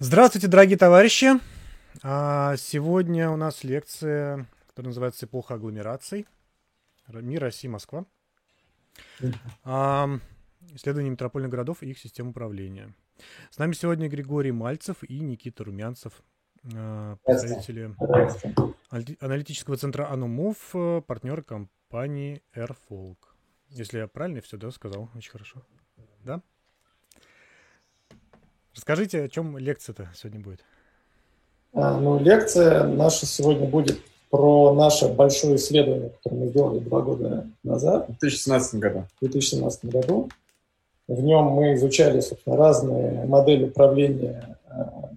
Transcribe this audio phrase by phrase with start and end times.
[0.00, 1.28] Здравствуйте, дорогие товарищи!
[2.02, 6.26] А, сегодня у нас лекция, которая называется «Эпоха агломераций.
[7.06, 8.04] Мир, Россия, Москва».
[9.62, 10.08] А,
[10.72, 12.92] исследование метрополных городов и их систем управления.
[13.50, 16.24] С нами сегодня Григорий Мальцев и Никита Румянцев,
[16.74, 17.94] а, представители
[19.20, 20.74] аналитического центра Анумов,
[21.06, 23.18] партнеры компании AirFolk.
[23.68, 25.62] Если я правильно все да, сказал, очень хорошо.
[26.24, 26.42] Да?
[28.74, 30.60] Расскажите, о чем лекция-то сегодня будет?
[31.72, 33.98] А, ну, лекция наша сегодня будет
[34.30, 38.08] про наше большое исследование, которое мы сделали два года назад.
[38.08, 39.04] В 2017 году.
[39.16, 40.28] В 2017 году.
[41.06, 45.10] В нем мы изучали, собственно, разные модели управления а,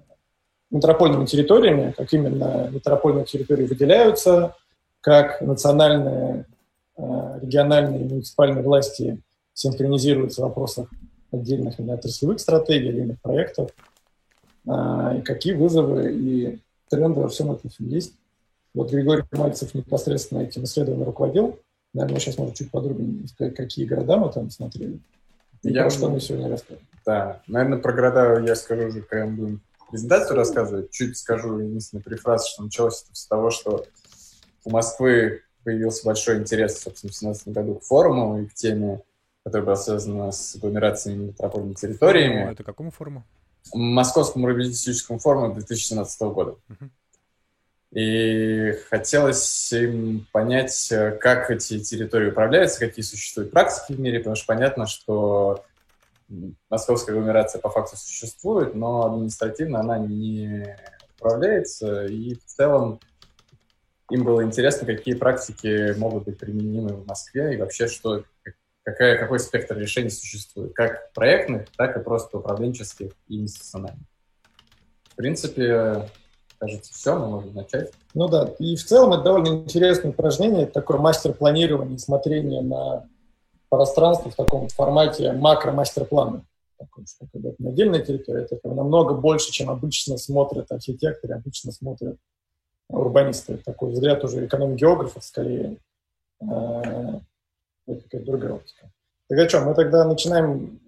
[0.69, 4.55] метропольными территориями, как именно метропольные территории выделяются,
[5.01, 6.45] как национальные,
[6.95, 9.19] а, региональные и муниципальные власти
[9.53, 10.89] синхронизируются в вопросах
[11.31, 13.71] отдельных отраслевых стратегий, отдельных проектов,
[14.67, 18.13] а, и какие вызовы и тренды во всем этом есть.
[18.73, 21.59] Вот Григорий Мальцев непосредственно этим исследованием руководил.
[21.93, 24.99] Наверное, сейчас может чуть подробнее сказать, какие города мы там смотрели.
[25.63, 26.83] И я про что мы сегодня расскажем.
[27.05, 30.91] Да, наверное, про города я скажу уже, когда мы будем презентацию рассказывать.
[30.91, 33.85] Чуть скажу единственный префраз, что началось это с того, что
[34.63, 39.01] у Москвы появился большой интерес, собственно, в 2017 году к форуму и к теме
[39.47, 42.51] которая была связана с агломерациями метрополитными территориями.
[42.51, 43.23] Это какому форуму?
[43.73, 46.55] Московскому урбанистическому форуму 2017 года.
[47.93, 54.47] И хотелось им понять, как эти территории управляются, какие существуют практики в мире, потому что
[54.47, 55.63] понятно, что
[56.69, 60.75] московская агломерация по факту существует, но административно она не
[61.17, 62.99] управляется, и в целом
[64.11, 68.25] им было интересно, какие практики могут быть применимы в Москве и вообще, что,
[68.87, 74.07] какая, какой спектр решений существует, как проектных, так и просто управленческих и институциональных.
[75.11, 76.07] В принципе,
[76.57, 77.91] кажется, все, мы можем начать.
[78.13, 83.09] Ну да, и в целом это довольно интересное упражнение, это такое мастер-планирование, смотрение на
[83.67, 86.45] пространство в таком формате макро-мастер-плана.
[87.33, 92.15] Когда это отдельная территория, это намного больше, чем обычно смотрят архитекторы, обычно смотрят
[92.87, 93.57] урбанисты.
[93.57, 95.75] Такой взгляд уже эконом-географов скорее
[96.39, 97.19] э,
[97.87, 98.91] это какая-то другая оптика.
[99.29, 100.79] Так что, мы тогда начинаем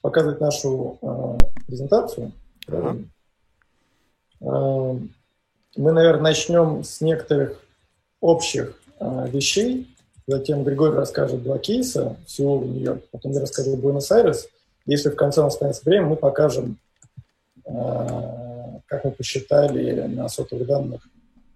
[0.00, 2.32] показывать нашу э, презентацию.
[2.66, 3.06] Uh-huh.
[4.40, 4.98] Э,
[5.76, 7.60] мы, наверное, начнем с некоторых
[8.20, 9.88] общих э, вещей.
[10.26, 14.48] Затем Григорий расскажет два кейса всего в Нью-Йорке, потом я расскажу Буэнос-Айрес.
[14.86, 16.78] Если в конце у нас останется время, мы покажем,
[17.64, 21.08] э, как мы посчитали на сотовых данных,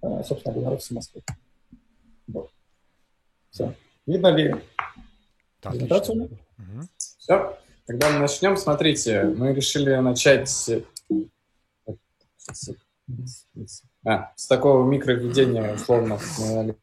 [0.02, 1.22] э, собственно, агломерации Москвы.
[2.26, 2.50] Вот.
[3.50, 3.74] Все.
[4.08, 4.54] Видно ли
[5.60, 6.24] презентацию?
[6.24, 6.88] Угу.
[6.96, 8.56] Все, тогда мы начнем.
[8.56, 10.70] Смотрите, мы решили начать
[14.06, 16.18] а, с такого микровведения, условно,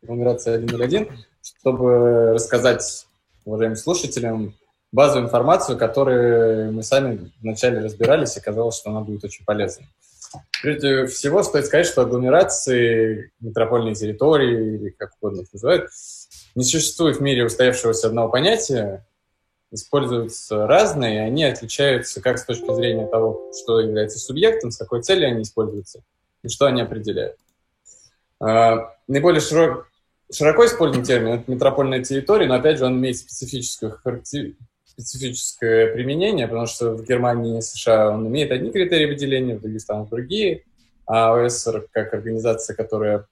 [0.03, 3.07] нумерация 1.01, чтобы рассказать
[3.43, 4.53] уважаемым слушателям
[4.91, 9.87] базовую информацию, которую мы сами вначале разбирались, и казалось, что она будет очень полезной.
[10.61, 15.89] Прежде всего, стоит сказать, что агломерации, метропольные территории, или как угодно их называют,
[16.55, 19.05] не существует в мире устоявшегося одного понятия,
[19.71, 25.03] используются разные, и они отличаются как с точки зрения того, что является субъектом, с какой
[25.03, 26.01] целью они используются
[26.43, 27.37] и что они определяют.
[28.39, 29.87] А, наиболее широк,
[30.31, 34.53] широко используемый термин– это метропольная территория, но, опять же, он имеет специфическую характер...
[34.85, 39.81] специфическое применение, потому что в Германии и США он имеет одни критерии выделения, в других
[39.81, 40.63] странах другие,
[41.05, 43.27] а ОСР, как организация, которая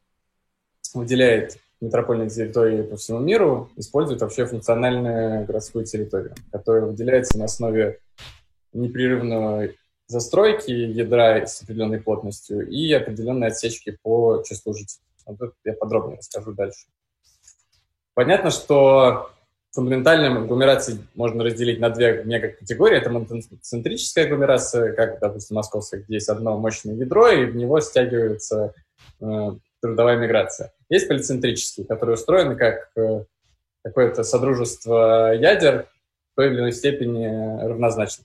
[0.93, 7.99] выделяет метропольной территории по всему миру используют вообще функциональную городскую территорию, которая выделяется на основе
[8.71, 9.75] непрерывной
[10.07, 15.03] застройки ядра с определенной плотностью и определенной отсечки по числу жителей.
[15.25, 16.87] Вот это я подробнее расскажу дальше.
[18.13, 19.31] Понятно, что
[19.71, 22.97] фундаментальные агломерации можно разделить на две мегакатегории.
[22.97, 28.73] Это моноцентрическая агломерация, как, допустим, московская, где есть одно мощное ядро, и в него стягиваются
[29.19, 29.51] э,
[29.83, 30.73] трудовая миграция.
[30.87, 33.25] Есть полицентрические, которые устроены как э,
[33.83, 35.89] какое-то содружество ядер
[36.31, 37.27] в той или иной степени
[37.61, 38.23] равнозначно.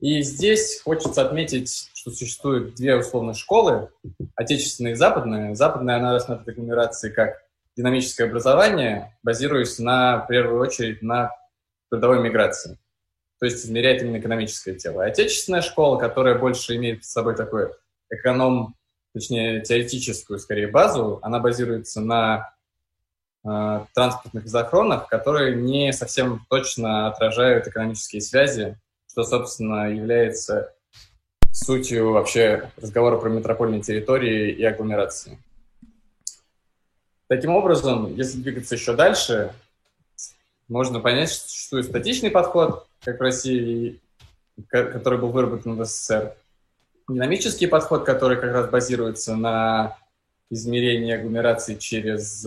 [0.00, 3.88] И здесь хочется отметить, что существуют две условные школы,
[4.34, 5.54] отечественная и западная.
[5.54, 7.42] Западная, она рассматривает агломерации как
[7.74, 11.30] динамическое образование, базируясь на, в первую очередь на
[11.88, 12.78] трудовой миграции.
[13.38, 15.04] То есть измеряет именно экономическое тело.
[15.04, 17.70] отечественная школа, которая больше имеет с собой такой
[18.10, 18.74] эконом
[19.12, 21.18] точнее, теоретическую, скорее, базу.
[21.22, 22.54] Она базируется на
[23.44, 28.78] э, транспортных изохронах, которые не совсем точно отражают экономические связи,
[29.10, 30.72] что, собственно, является
[31.52, 35.38] сутью вообще разговора про метропольные территории и агломерации.
[37.28, 39.52] Таким образом, если двигаться еще дальше,
[40.68, 44.00] можно понять, что существует статичный подход, как в России,
[44.68, 46.34] который был выработан в СССР,
[47.14, 49.96] динамический подход, который как раз базируется на
[50.50, 52.46] измерении агломерации через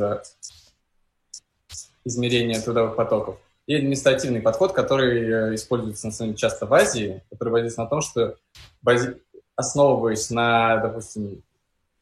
[2.05, 7.23] измерение трудовых потоков, и административный подход, который э, используется на самом деле часто в Азии,
[7.29, 8.35] который базируется на том, что
[8.81, 9.15] бази...
[9.55, 11.41] основываясь на, допустим,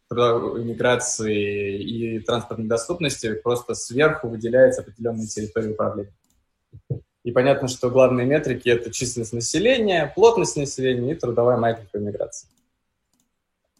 [0.09, 6.11] миграции и транспортной доступности, просто сверху выделяется определенная территория управления.
[7.23, 12.49] И понятно, что главные метрики– это численность населения, плотность населения и трудовая микромиграция.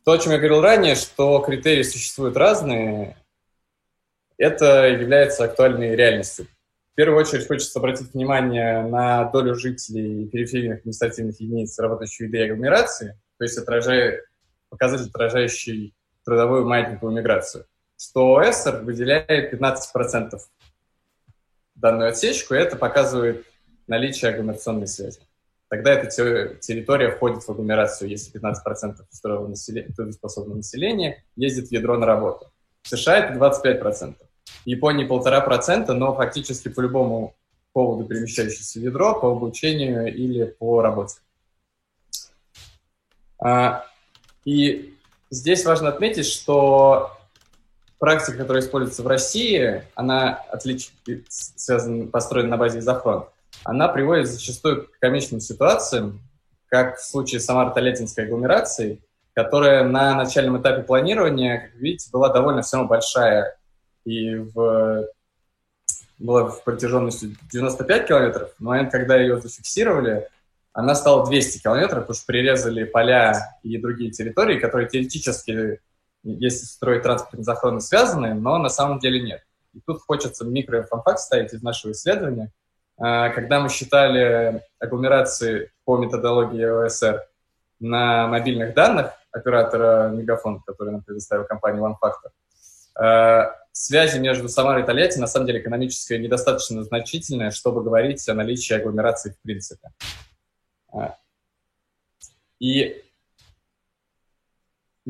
[0.04, 3.18] То, о чем я говорил ранее, что критерии существуют разные,
[4.38, 6.48] это является актуальной реальностью.
[6.92, 12.44] В первую очередь хочется обратить внимание на долю жителей периферийных административных единиц, работающих в виде
[12.44, 14.26] агломерации, то есть отражает,
[14.70, 15.96] показатель, отражающий
[16.26, 17.66] трудовую маятниковую миграцию,
[17.98, 20.38] что ОСР выделяет 15%
[21.82, 23.46] данную отсечку, и это показывает
[23.88, 25.20] наличие агломерационной связи.
[25.70, 29.06] Тогда эта территория входит в агломерацию, если 15%
[29.96, 32.52] трудоспособного населения ездит в ядро на работу.
[32.84, 34.16] В США это 25%.
[34.46, 37.36] В Японии полтора процента, но фактически по любому
[37.74, 41.20] поводу перемещающееся в ядро, по обучению или по работе.
[43.40, 43.86] А,
[44.44, 44.94] и
[45.30, 47.18] здесь важно отметить, что
[48.02, 50.92] практика, которая используется в России, она отлич...
[51.30, 53.28] связана, построена на базе изохрон,
[53.64, 56.20] она приводит зачастую к комичным ситуациям,
[56.68, 59.04] как в случае Самара-Толетинской агломерации,
[59.36, 63.56] которая на начальном этапе планирования, как видите, была довольно все равно большая
[64.04, 65.08] и в,
[66.18, 68.50] была в протяженности 95 километров.
[68.58, 70.28] В момент, когда ее зафиксировали,
[70.74, 75.80] она стала 200 километров, потому что прирезали поля и другие территории, которые теоретически,
[76.24, 79.42] если строить транспортные захороны, связаны, но на самом деле нет.
[79.74, 82.52] И тут хочется микроинформфакт ставить из нашего исследования.
[82.98, 87.26] А, когда мы считали агломерации по методологии ОСР
[87.80, 92.32] на мобильных данных оператора Мегафон, который нам предоставила компания OneFactor,
[92.96, 98.34] а, связи между Самарой и Тольятти на самом деле экономическая недостаточно значительная, чтобы говорить о
[98.34, 99.90] наличии агломерации в принципе.
[100.94, 101.16] А,
[102.60, 103.04] и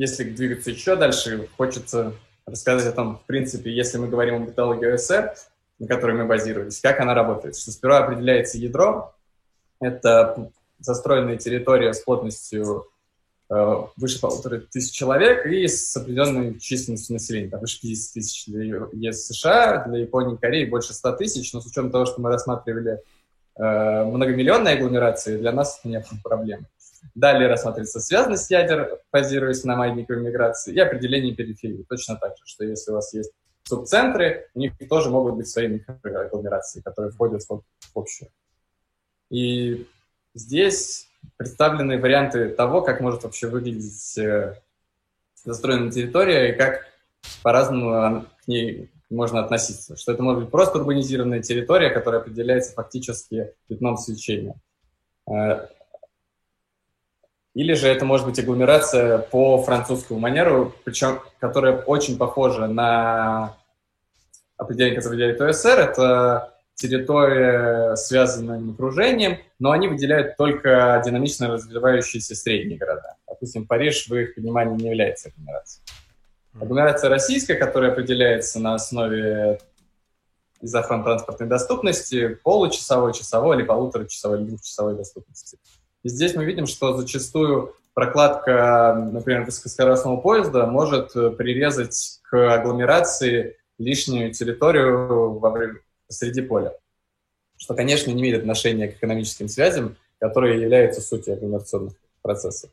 [0.02, 2.14] если двигаться еще дальше, хочется
[2.46, 5.34] рассказать о том, в принципе, если мы говорим о методологии ОСР,
[5.78, 7.56] на которой мы базировались, как она работает.
[7.56, 9.14] Что сперва определяется ядро,
[9.80, 12.86] это застроенная территория с плотностью
[13.54, 18.86] Э, выше полутора тысяч человек и с определенной численностью населения, там, выше 50 тысяч для
[18.92, 22.30] ЕС США, для Японии и Кореи больше 100 тысяч, но с учетом того, что мы
[22.30, 23.00] рассматривали
[23.56, 26.64] э, многомиллионные агломерации, для нас это не было проблемой.
[27.14, 31.84] Далее рассматривается связанность ядер, базируясь на маятниковой миграции, и определение периферии.
[31.88, 33.32] Точно так же, что если у вас есть
[33.64, 37.62] субцентры, у них тоже могут быть свои микроагломерации, которые входят в
[37.94, 38.30] общую.
[39.30, 39.86] И
[40.34, 44.56] здесь представлены варианты того, как может вообще выглядеть э,
[45.44, 46.86] застроенная территория и как
[47.42, 49.96] по-разному к ней можно относиться.
[49.96, 54.54] Что это может быть просто урбанизированная территория, которая определяется фактически пятном свечения.
[57.54, 63.56] Или же это может быть агломерация по французскому манеру, причем которая очень похожа на
[64.56, 65.78] определение, которое выделяет ОСР.
[65.78, 73.16] Это территория связанным окружением, но они выделяют только динамично развивающиеся средние города.
[73.28, 75.84] Допустим, Париж в их понимании не является агломерацией.
[76.58, 79.58] Агломерация российская, которая определяется на основе
[80.60, 85.58] изохрон транспортной доступности, получасовой, часовой или полуторачасовой или двухчасовой доступности.
[86.02, 94.32] И здесь мы видим, что зачастую прокладка, например, высокоскоростного поезда может прирезать к агломерации лишнюю
[94.32, 95.76] территорию во время,
[96.08, 96.74] среди поля.
[97.56, 102.70] Что, конечно, не имеет отношения к экономическим связям, которые являются сутью агломерационных процессов.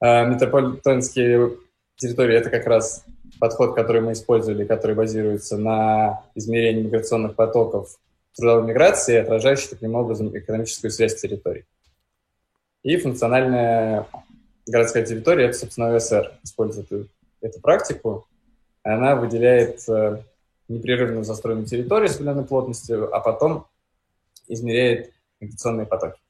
[0.00, 1.56] А метрополитенские
[1.96, 3.04] территории– это как раз
[3.40, 7.98] подход, который мы использовали, который базируется на измерении миграционных потоков
[8.36, 11.64] трудовой миграции, отражающий таким образом экономическую связь территорий.
[12.86, 14.06] И функциональная
[14.64, 17.08] городская территория– это, собственно, ОСР использует эту,
[17.40, 18.28] эту практику.
[18.84, 20.22] Она выделяет э,
[20.68, 23.66] непрерывную застроенную территорию с определенной плотностью, а потом
[24.46, 26.20] измеряет миграционные потоки.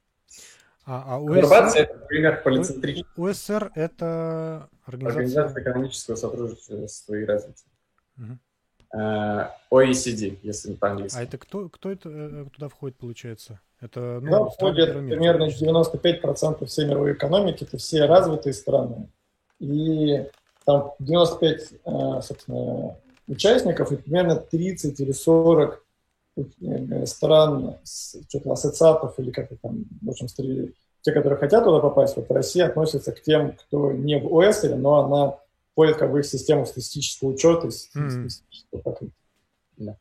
[0.86, 3.04] А, а УСР, это пример полицентричный.
[3.18, 5.20] УСР– это организация...
[5.20, 7.68] Организация экономического сотрудничества и развития.
[8.16, 8.38] Угу.
[8.94, 11.18] OECD, если не по-английски.
[11.18, 13.60] А это кто, кто это туда входит, получается?
[13.80, 19.08] Это, ну, Туда входит примерно 95% всей мировой экономики, это все развитые страны.
[19.58, 20.24] И
[20.64, 21.72] там 95,
[22.22, 22.96] собственно,
[23.28, 25.84] участников и примерно 30 или 40
[26.36, 30.26] э, стран, что-то ассоциатов или как то там, в общем,
[31.02, 35.04] те, которые хотят туда попасть, вот Россия относится к тем, кто не в ОС, но
[35.04, 35.38] она
[35.76, 39.10] входит как бы в систему статистического учета, mm-hmm.
[39.76, 39.96] Да.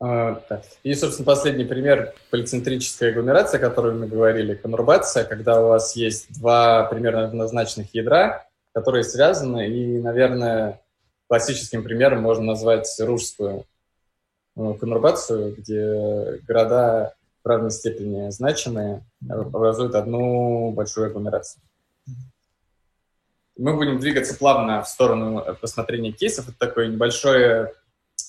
[0.00, 0.64] А, так.
[0.82, 6.32] И, собственно, последний пример– полицентрическая агломерация, о которой мы говорили, конурбация, когда у вас есть
[6.40, 10.80] два примерно однозначных ядра, которые связаны, и, наверное,
[11.28, 13.66] классическим примером можно назвать Ружскую
[14.56, 21.62] э, конурбацию, где города в равной степени значимые образуют одну большую агломерацию.
[23.56, 26.48] Мы будем двигаться плавно в сторону посмотрения кейсов.
[26.48, 27.72] Это такой небольшой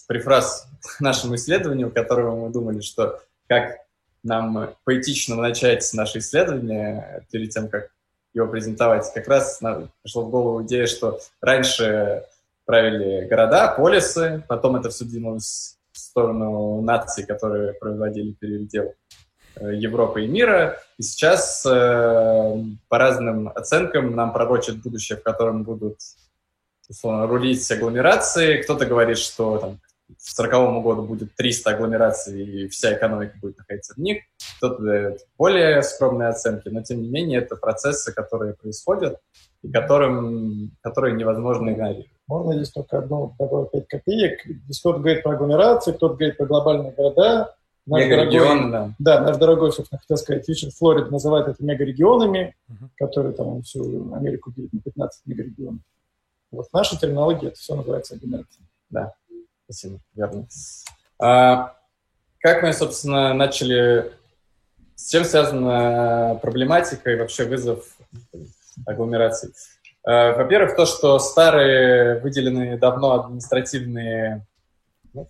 [0.07, 0.67] префраз
[0.98, 3.77] к нашему исследованию, которого мы думали, что как
[4.24, 7.91] нам поэтично начать наше исследование перед тем, как
[8.34, 9.12] его презентовать.
[9.13, 12.24] Как раз нам пришла в голову идея, что раньше
[12.65, 18.93] правили города, полисы, потом это все двинулось в сторону наций, которые проводили передел э,
[19.62, 20.80] Европы и мира.
[20.98, 25.98] И сейчас э, по разным оценкам нам пророчат будущее, в котором будут
[26.90, 28.62] условно, рулить агломерации.
[28.62, 33.94] Кто-то говорит, что там, к 40 году будет 300 агломераций, и вся экономика будет находиться
[33.94, 34.24] в них.
[34.58, 39.20] Кто-то дает более скромные оценки, но тем не менее это процессы, которые происходят
[39.64, 42.08] и которым, которые невозможно игнорировать.
[42.28, 44.40] Можно здесь только одну добавить 5 копеек.
[44.46, 47.56] Здесь кто-то говорит про агломерации, кто-то говорит про глобальные города.
[47.88, 48.91] Наш Мегарегион, да.
[49.00, 52.89] Да, наш дорогой, собственно, хотел сказать, Ричард Флорид называет это мегарегионами, uh-huh.
[52.98, 55.79] которые там всю Америку делят на 15 мегарегионов.
[56.51, 58.65] Вот в нашей терминологии это все называется агломерацией.
[58.89, 59.13] Да,
[59.63, 60.48] спасибо, верно.
[61.20, 61.77] А,
[62.39, 64.12] как мы, собственно, начали...
[64.96, 67.98] С чем связана проблематика и вообще вызов
[68.86, 69.51] агломераций?
[70.03, 74.46] Э, во-первых, то, что старые выделенные давно административные
[75.13, 75.27] ну,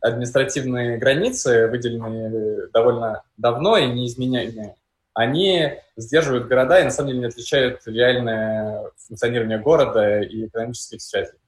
[0.00, 4.74] административные границы, выделенные довольно давно и неизменяемые,
[5.14, 11.38] они сдерживают города и на самом деле не отличают реальное функционирование города и экономических связей.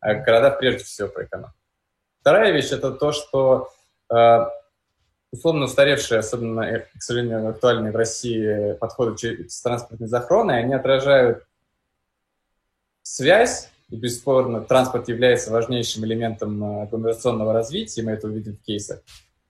[0.00, 1.54] А города прежде всего про экономику.
[2.20, 3.68] Вторая вещь– это то, что
[4.10, 4.46] э,
[5.30, 11.44] условно устаревшие, особенно, э, к сожалению, актуальные в России подходы через транспортной захроны, они отражают
[13.02, 19.00] связь, и бесспорно транспорт является важнейшим элементом э, агломерационного развития, мы это увидим в кейсах,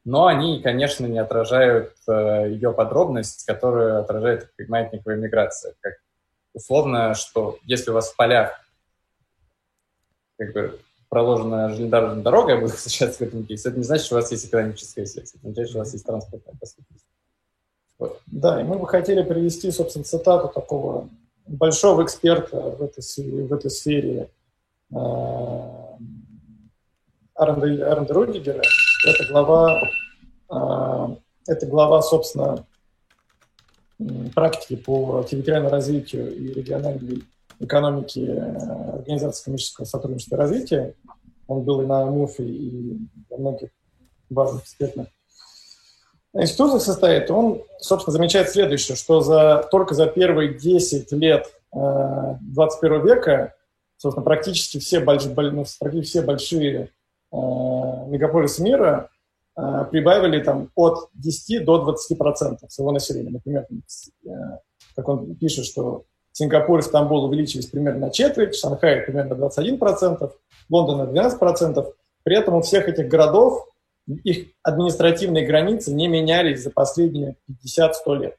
[0.04, 5.74] но они, конечно, не отражают э, ее подробность, которую отражает маятниковая миграция.
[5.80, 5.94] Как
[6.54, 8.52] условно, что если у вас в полях
[10.38, 10.78] как бы,
[11.08, 14.30] проложена железнодорожная дорога, я буду сейчас к этому кейсу, это не значит, что у вас
[14.30, 16.54] есть экономическая связь, это означает, что у вас есть транспортная.
[17.98, 18.20] Вот.
[18.26, 21.08] Да, и мы бы хотели привести, собственно, цитату такого
[21.48, 24.30] большого эксперта в этой, в этой сфере
[24.90, 24.96] э,
[27.34, 28.62] Арнда, Арнда Рудигера.
[29.06, 29.80] Это глава,
[30.50, 32.64] э, это глава, собственно,
[34.34, 37.24] практики по территориальному развитию и региональной
[37.58, 40.94] экономики э, Организации экономического сотрудничества и развития.
[41.46, 42.98] Он был и на МУФе, и
[43.30, 43.70] во многих
[44.28, 45.08] базах экспертных
[46.34, 47.30] институтах состоит.
[47.30, 53.54] Он, собственно, замечает следующее, что за, только за первые 10 лет э, 21 века,
[53.96, 56.90] собственно, практически все, больш, ну, практически все большие
[57.32, 59.10] э, мегаполисы мира
[59.56, 63.30] э, прибавили там, от 10 до 20 процентов своего населения.
[63.30, 63.66] Например,
[64.24, 64.30] э,
[64.94, 70.30] как он пишет, что Сингапур и Стамбул увеличились примерно на четверть, Шанхай примерно 21%,
[70.68, 71.92] Лондон на 12%.
[72.22, 73.66] При этом у всех этих городов
[74.08, 77.36] их административные границы не менялись за последние
[77.66, 78.36] 50-100 лет.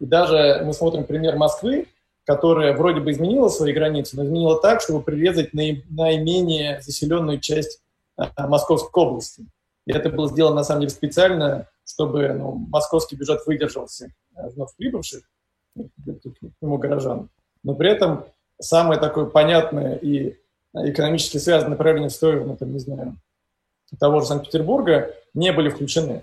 [0.00, 1.86] И даже мы смотрим пример Москвы,
[2.24, 7.80] которая вроде бы изменила свои границы, но изменила так, чтобы прирезать наименее заселенную часть
[8.16, 9.46] а, Московской области.
[9.86, 15.22] И это было сделано, на самом деле, специально, чтобы ну, московский бюджет выдержался вновь прибывших,
[16.60, 17.28] ему горожан.
[17.62, 18.24] Но при этом
[18.60, 20.36] самое такое понятное и
[20.74, 23.16] экономически связанное направление в сторону, там, не знаю,
[23.98, 26.22] того же Санкт-Петербурга не были включены.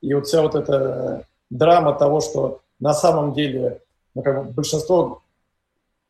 [0.00, 3.80] И вот вся вот эта драма того, что на самом деле
[4.14, 5.22] ну, как бы большинство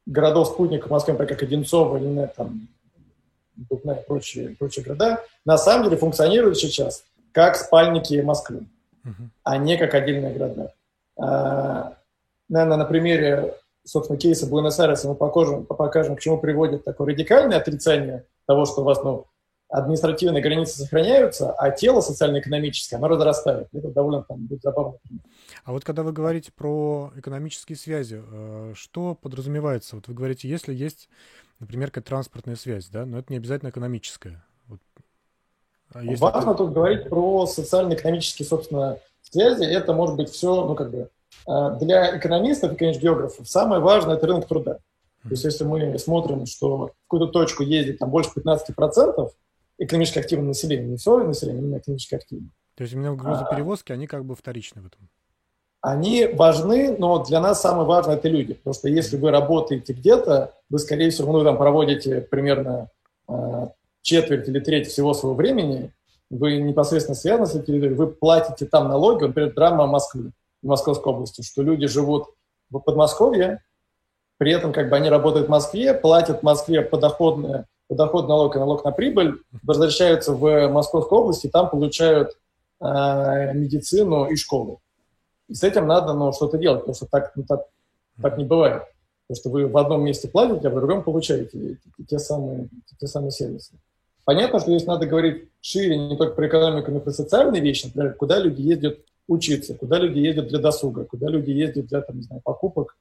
[0.06, 2.68] городов-спутников Москвы, например, как Одинцово, или там,
[3.54, 8.66] Дубна и прочие, прочие города, на самом деле функционируют сейчас как спальники Москвы,
[9.04, 9.28] uh-huh.
[9.44, 10.72] а не как отдельные города.
[11.16, 11.94] А,
[12.48, 13.54] наверное, на примере
[13.84, 18.84] собственно, кейса Буэнос-Айреса мы покажем, покажем, к чему приводит такое радикальное отрицание того, что у
[18.84, 19.26] вас ну,
[19.72, 23.68] административные границы сохраняются, а тело социально-экономическое, оно разрастает.
[23.72, 24.98] Это довольно там, будет забавно.
[25.64, 29.96] А вот когда вы говорите про экономические связи, э, что подразумевается?
[29.96, 31.08] Вот вы говорите, если есть,
[31.58, 34.44] например, какая-то транспортная связь, да, но это не обязательно экономическая.
[34.68, 34.80] Вот.
[35.94, 39.64] А если Важно тут говорить про социально-экономические, собственно, связи.
[39.64, 41.08] Это может быть все, ну, как бы,
[41.48, 44.78] э, для экономистов и, конечно, географов самое важное– это рынок труда.
[45.22, 49.30] То есть если мы смотрим, что в какую-то точку ездит там больше 15%,
[49.82, 52.50] экономически активное население, не все население, именно экономически активное.
[52.76, 55.08] То есть именно грузоперевозки, а, они как бы вторичны в этом?
[55.80, 58.54] Они важны, но для нас самое важное– это люди.
[58.54, 62.88] Потому что если вы работаете где-то, вы, скорее всего, ну, там проводите примерно
[63.28, 63.66] э,
[64.00, 65.92] четверть или треть всего своего времени,
[66.30, 70.30] вы непосредственно связаны с этой территорией, вы платите там налоги, например, драма Москвы,
[70.62, 72.28] Московской области, что люди живут
[72.70, 73.62] в Подмосковье,
[74.38, 78.58] при этом как бы они работают в Москве, платят в Москве подоходное подоходный налог и
[78.58, 82.30] налог на прибыль, возвращаются в Московскую область и там получают
[82.80, 84.80] э, медицину и школу.
[85.48, 87.66] И с этим надо ну, что-то делать, потому что так, ну, так,
[88.22, 88.84] так не бывает.
[89.26, 91.76] Потому что вы в одном месте платите, а в другом получаете
[92.08, 92.68] те самые,
[92.98, 93.74] те самые сервисы.
[94.24, 97.86] Понятно, что здесь надо говорить шире не только про экономику, но и про социальные вещи,
[97.86, 102.16] например, куда люди ездят учиться, куда люди ездят для досуга, куда люди ездят для там,
[102.16, 102.96] не знаю, покупок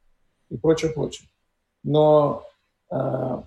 [0.50, 1.29] и прочее, прочее.
[1.83, 2.43] Но
[2.91, 3.41] э,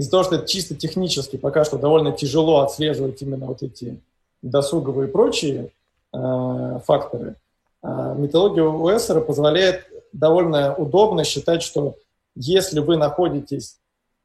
[0.00, 4.00] из-за того, что это чисто технически пока что довольно тяжело отслеживать именно вот эти
[4.40, 5.72] досуговые и прочие
[6.14, 7.36] э, факторы,
[7.82, 11.96] э, методология Уэссера позволяет довольно удобно считать, что
[12.34, 13.76] если вы находитесь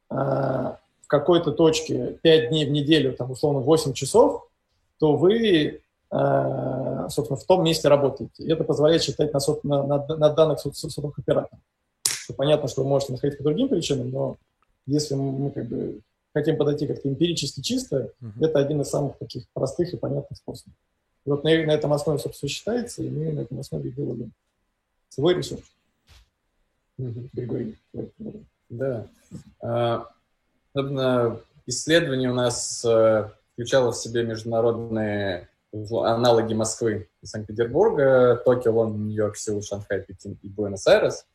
[0.09, 4.47] э, в какой-то точке 5 дней в неделю, там, условно, 8 часов,
[4.97, 8.43] то вы, э, собственно, в том месте работаете.
[8.43, 11.59] И это позволяет считать на, на, на, на данных сотовых операторов.
[12.37, 14.37] Понятно, что вы можете находиться по другим причинам, но
[14.85, 16.01] если мы как бы
[16.33, 18.45] хотим подойти как-то эмпирически чисто, uh-huh.
[18.45, 20.73] это один из самых таких простых и понятных способов.
[21.25, 24.29] И вот на, на этом основе, собственно, считается, и мы на этом основе делали
[25.09, 25.63] свой ресурс.
[26.99, 27.29] Uh-huh.
[27.33, 27.77] Григорий.
[28.69, 29.07] Да.
[29.61, 30.09] А,
[30.73, 39.07] собственно, исследование у нас э, включало в себе международные аналоги Москвы и Санкт-Петербурга, Токио, Лондон,
[39.07, 41.25] Нью-Йорк, Сеул, Шанхай, Пекин и Буэнос-Айрес.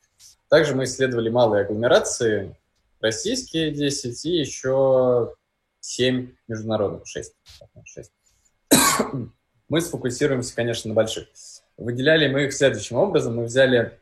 [0.49, 2.57] Также мы исследовали малые агломерации,
[3.01, 5.35] российские 10 и еще
[5.81, 7.35] 7 международных, 6.
[7.85, 8.13] 6.
[9.69, 11.29] Мы сфокусируемся, конечно, на больших.
[11.77, 13.37] Выделяли мы их следующим образом.
[13.37, 13.99] Мы взяли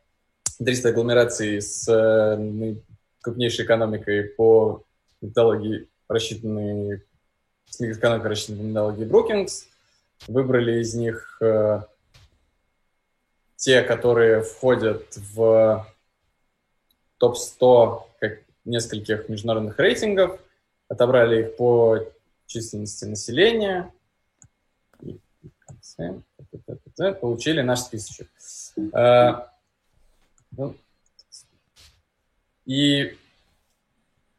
[0.58, 2.74] 300 агломераций с э,
[3.20, 4.84] крупнейшей экономикой по
[5.20, 7.04] методологии, рассчитанной
[7.66, 9.66] с экономикой, рассчитанной по методологии Brookings.
[10.26, 11.82] Выбрали из них э,
[13.56, 15.86] те, которые входят в
[17.18, 20.40] топ-100 как нескольких международных рейтингов,
[20.88, 21.98] отобрали их по
[22.46, 23.92] численности населения,
[25.02, 25.18] и
[27.20, 28.28] получили наш списочек.
[28.92, 29.50] А,
[30.56, 30.74] ну,
[32.64, 33.16] и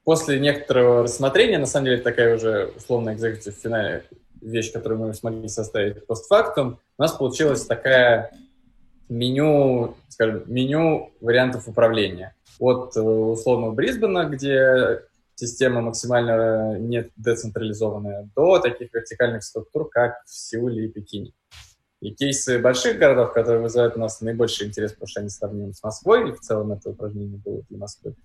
[0.04, 4.04] после некоторого рассмотрения, на самом деле такая уже условно экзекутив финальная
[4.42, 8.32] вещь, которую мы смогли составить постфактум, у нас получилась такая
[9.10, 15.02] меню, скажем, меню вариантов управления от э, условного Брисбена, где
[15.36, 21.34] система максимально не децентрализованная, до таких вертикальных структур, как в Сеуле и Пекине.
[22.02, 25.84] И кейсы больших городов, которые вызывают у нас наибольший интерес, потому что они сравнимы с
[25.84, 28.16] Москвой, и в целом это упражнение было для Москвы,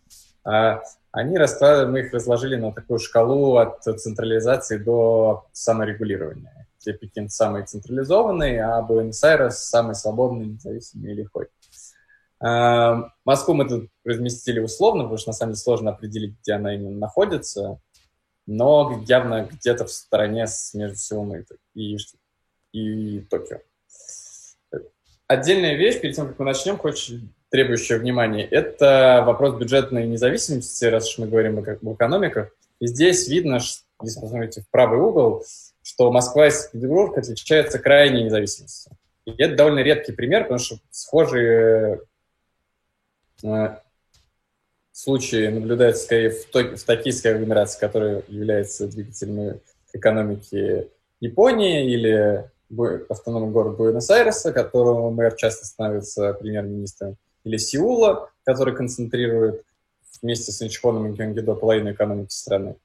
[0.45, 7.65] а они мы их разложили на такую шкалу от централизации до саморегулирования, где Пекин самый
[7.65, 11.47] централизованный, а Буэнос-Айрес самый свободный, независимый и лихой.
[12.41, 16.75] А, Москву мы тут разместили условно, потому что на самом деле сложно определить, где она
[16.75, 17.81] именно находится,
[18.47, 21.45] но явно где-то в стороне между Сеулом
[21.75, 21.97] и,
[22.73, 23.59] и Токио.
[25.27, 31.09] Отдельная вещь, перед тем, как мы начнем, очень требующая внимания, это вопрос бюджетной независимости, раз
[31.09, 32.51] уж мы говорим об экономиках.
[32.81, 35.45] И здесь видно, что, если посмотрите в правый угол,
[35.83, 38.93] что Москва и Санкт-Петербург отличаются крайней независимостью.
[39.25, 42.01] И это довольно редкий пример, потому что схожие
[44.93, 49.61] случаи наблюдаются скорее в, Токи, в токийской агломерации, которая является двигателем
[49.93, 50.89] экономики
[51.21, 52.51] Японии, или
[53.09, 59.65] автономный город Буэнос-Айреса, которого мэр часто становится премьер-министром, или Сеула, который концентрирует
[60.23, 62.77] вместе с Инчхоном и Геонгидо половину экономики страны.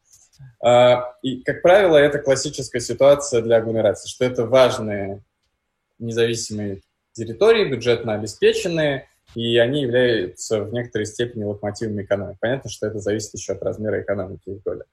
[0.61, 5.21] А, и, как правило, это классическая ситуация для агломерации, что это важные
[5.99, 6.81] независимые
[7.13, 12.37] территории, бюджетно обеспеченные, и они являются в некоторой степени локомотивами экономики.
[12.39, 14.83] Понятно, что это зависит еще от размера экономики их доли.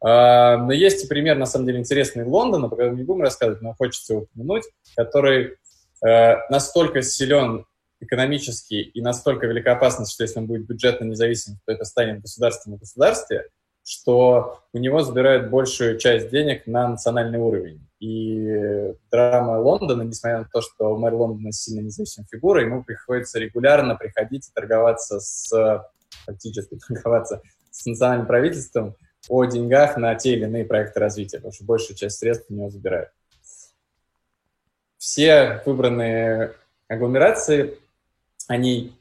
[0.00, 3.62] А, но есть и пример, на самом деле, интересный Лондона, про который не будем рассказывать,
[3.62, 4.64] но хочется упомянуть,
[4.96, 5.56] который
[6.04, 7.64] э, настолько силен
[8.00, 12.76] экономически и настолько велика опасность, что если он будет бюджетно независим, то это станет государством
[12.76, 13.46] в государстве,
[13.84, 17.86] что у него забирают большую часть денег на национальный уровень.
[17.98, 23.94] И драма Лондона, несмотря на то, что мэр Лондона сильно независимая фигура, ему приходится регулярно
[23.96, 25.84] приходить и торговаться с,
[26.24, 28.96] фактически торговаться с национальным правительством
[29.28, 32.70] о деньгах на те или иные проекты развития, потому что большую часть средств у него
[32.70, 33.10] забирают.
[34.98, 36.54] Все выбранные
[36.88, 37.78] агломерации,
[38.48, 38.96] они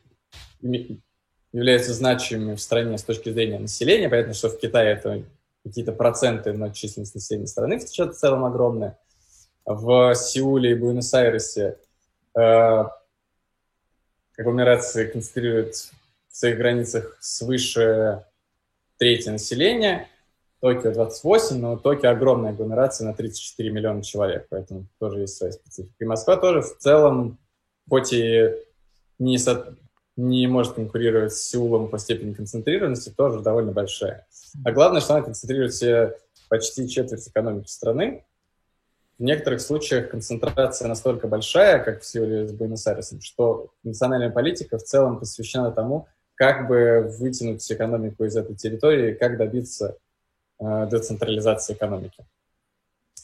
[1.53, 4.09] являются значимыми в стране с точки зрения населения.
[4.09, 5.23] Понятно, что в Китае это
[5.63, 8.97] какие-то проценты, но численность населения страны в целом огромная.
[9.65, 11.77] В Сеуле и Буэнос-Айресе
[12.35, 12.83] э,
[14.35, 15.91] концентрируют в
[16.35, 18.25] своих границах свыше
[18.97, 20.07] трети населения.
[20.61, 25.95] Токио 28, но Токио огромная агломерация на 34 миллиона человек, поэтому тоже есть своя специфика.
[25.99, 27.39] И Москва тоже в целом,
[27.89, 28.51] хоть и
[29.17, 29.75] не, со,
[30.17, 34.28] не может конкурировать с Сеулом по степени концентрированности, тоже довольно большая.
[34.65, 36.17] А главное, что она концентрирует себе
[36.50, 38.26] почти четверть экономики страны.
[39.17, 44.84] В некоторых случаях концентрация настолько большая, как в Сеуле с Буэнос-Айресом, что национальная политика в
[44.84, 49.97] целом посвящена тому, как бы вытянуть экономику из этой территории, как добиться
[50.60, 52.26] э, децентрализации экономики,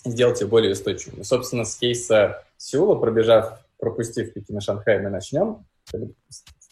[0.06, 1.26] сделать ее более устойчивой.
[1.26, 5.66] собственно, с кейса Сеула, пробежав, пропустив Пекин и Шанхай, мы начнем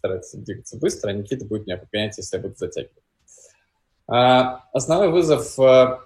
[0.06, 3.04] старается двигаться быстро, а Никита будет меня подгонять, если я буду затягивать.
[4.08, 6.06] А, основной вызов, а,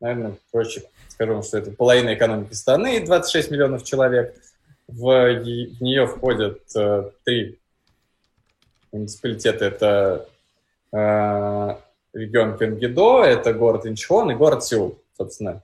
[0.00, 4.34] наверное, проще скажу что это половина экономики страны, 26 миллионов человек.
[4.88, 7.58] В, в нее входят а, три
[8.92, 9.64] муниципалитета.
[9.66, 10.28] Это
[10.92, 11.80] а,
[12.14, 15.62] регион Кенгидо, это город Инчхон и город Сеул, собственно.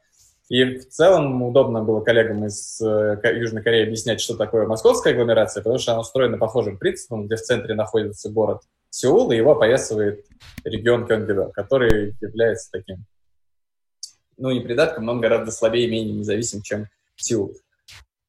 [0.53, 5.63] И в целом удобно было коллегам из э, Южной Кореи объяснять, что такое московская агломерация,
[5.63, 8.61] потому что она устроена похожим принципом, где в центре находится город
[8.91, 10.27] Сеул, и его опоясывает
[10.63, 13.07] регион Кёнгидо, который является таким,
[14.37, 17.57] ну, не придатком, но он гораздо слабее и менее независим, чем Сеул.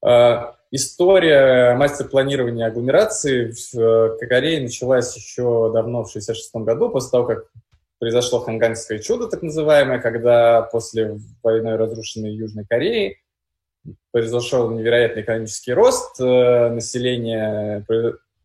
[0.02, 7.26] А, история мастер-планирования агломерации в э, Корее началась еще давно, в 1966 году, после того,
[7.26, 7.48] как
[8.04, 13.18] произошло хангангское чудо, так называемое, когда после войной разрушенной Южной Кореи
[14.12, 17.86] произошел невероятный экономический рост, э, население,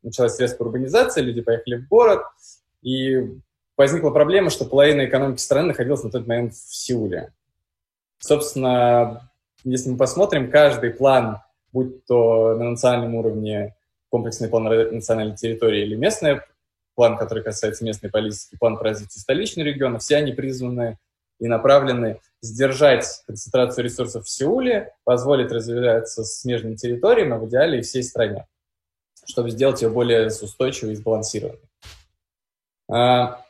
[0.04, 2.20] началась резкая урбанизация, люди поехали в город,
[2.82, 3.20] и
[3.76, 7.32] возникла проблема, что половина экономики страны находилась на тот момент в Сеуле.
[8.20, 9.28] Собственно,
[9.64, 11.38] если мы посмотрим, каждый план,
[11.72, 13.74] будь то на национальном уровне
[14.08, 16.42] комплексный план национальной территории или местный
[16.98, 20.98] план, который касается местной политики, план по столичного региона, все они призваны
[21.38, 27.82] и направлены сдержать концентрацию ресурсов в Сеуле, позволить развиваться смежным территориям, а в идеале и
[27.82, 28.48] всей стране,
[29.24, 31.60] чтобы сделать ее более устойчивой и сбалансированной.
[32.90, 33.44] А,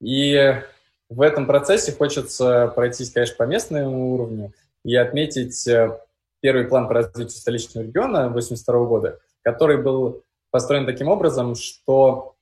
[0.00, 0.62] и
[1.10, 4.54] в этом процессе хочется пройтись, конечно, по местному уровню
[4.86, 6.00] и отметить э,
[6.40, 12.36] первый план по развитию столичного региона 1982 года, который был построен таким образом, что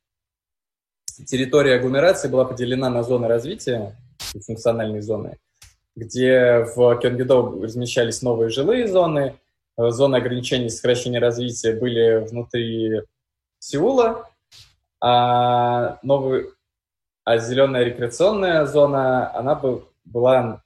[1.27, 5.39] территория агломерации была поделена на зоны развития функциональные зоны,
[5.97, 9.37] где в Кёнгидо размещались новые жилые зоны,
[9.77, 13.03] зоны ограничений сокращения развития были внутри
[13.61, 14.29] Сеула,
[15.01, 16.49] а, новый,
[17.25, 19.61] а зеленая рекреационная зона, она
[20.05, 20.63] была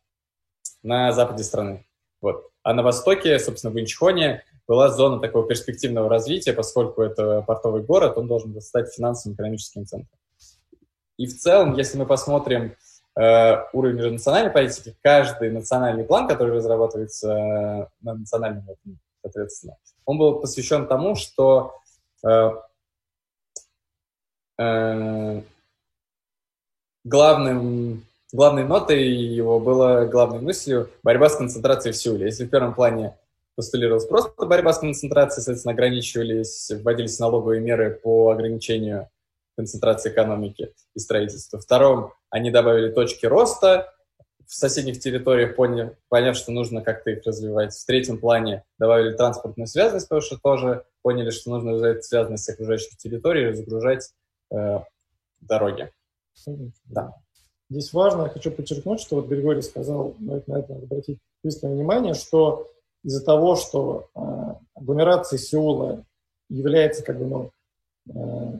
[0.82, 1.86] на западе страны.
[2.20, 2.50] Вот.
[2.62, 8.16] А на востоке, собственно, в Инчхоне была зона такого перспективного развития, поскольку это портовый город,
[8.16, 10.18] он должен стать финансовым экономическим центром.
[11.16, 12.74] И в целом, если мы посмотрим
[13.16, 20.18] э, уровень межнациональной политики, каждый национальный план, который разрабатывается э, на национальном уровне, соответственно, он
[20.18, 21.74] был посвящен тому, что
[22.26, 22.50] э,
[24.58, 25.42] э,
[27.04, 32.26] главным, главной нотой его было, главной мыслью борьба с концентрацией в Сеуле.
[32.26, 33.16] Если в первом плане
[33.56, 39.08] постулировалась просто борьба с концентрацией, соответственно, ограничивались, вводились налоговые меры по ограничению
[39.56, 41.58] концентрации экономики и строительства.
[41.58, 43.92] Втором, они добавили точки роста
[44.46, 47.74] в соседних территориях, поняв, поняв, что нужно как-то их развивать.
[47.74, 52.96] В третьем плане добавили транспортную связанность, потому что тоже поняли, что нужно развивать связанность окружающих
[52.96, 54.10] территорий и загружать
[54.52, 54.80] э,
[55.40, 55.90] дороги.
[56.84, 57.14] Да.
[57.70, 62.14] Здесь важно, я хочу подчеркнуть, что вот Григорий сказал, на это надо обратить пристальное внимание,
[62.14, 62.70] что
[63.04, 64.20] из-за того, что э,
[64.74, 66.04] агломерации Сеула
[66.48, 67.50] является как бы, ну,
[68.08, 68.58] э,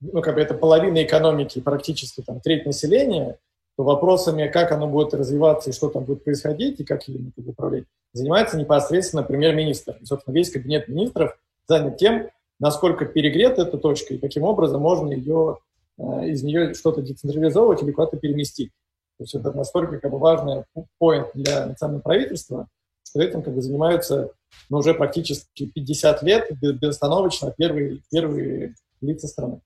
[0.00, 3.38] ну, как бы это половина экономики, практически там треть населения,
[3.76, 7.46] то вопросами, как оно будет развиваться и что там будет происходить, и как им как
[7.46, 9.98] управлять, занимается непосредственно премьер-министр.
[10.00, 12.28] И, собственно, весь кабинет министров занят тем,
[12.58, 15.58] насколько перегрета эта точка и каким образом можно ее,
[15.98, 18.70] э, из нее что-то децентрализовывать или куда-то переместить.
[19.18, 20.64] То есть это настолько как бы, важный
[20.98, 22.68] поинт для национального правительства,
[23.12, 24.30] что этим как бы, занимаются
[24.70, 29.60] ну, уже практически 50 лет безостановочно первые, первые лица страны.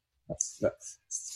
[0.61, 0.75] Да.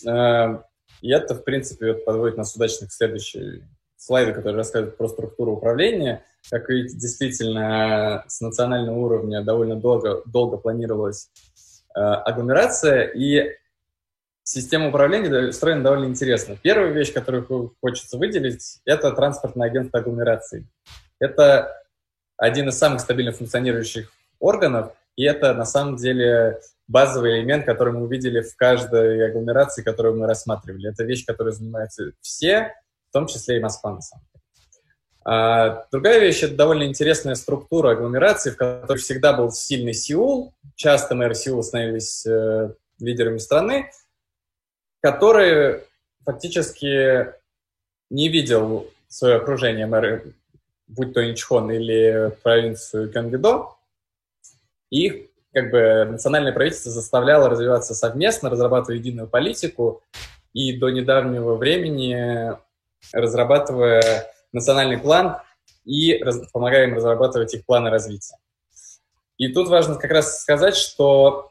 [0.07, 0.63] Э,
[1.03, 3.63] и это, в принципе, подводит нас удачно к следующей
[3.97, 6.25] слайду, который рассказывает про структуру управления.
[6.51, 11.31] Как видите, действительно, с национального уровня довольно долго, долго планировалась
[11.95, 13.57] э, агломерация, и
[14.43, 16.57] система управления устроена довольно интересно.
[16.61, 20.67] Первая вещь, которую хочется выделить, это транспортное агентство агломерации.
[21.21, 21.80] Это
[22.41, 28.03] один из самых стабильно функционирующих органов, и это на самом деле базовый элемент, который мы
[28.03, 30.91] увидели в каждой агломерации, которую мы рассматривали.
[30.91, 32.75] Это вещь, которой занимаются все,
[33.11, 34.43] в том числе и Москва, на самом деле.
[35.23, 40.55] А, другая вещь– это довольно интересная структура агломерации, в которой всегда был сильный Сеул.
[40.75, 43.91] Часто мэры Сеула становились э, лидерами страны,
[45.03, 45.83] который
[46.25, 47.35] фактически
[48.09, 50.35] не видел свое окружение мэры,
[50.97, 53.77] будь то Инчхон или провинцию Кёнгидо,
[54.91, 60.03] и их как бы национальное правительство заставляло развиваться совместно, разрабатывая единую политику,
[60.53, 62.57] и до недавнего времени
[63.13, 65.39] разрабатывая национальный план
[65.85, 68.37] и раз, помогая им разрабатывать их планы развития.
[69.37, 71.51] И тут важно как раз сказать, что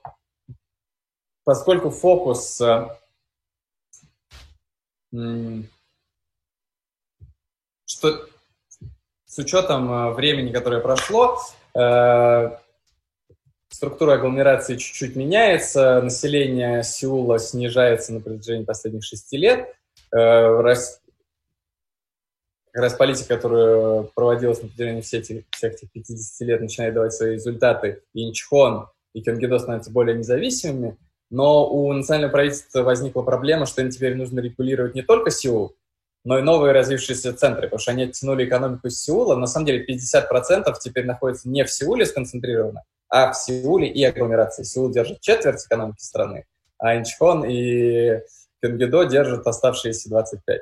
[1.43, 2.61] поскольку фокус
[7.85, 8.29] что
[9.39, 11.37] учетом э, времени, которое прошло,
[11.75, 12.49] э,
[13.69, 19.73] структура агломерации чуть-чуть меняется, население Сеула снижается на протяжении последних шести лет.
[20.11, 20.63] Э,
[22.71, 27.13] как раз политика, которая проводилась на протяжении всех этих, всех этих 50 лет, начинает давать
[27.13, 28.03] свои результаты.
[28.13, 30.97] И Инчхон, и Кёнгидо становятся более независимыми–
[31.29, 35.75] но у национального правительства возникла проблема, что им теперь нужно регулировать не только Сеул,
[36.23, 39.35] но и новые развившиеся центры, потому что они оттянули экономику из Сеула.
[39.35, 44.63] На самом деле 50% теперь находится не в Сеуле сконцентрировано, а в Сеуле и агломерации.
[44.63, 46.45] Сеул держит четверть экономики страны,
[46.77, 48.19] а Инчхон и
[48.61, 50.61] Кёнгидо держат оставшиеся 25.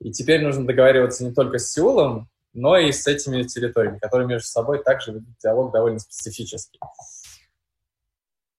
[0.00, 4.48] И теперь нужно договариваться не только с Сеулом, но и с этими территориями, которые между
[4.48, 6.80] собой также ведут диалог довольно специфический.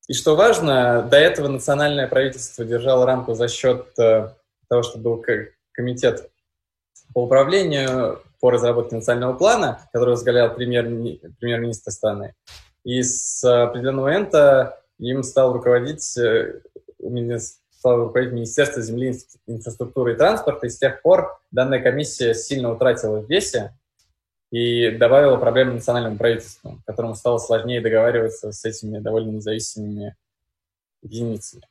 [0.08, 4.30] И что важно, до этого национальное правительство держало рамку за счет э,
[4.68, 5.22] того, что был
[5.80, 6.30] комитет
[7.14, 10.84] по управлению по разработке национального плана, который возглавлял премьер,
[11.40, 12.36] премьер-министр страны.
[12.84, 16.60] И с определенного момента им стал руководить, э,
[17.72, 23.22] стал руководить Министерство земли, инфраструктуры и транспорта, и с тех пор данная комиссия сильно утратила
[23.22, 23.74] в весе,
[24.52, 30.18] и добавила проблемы национальному правительству, которому стало сложнее договариваться с этими довольно независимыми
[31.04, 31.64] единицами.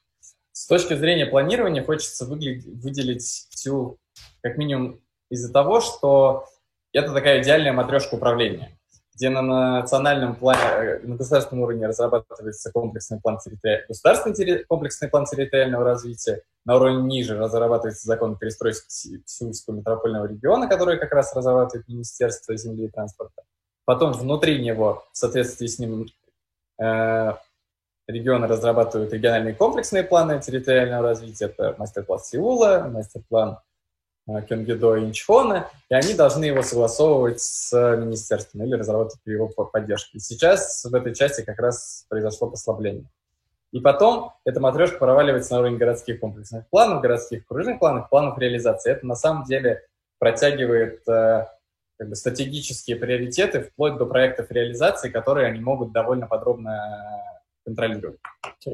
[0.59, 4.01] С точки зрения планирования хочется выделить всю,
[4.42, 6.47] как минимум, из-за того, что
[6.92, 8.77] это такая идеальная матрешка управления
[9.14, 13.85] где на национальном плане, э, на государственном уровне разрабатывается комплексный план, территори...
[13.88, 20.68] государственный комплексный план территориального развития, на уровне ниже разрабатывается закон о перестройке Сеульского метропольного региона,
[20.68, 23.42] который как раз разрабатывает Министерство земли и транспорта.
[23.85, 26.07] Потом внутри него, в соответствии с ним,
[26.81, 27.33] э,
[28.09, 31.47] регионы разрабатывают региональные комплексные планы территориального развития.
[31.47, 33.59] Это мастер-план Сеула, мастер-план
[34.29, 40.16] Э, Кенгидо и Инчхона, и они должны его согласовывать с министерством или разрабатывать его поддержки.
[40.16, 43.07] И сейчас в этой части как раз произошло послабление.
[43.73, 48.92] И потом эта матрешка проваливается на уровень городских комплексных планов, городских окружных планов, планов реализации.
[48.92, 49.83] Это на самом деле
[50.18, 51.47] протягивает э,
[51.99, 57.38] как бы, стратегические приоритеты вплоть до проектов реализации, которые они могут довольно подробно
[57.69, 58.19] контролировать.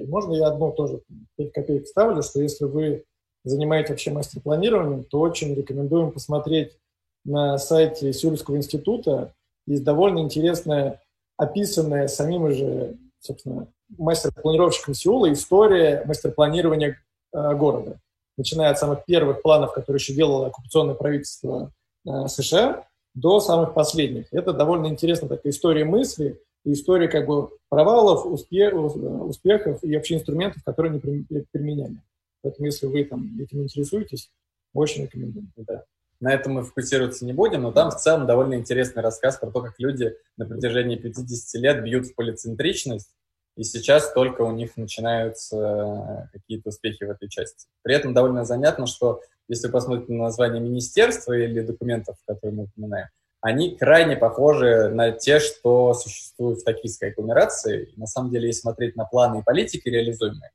[0.07, 1.01] Можно я одно тоже
[1.37, 3.05] 5 копеек ставлю, что если вы
[3.45, 6.79] занимаетесь вообще мастер-планированием, то очень рекомендуем посмотреть
[7.25, 9.35] на сайте Сюрского института.
[9.67, 11.01] Есть довольно интересная,
[11.37, 13.67] описанная самим же, собственно,
[13.99, 16.99] мастер-планировщиком Сеула история мастер-планирования
[17.33, 17.99] э, города.
[18.37, 21.73] Начиная от самых первых планов, которые еще делало оккупационное правительство
[22.07, 24.33] э, США, до самых последних.
[24.33, 30.63] Это довольно интересная такая история мысли, история как бы провалов, успех, успехов и вообще инструментов,
[30.65, 32.01] которые они применяли.
[32.43, 34.31] Поэтому, если вы там этим интересуетесь,
[34.73, 35.47] очень рекомендую.
[35.57, 35.85] Да.
[36.21, 39.61] На этом мы фокусироваться не будем, но там в целом довольно интересный рассказ про то,
[39.61, 43.11] как люди на протяжении 50 лет бьют в полицентричность
[43.57, 47.67] и сейчас только у них начинаются какие-то успехи в этой части.
[47.83, 53.09] При этом довольно занятно, что если посмотреть на название министерства или документов, которые мы упоминаем,
[53.45, 57.91] они крайне похожи на те, что существуют в токийской агломерации.
[57.95, 60.51] На самом деле, если смотреть на планы и политики реализуемые,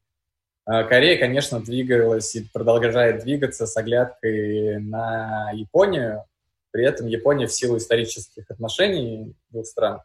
[0.66, 6.24] э, Корея, конечно, двигалась и продолжает двигаться с оглядкой на Японию.
[6.72, 10.02] При этом Япония в силу исторических отношений двух стран,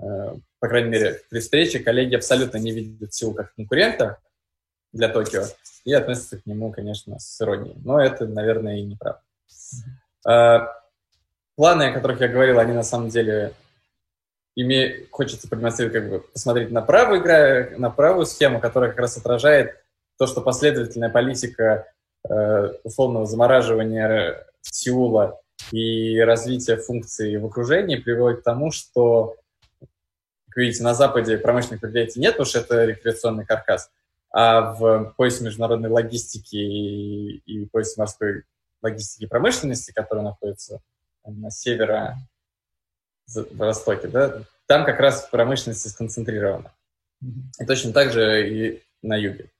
[0.00, 0.04] э,
[0.60, 4.18] по крайней мере, при встрече коллеги абсолютно не видят Сеул как конкурента
[4.92, 5.46] для Токио
[5.84, 7.74] и относятся к нему, конечно, с иронией.
[7.84, 9.20] Но это, наверное, и неправда.
[11.60, 13.52] Планы, о которых я говорил, они на самом деле
[14.56, 15.04] име...
[15.10, 19.76] хочется продемонстрировать, как бы посмотреть на правую, игра, на правую схему, которая как раз отражает
[20.16, 21.92] то, что последовательная политика
[22.26, 25.38] э, замораживания Сеула
[25.70, 29.36] и развития функций в окружении приводит к тому, что,
[29.80, 33.90] как видите, на Западе промышленных предприятий нет, потому что это рекреационный каркас,
[34.30, 38.44] а в поясе международной логистики и, и поясе морской
[38.80, 40.80] логистики и промышленности, который находится
[41.24, 46.74] на северо-востоке, да, там как раз промышленность сконцентрирована.
[47.58, 49.50] И точно так же и на юге.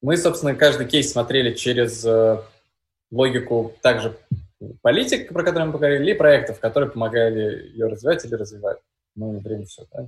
[0.00, 2.40] Мы, собственно, каждый кейс смотрели через э,
[3.10, 4.16] логику также
[4.82, 8.78] политик, про который мы поговорили, и проектов, которые помогали ее развивать или развивать.
[9.16, 10.06] Ну, время все, да?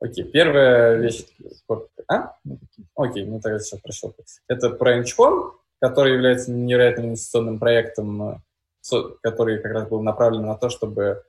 [0.00, 1.24] Окей, первая вещь...
[2.08, 2.36] А?
[2.94, 4.14] Окей, ну тогда сейчас прощел.
[4.48, 8.36] Это про Инчхон который является невероятным инвестиционным проектом, э,
[9.20, 11.24] который как раз был направлен на то, чтобы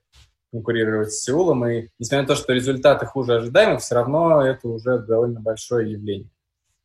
[0.51, 1.65] конкурировать с Сеулом.
[1.65, 6.29] И несмотря на то, что результаты хуже ожидаемых, все равно это уже довольно большое явление.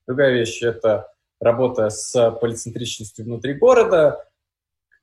[0.07, 4.25] Другая вещь– это работа с полицентричностью внутри города.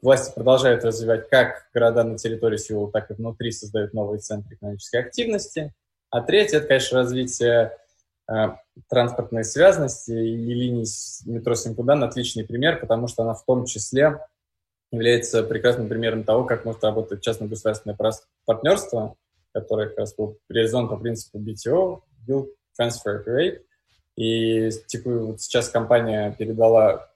[0.02, 5.02] Власти продолжают развивать как города на территории Сеула, так и внутри создают новые центры экономической
[5.02, 5.72] активности.
[6.10, 7.78] А третье– это, конечно, развитие
[8.90, 10.86] транспортной связности и линии
[11.30, 14.20] метро Синкудан отличный пример, потому что она в том числе
[14.92, 17.98] является прекрасным примером того, как может работать частно-государственное
[18.46, 19.16] партнерство,
[19.54, 22.48] которое как раз был реализован по принципу BTO, Build
[22.80, 23.62] Transfer Operate.
[24.16, 27.10] И типа, вот сейчас компания передала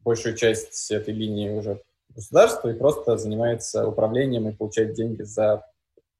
[0.00, 5.64] большую часть этой линии уже государству и просто занимается управлением и получает деньги за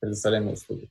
[0.00, 0.90] предоставляемые услуги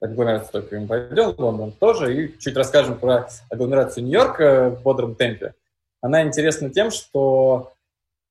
[0.00, 5.54] агломерацию только им пойдем, Лондон тоже, и чуть расскажем про агломерацию Нью-Йорка в бодром темпе.
[6.00, 7.72] Она интересна тем, что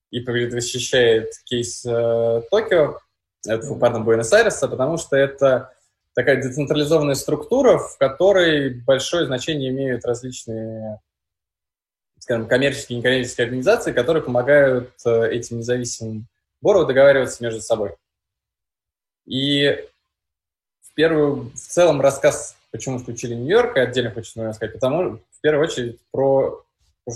[0.09, 2.99] и предвосхищает кейс э, Токио,
[3.45, 5.73] это, пардон, Буэнос-Айреса, потому что это
[6.13, 10.99] такая децентрализованная структура, в которой большое значение имеют различные,
[12.19, 16.27] скажем, коммерческие и некоммерческие организации, которые помогают э, этим независимым
[16.61, 17.95] борову договариваться между собой.
[19.25, 19.85] И
[20.97, 26.63] первую, в целом рассказ, почему включили Нью-Йорк, отдельно хочется рассказать, потому в первую очередь про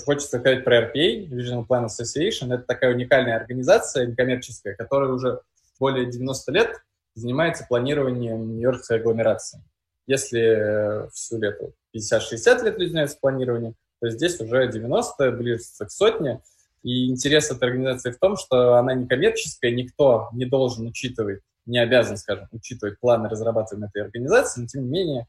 [0.06, 2.54] хочется сказать про RPA, Regional Plan Association.
[2.54, 5.42] Это такая уникальная организация некоммерческая, которая уже
[5.80, 6.78] более 90 лет
[7.16, 9.62] занимается планированием нью-йоркской агломерации.
[10.08, 16.42] Если в всю лету 50-60 лет занимаются планированием, то здесь уже 90, ближе к сотне.
[16.84, 22.18] И интерес этой организации в том, что она некоммерческая, никто не должен учитывать не обязан,
[22.18, 25.28] скажем, учитывать планы разрабатываемой этой организации, но тем не менее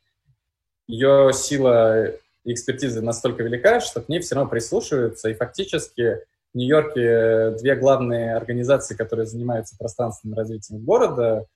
[0.87, 2.07] ее сила
[2.45, 6.21] и экспертиза настолько велика, что к ней все равно прислушиваются, и фактически
[6.53, 11.47] в Нью-Йорке две главные организации, которые занимаются пространственным развитием города,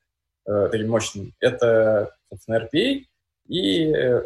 [0.47, 3.05] э, таким мощным, это, собственно, RPA
[3.49, 4.23] и э,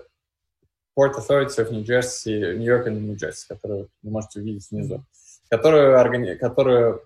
[0.97, 5.03] Port Authority of New Jersey, New York and New Jersey, которую вы можете увидеть внизу,
[5.49, 7.03] которую, органи- которую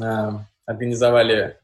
[0.00, 0.30] э,
[0.66, 1.58] организовали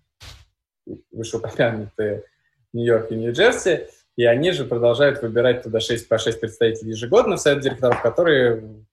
[1.10, 2.24] вышеупомянутые
[2.72, 7.40] Нью-Йорк и Нью-Джерси, и они же продолжают выбирать туда 6 по 6 представителей ежегодно в
[7.40, 8.84] совет директоров, которые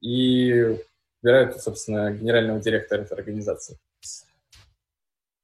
[0.00, 0.78] и
[1.22, 3.78] выбирают, собственно, генерального директора этой организации.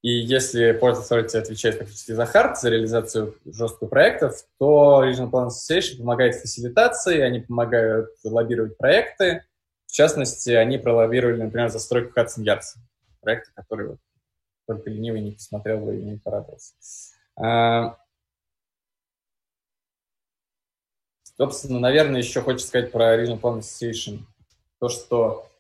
[0.03, 5.49] И если Port Authority отвечает фактически за хард, за реализацию жестких проектов, то Regional Plan
[5.49, 9.45] Association помогает в фасилитации, они помогают лоббировать проекты.
[9.87, 12.77] В частности, они пролоббировали, например, застройку Hudson Yards,
[13.21, 13.99] проекты, которые
[14.69, 16.75] только ленивый не посмотрел бы и не порадовался.
[17.37, 17.97] А,
[21.25, 24.21] собственно, наверное, еще хочется сказать про Regional Plan Association.
[24.79, 25.51] То, что...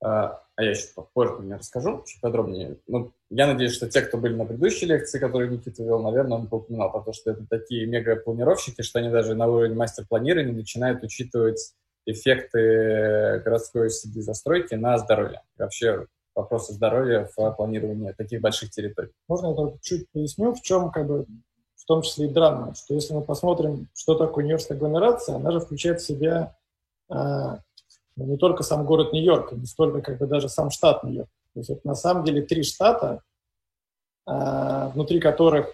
[0.00, 2.76] А, а я еще попозже мне расскажу чуть подробнее.
[2.86, 6.48] Ну, я надеюсь, что те, кто были на предыдущей лекции, которую Никита вел, наверное, он
[6.50, 11.74] упоминал, потому что это такие мега-планировщики, что они даже на уровне мастер-планирования начинают учитывать
[12.06, 15.42] эффекты городской среды застройки на здоровье.
[15.56, 16.06] Вообще
[16.38, 19.10] вопросы здоровья в планировании таких больших территорий.
[19.26, 21.26] Можно я только чуть поясню, в чем как бы
[21.76, 25.60] в том числе и драма, что если мы посмотрим, что такое Нью-Йоркская агломерация, она же
[25.60, 26.54] включает в себя
[27.08, 31.28] ну, не только сам город Нью-Йорк, не столько как бы даже сам штат Нью-Йорк.
[31.54, 33.22] То есть это на самом деле три штата,
[34.26, 35.72] а, внутри которых,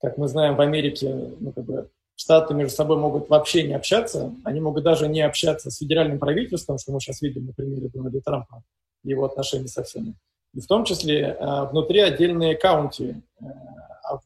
[0.00, 4.32] как мы знаем, в Америке ну, как бы, штаты между собой могут вообще не общаться,
[4.44, 8.20] они могут даже не общаться с федеральным правительством, что мы сейчас видим на примере Дональда
[8.20, 8.62] Трампа,
[9.02, 10.14] его отношения со всеми.
[10.54, 14.18] И в том числе а, внутри отдельные каунти, а,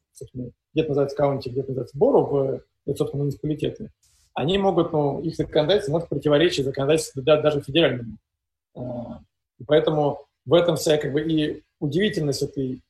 [0.72, 2.61] где-то называется каунти, где-то называется боро, в,
[2.97, 3.91] собственно, муниципалитеты,
[4.35, 8.18] они могут, ну, их законодательство может противоречить законодательству да, даже федеральному.
[8.77, 12.83] И поэтому в этом вся как бы и удивительность этой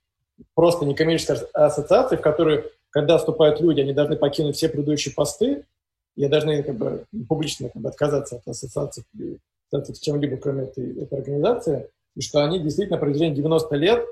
[0.54, 5.66] просто некоммерческой ассоциации, в которой, когда вступают люди, они должны покинуть все предыдущие посты,
[6.16, 9.04] и должны как бы, публично как бы, отказаться от ассоциации,
[9.82, 14.06] с чем-либо, кроме этой, этой организации, и что они действительно на протяжении 90 лет,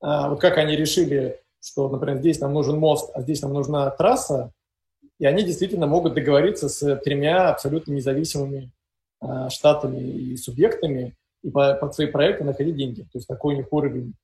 [0.00, 3.90] а, вот как они решили, что, например, здесь нам нужен мост, а здесь нам нужна
[3.90, 4.52] трасса,
[5.18, 8.70] и они действительно могут договориться с тремя абсолютно независимыми
[9.20, 13.02] а, штатами и субъектами, и по, под свои проекты находить деньги.
[13.02, 14.14] То есть такой у них уровень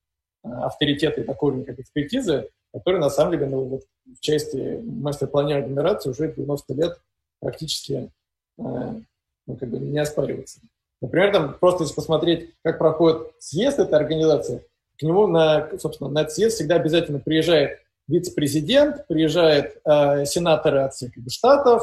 [0.43, 4.81] а, авторитета и такой уровень как экспертизы, который на самом деле ну, вот, в части
[4.83, 7.01] мастер-планирования агломерации уже 90 лет
[7.41, 8.11] практически
[8.59, 10.61] э, ну, как бы не оспаривается.
[11.03, 14.65] Например, там просто если посмотреть, как проходит съезд этой организации,
[14.99, 20.95] к нему на, собственно, на этот съезд всегда обязательно приезжает вице-президент, приезжает э, сенаторы от
[20.95, 21.83] всех штатов,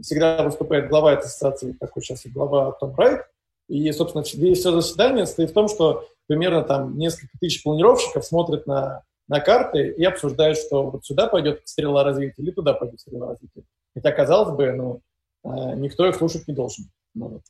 [0.00, 3.26] всегда выступает глава этой ассоциации, такой сейчас и глава Том Райт,
[3.68, 9.02] и, собственно, все заседание состоит в том, что примерно там несколько тысяч планировщиков смотрят на,
[9.28, 13.64] на карты и обсуждают, что вот сюда пойдет стрела развития или туда пойдет стрела развития.
[13.94, 15.00] Хотя, казалось бы, ну,
[15.44, 16.86] э, никто их слушать не должен.
[17.14, 17.42] Ну, вот.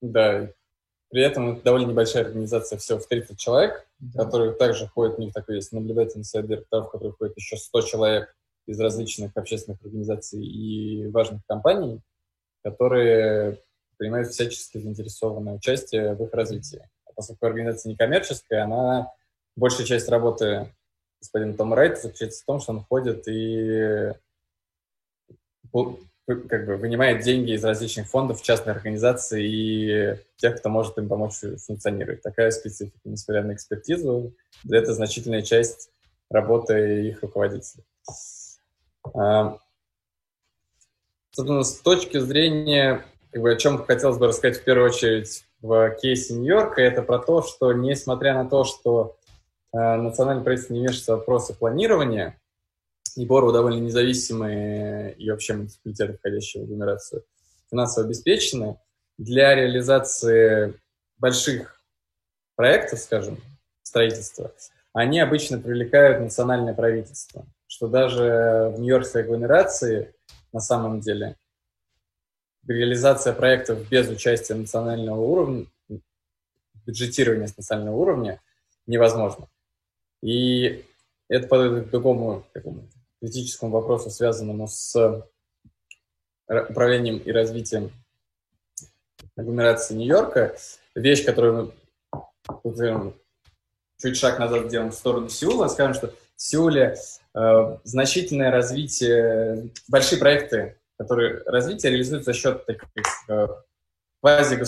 [0.00, 0.50] Да,
[1.10, 4.24] при этом это довольно небольшая организация, всего в 30 человек, да.
[4.24, 7.82] которые также ходят, у них такой есть наблюдательный совет директоров, в который входит еще 100
[7.82, 8.34] человек
[8.66, 12.00] из различных общественных организаций и важных компаний,
[12.64, 13.62] которые
[13.96, 16.88] принимает всячески заинтересованное участие в их развитии.
[17.06, 19.12] А поскольку организация некоммерческая, она
[19.54, 20.74] большая часть работы
[21.20, 24.12] господина Тома Райта заключается в том, что он ходит и
[26.26, 31.34] как бы вынимает деньги из различных фондов, частных организаций и тех, кто может им помочь
[31.64, 32.22] функционировать.
[32.22, 34.34] Такая специфика, несмотря на экспертизу,
[34.68, 35.90] это значительная часть
[36.28, 37.84] работы их руководителей.
[39.14, 39.58] А,
[41.32, 46.34] с точки зрения как бы, о чем хотелось бы рассказать в первую очередь в кейсе
[46.34, 49.16] Нью-Йорка, это про то, что несмотря на то, что
[49.72, 52.40] э, национальное правительство не вмешивается в вопросы планирования,
[53.16, 57.24] и Бору довольно независимые и вообще муниципалитеты, входящие в агломерацию,
[57.70, 58.78] финансово обеспечены,
[59.18, 60.78] для реализации
[61.18, 61.80] больших
[62.54, 63.38] проектов, скажем,
[63.82, 64.52] строительства,
[64.92, 70.14] они обычно привлекают национальное правительство, что даже в Нью-Йоркской агломерации
[70.52, 71.36] на самом деле–
[72.68, 75.66] реализация проектов без участия национального уровня,
[76.86, 78.40] бюджетирования с национального уровня
[78.86, 79.48] невозможно.
[80.22, 80.84] И
[81.28, 82.88] это подойдет к другому такому
[83.20, 85.24] критическому вопросу, связанному с
[86.48, 87.90] управлением и развитием
[89.36, 90.56] агломерации Нью-Йорка.
[90.94, 91.74] Вещь, которую
[92.64, 93.14] мы
[94.00, 96.96] чуть шаг назад сделаем в сторону Сеула, скажем, что в Сеуле
[97.34, 102.84] э, значительное развитие, большие проекты которые развитие реализуется за счет таких
[103.28, 103.48] э,
[104.20, 104.58] квази,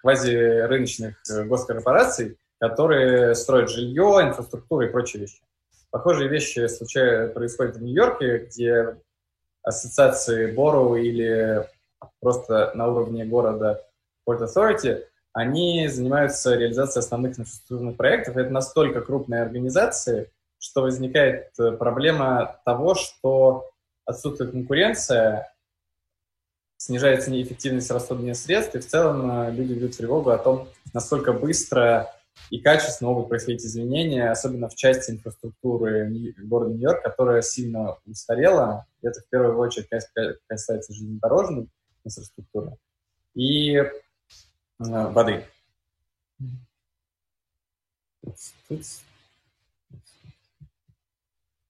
[0.00, 5.40] квази-рыночных э, госкорпораций, которые строят жилье, инфраструктуру и прочие вещи.
[5.90, 8.96] Похожие вещи случаются, происходят в Нью-Йорке, где
[9.62, 11.66] ассоциации Бору или
[12.20, 13.80] просто на уровне города
[14.28, 18.36] Port Authority, они занимаются реализацией основных инфраструктурных проектов.
[18.36, 23.70] Это настолько крупные организации, что возникает э, проблема того, что
[24.04, 25.52] отсутствует конкуренция,
[26.76, 32.12] снижается неэффективность расходования средств, и в целом э, люди ведут тревогу о том, насколько быстро
[32.50, 38.86] и качественно могут происходить изменения, особенно в части инфраструктуры города Нью-Йорк, которая сильно устарела.
[39.02, 39.88] Это в первую очередь
[40.46, 41.68] касается железнодорожной
[42.04, 42.76] инфраструктуры
[43.34, 43.90] и э,
[44.78, 45.44] воды.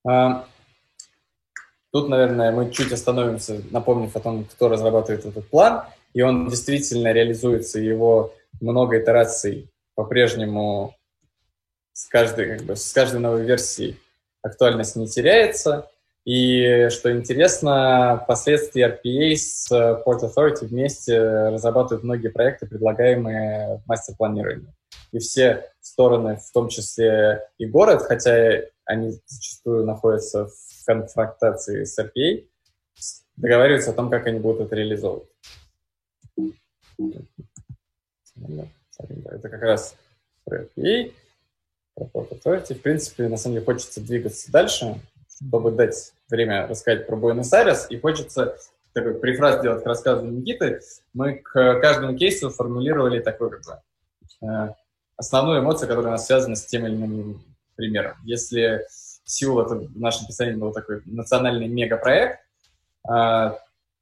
[0.05, 0.47] А,
[1.91, 7.13] Тут, наверное, мы чуть остановимся, напомнив о том, кто разрабатывает этот план, и он действительно
[7.13, 10.95] реализуется, его много итераций по-прежнему
[11.93, 13.99] с каждой, как бы, с каждой новой версией
[14.43, 15.91] актуальность не теряется.
[16.25, 24.73] И, что интересно, впоследствии RPA с Port Authority вместе разрабатывают многие проекты, предлагаемые в мастер-планировании.
[25.11, 31.99] и все стороны, в том числе и город, хотя они зачастую находятся в конфронтации с
[31.99, 32.47] RPA,
[33.35, 35.29] договариваются о том, как они будут это реализовывать.
[38.99, 39.95] Это как раз
[40.45, 41.13] про RPA,
[41.95, 42.75] про Port Authority.
[42.75, 47.99] В принципе, на самом деле, хочется двигаться дальше, чтобы дать время рассказать про Буэнос-Айрес, и
[47.99, 48.57] хочется
[48.93, 50.81] такой префраз сделать к рассказу Никиты.
[51.15, 54.75] Мы к каждому кейсу формулировали такой как бы, э,
[55.17, 57.45] основную эмоцию, которая у нас связана с тем или иным
[57.77, 58.17] примером.
[58.25, 58.87] Если
[59.25, 62.41] Сеул, это в нашем писании был такой национальный мегапроект,
[63.09, 63.51] э,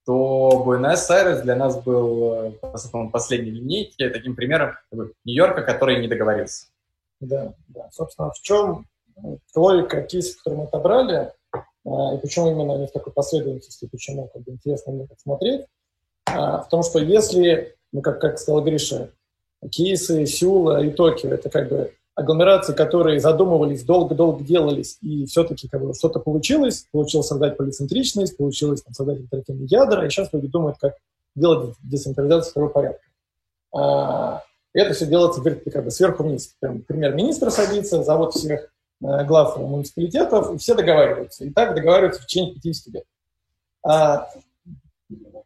[0.06, 2.54] то Буэнос-Айрес для нас был,
[2.92, 6.66] по последней линейке, таким примером Нью-Йорка, который не договорился.
[7.20, 7.88] Да, да.
[7.90, 8.86] Собственно, в чем
[9.54, 11.32] логика кейсов, которые мы отобрали,
[11.84, 15.66] а, и почему именно они в такой последовательности, почему как бы, интересно на них смотреть,
[16.26, 19.10] а, в том, что если, ну, как, как сказал Гриша,
[19.70, 25.84] кейсы Сеула и Токио, это как бы агломерации, которые задумывались, долго-долго делались, и все-таки как
[25.84, 30.78] бы что-то получилось, получилось создать полицентричность, получилось там, создать альтернативные ядра, и сейчас люди думают,
[30.80, 30.94] как
[31.34, 33.04] делать децентрализацию второго порядка.
[33.74, 34.42] А,
[34.72, 36.54] это все делается как бы сверху вниз.
[36.58, 41.44] Прям премьер-министр садится, зовут всех э, глав муниципалитетов, и все договариваются.
[41.44, 43.04] И так договариваются в течение 50 лет.
[43.86, 44.30] А,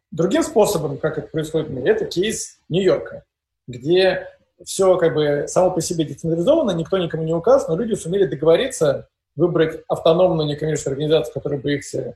[0.09, 3.25] другим способом, как это происходит в мире, это кейс Нью-Йорка,
[3.67, 4.29] где
[4.65, 9.07] все как бы само по себе децентрализовано, никто никому не указ, но люди сумели договориться,
[9.35, 12.15] выбрать автономную некоммерческую организацию, которая бы их все,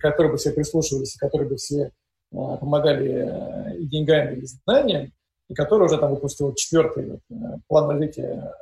[0.00, 1.90] которой бы все прислушивались, которой бы все э,
[2.30, 5.12] помогали э, и деньгами, и знанием,
[5.48, 7.34] и которая уже там выпустила четвертый э,
[7.66, 8.54] план развития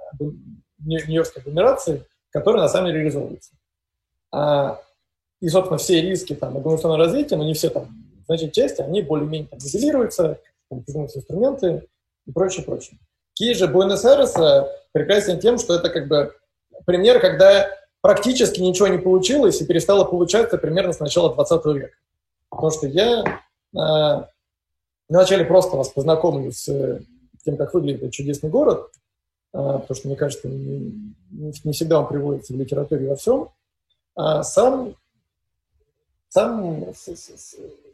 [0.79, 3.53] Нью-Йоркской агломерации, который на самом деле реализовывается.
[4.33, 4.81] А,
[5.41, 7.89] и, собственно, все риски там агломерационного развития, но не все там,
[8.27, 11.87] значит, части, они более-менее там моделируются, там, инструменты,
[12.27, 12.99] и прочее, прочее.
[13.35, 16.35] Киев же Буэнос-Айреса прекрасен тем, что это как бы
[16.85, 17.69] пример, когда
[18.01, 21.95] практически ничего не получилось и перестало получаться примерно с начала 20 века.
[22.51, 23.25] Потому что я
[23.75, 24.25] э,
[25.09, 27.01] вначале просто вас познакомлю с
[27.45, 28.91] тем, как выглядит этот чудесный город,
[29.53, 33.51] э, потому что, мне кажется, не, не всегда он приводится в литературе во всем.
[34.15, 34.95] А сам,
[36.29, 36.87] сам,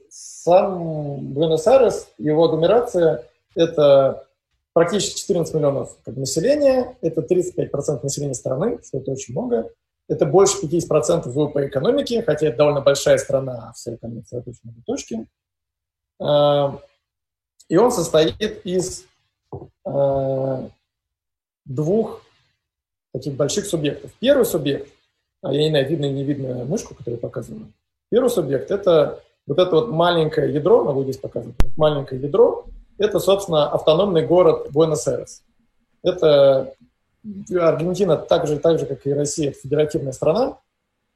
[0.08, 4.28] сам Буэнос-Айрес, его агломерация– это
[4.72, 9.70] практически 14 миллионов как населения, это 35% населения страны, что это очень много.
[10.08, 15.26] Это больше 50% ВВП экономики, хотя это довольно большая страна, а сосредоточена на точке.
[16.20, 16.78] А,
[17.68, 19.04] и он состоит из
[19.84, 20.68] а,
[21.64, 22.22] двух
[23.12, 24.10] таких больших субъектов.
[24.18, 24.90] Первый субъект,
[25.42, 27.72] а я не знаю, видно или не видно мышку, которую я показываю.
[28.10, 32.66] Первый субъект– это вот это вот маленькое ядро, могу здесь показывать, маленькое ядро,
[33.02, 35.42] это, собственно, автономный город Буэнос-Айрес.
[36.04, 36.72] Это
[37.52, 40.58] Аргентина так же, так же, как и Россия, федеративная страна,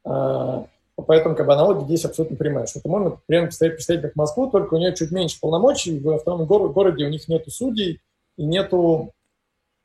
[0.04, 0.66] а,
[0.96, 2.66] поэтому как бы аналогия здесь абсолютно прямая.
[2.66, 6.10] Что это можно прямо представить, представить как Москву, только у нее чуть меньше полномочий, в
[6.10, 8.00] автономном городе у них нету судей
[8.36, 9.12] и нету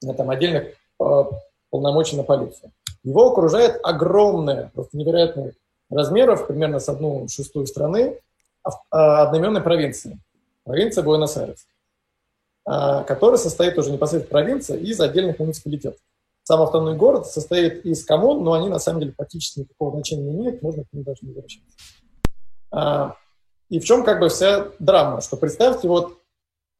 [0.03, 1.23] э, там, отдельных э,
[1.69, 2.71] полномочий на полицию.
[3.03, 5.53] Его окружает огромная, просто невероятных
[5.91, 8.17] размеров, примерно с одну шестую страны,
[8.89, 10.19] одноименной провинции.
[10.63, 11.65] Провинция Буэнос-Айрес.
[12.73, 15.99] А, который состоит уже непосредственно провинция из отдельных муниципалитетов.
[16.43, 20.39] Сам автономный город состоит из коммун, но они на самом деле практически никакого значения не
[20.39, 21.75] имеют, можно к ним даже не возвращаться.
[22.71, 23.17] А,
[23.67, 26.13] и в чем как бы вся драма, что представьте, вот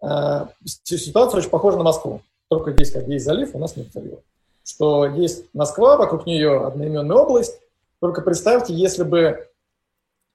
[0.02, 4.22] а, ситуация очень похожа на Москву, только здесь как есть залив, у нас нет залива.
[4.64, 7.60] Что есть Москва, вокруг нее одноименная область,
[8.00, 9.46] только представьте, если бы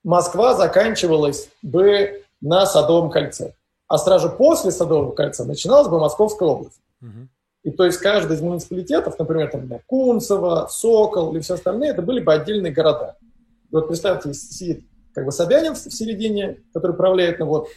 [0.05, 3.55] Москва заканчивалась бы на Садовом кольце
[3.89, 6.81] а сразу после Садового кольца начиналась бы Московская область.
[7.01, 7.29] Угу.
[7.65, 12.21] И то есть каждый из муниципалитетов, например, там, Кунцево, Сокол или все остальные, это были
[12.21, 13.17] бы отдельные города.
[13.71, 14.85] И вот представьте, сидит
[15.15, 17.69] как бы Собянин в середине, который управляет ну, вот,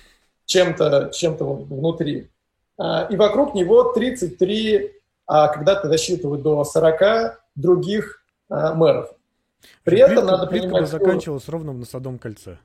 [0.46, 2.30] чем-то чем вот внутри,
[2.78, 4.92] а, и вокруг него 33,
[5.26, 9.12] а когда-то досчитывают до 40 других а, мэров.
[9.84, 10.82] При этом надо понимать...
[10.82, 12.58] Плитка заканчивалась ровно на Садом кольце.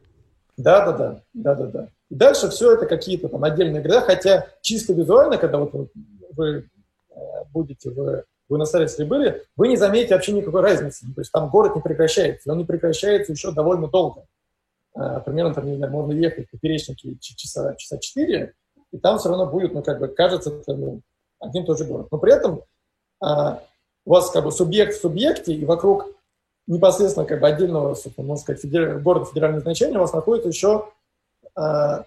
[0.56, 1.88] Да, да, да, да, да, да.
[2.10, 5.88] И дальше все это какие-то там отдельные города, хотя чисто визуально, когда вот
[6.36, 6.68] вы,
[7.10, 7.14] э,
[7.52, 11.06] будете в Буэнос-Айресе были, вы не заметите вообще никакой разницы.
[11.14, 14.26] То есть там город не прекращается, он не прекращается еще довольно долго.
[14.94, 18.54] А, примерно там, не можно ехать по перечнике часа, часа 4,
[18.92, 21.00] и там все равно будет, ну, как бы, кажется, это, ну,
[21.40, 22.08] один и тот же город.
[22.12, 22.62] Но при этом
[23.20, 23.62] а,
[24.04, 26.06] у вас как бы субъект в субъекте, и вокруг
[26.66, 28.98] непосредственно как бы отдельного, можно сказать, федер...
[29.00, 30.86] города федерального значения у вас находится еще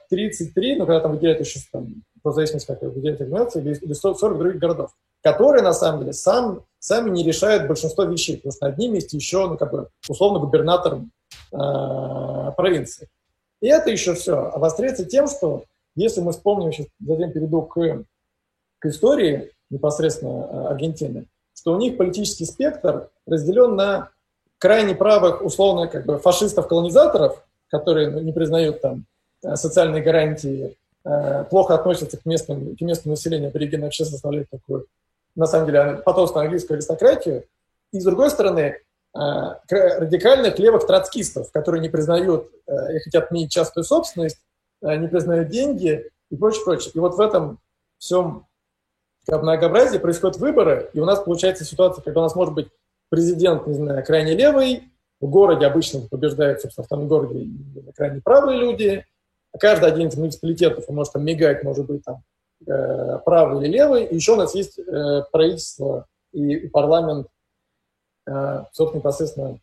[0.10, 4.60] 33, ну, когда там выделяют еще, там, по зависимости, как выделяют агломерации, или 40 других
[4.60, 4.92] городов.
[5.22, 9.14] которые, на самом деле, сам, сами не решают большинство вещей, потому что над ними есть
[9.14, 11.00] еще, ну, как бы, условно, губернатор
[11.52, 13.10] э, провинции.
[13.62, 15.64] И это еще все обостряется тем, что
[15.96, 18.06] если мы вспомним, сейчас затем перейду к,
[18.80, 24.12] к истории непосредственно э, Аргентины, что у них политический спектр разделен на
[24.60, 29.06] крайне правых, условно, как бы фашистов-колонизаторов, которые ну, не признают там
[29.44, 34.88] э, социальные гарантии, э, плохо относятся к местным, к местному населению, аборигены вообще составляют такую,
[35.36, 37.44] на самом деле, потомственную английскую аристократию.
[37.92, 38.78] И, с другой стороны,
[39.14, 44.38] радикальных левых троцкистов, которые не признают и хотят отменить частную собственность,
[44.82, 46.92] не признают деньги и прочее, прочее.
[46.94, 47.60] И вот в этом
[47.98, 48.46] всем
[49.28, 52.68] многообразии происходят выборы, и у нас получается ситуация, когда у нас может быть
[53.10, 54.84] президент, не знаю, крайне левый,
[55.20, 57.50] в городе обычно побеждает, собственно, в том городе
[57.96, 59.06] крайне правые люди,
[59.52, 62.24] а каждый один из муниципалитетов может там мигать, может быть, там,
[62.68, 67.28] э, правый или левый, и еще у нас есть э, правительство и, и парламент,
[68.28, 69.60] э, собственно, непосредственно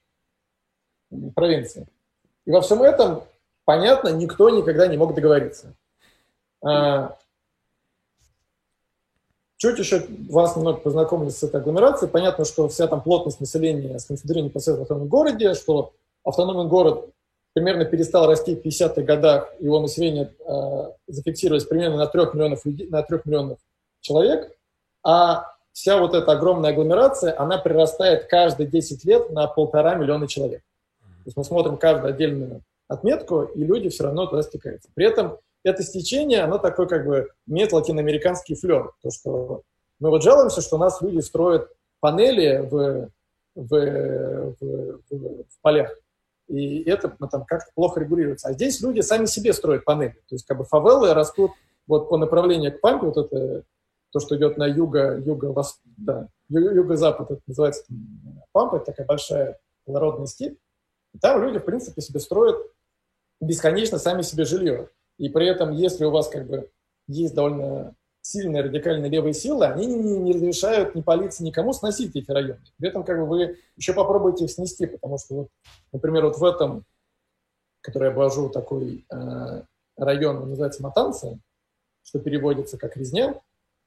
[1.34, 1.86] провинции.
[2.46, 3.22] И во всем этом,
[3.64, 5.74] понятно, никто никогда не мог договориться.
[6.62, 7.16] А,
[9.64, 12.10] Чуть еще вас немного познакомили с этой агломерацией.
[12.10, 17.08] Понятно, что вся там плотность населения сконцентрирована непосредственно в автономном городе, что автономный город
[17.54, 23.02] примерно перестал расти в 50-х годах, его население э, зафиксировалось примерно на 3 миллионов, на
[23.02, 23.58] 3 миллионов
[24.02, 24.54] человек,
[25.02, 30.60] а вся вот эта огромная агломерация, она прирастает каждые 10 лет на полтора миллиона человек.
[31.00, 34.90] То есть мы смотрим каждую отдельную отметку, и люди все равно туда стекаются.
[34.94, 38.92] При этом это стечение, оно такой как бы имеет латиноамериканский флер.
[39.02, 39.62] То, что
[39.98, 43.10] мы вот жалуемся, что у нас люди строят панели в,
[43.54, 45.96] в, в, в, полях.
[46.48, 48.48] И это ну, там как-то плохо регулируется.
[48.48, 50.12] А здесь люди сами себе строят панели.
[50.28, 51.52] То есть как бы фавелы растут
[51.86, 53.64] вот по направлению к Пампе, вот это
[54.12, 55.54] то, что идет на юго, юго,
[55.96, 57.84] да, юго-запад, это называется
[58.52, 60.58] Пампа, это такая большая плодородная степь.
[61.14, 62.56] И там люди, в принципе, себе строят
[63.40, 64.90] бесконечно сами себе жилье.
[65.18, 66.70] И при этом, если у вас как бы
[67.06, 72.30] есть довольно сильные радикальные левые силы, они не, не, разрешают ни полиции, никому сносить эти
[72.30, 72.60] районы.
[72.78, 75.48] При этом как бы вы еще попробуйте их снести, потому что, вот,
[75.92, 76.84] например, вот в этом,
[77.82, 79.62] который я обвожу, такой э,
[79.98, 81.38] район, он называется Матанца,
[82.02, 83.40] что переводится как резня,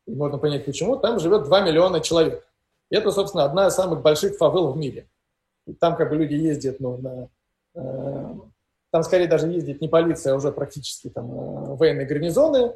[0.06, 2.48] и можно понять почему, там живет 2 миллиона человек.
[2.92, 5.10] И это, собственно, одна из самых больших фавел в мире.
[5.66, 7.30] И там как бы люди ездят ну, на
[7.74, 8.36] э,
[8.98, 12.74] там скорее даже ездит не полиция, а уже практически там э, военные гарнизоны.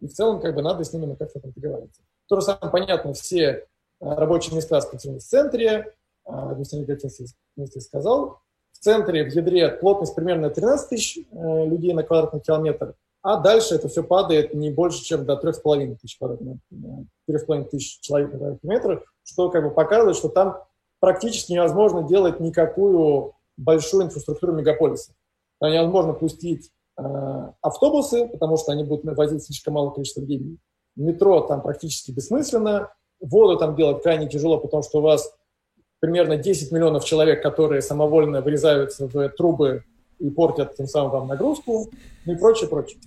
[0.00, 2.02] И в целом как бы надо с ними как-то там договариваться.
[2.28, 3.64] То же самое понятно, все э,
[4.00, 5.94] рабочие места в центре,
[6.26, 8.40] административный я сказал.
[8.72, 13.74] В центре, в ядре плотность примерно 13 тысяч э, людей на квадратный километр, а дальше
[13.74, 16.58] это все падает не больше, чем до 3,5 тысяч квадратных,
[17.30, 20.58] 3,5 тысяч человек на квадратный метр, что как бы показывает, что там
[21.00, 25.12] практически невозможно делать никакую большую инфраструктуру мегаполиса.
[25.62, 27.02] Там невозможно пустить э,
[27.60, 30.58] автобусы, потому что они будут возить слишком мало количества людей.
[30.96, 32.92] Метро там практически бессмысленно.
[33.20, 35.32] Воду там делать крайне тяжело, потому что у вас
[36.00, 39.84] примерно 10 миллионов человек, которые самовольно врезаются в трубы
[40.18, 41.88] и портят тем самым вам нагрузку,
[42.26, 43.00] ну и прочее, прочее.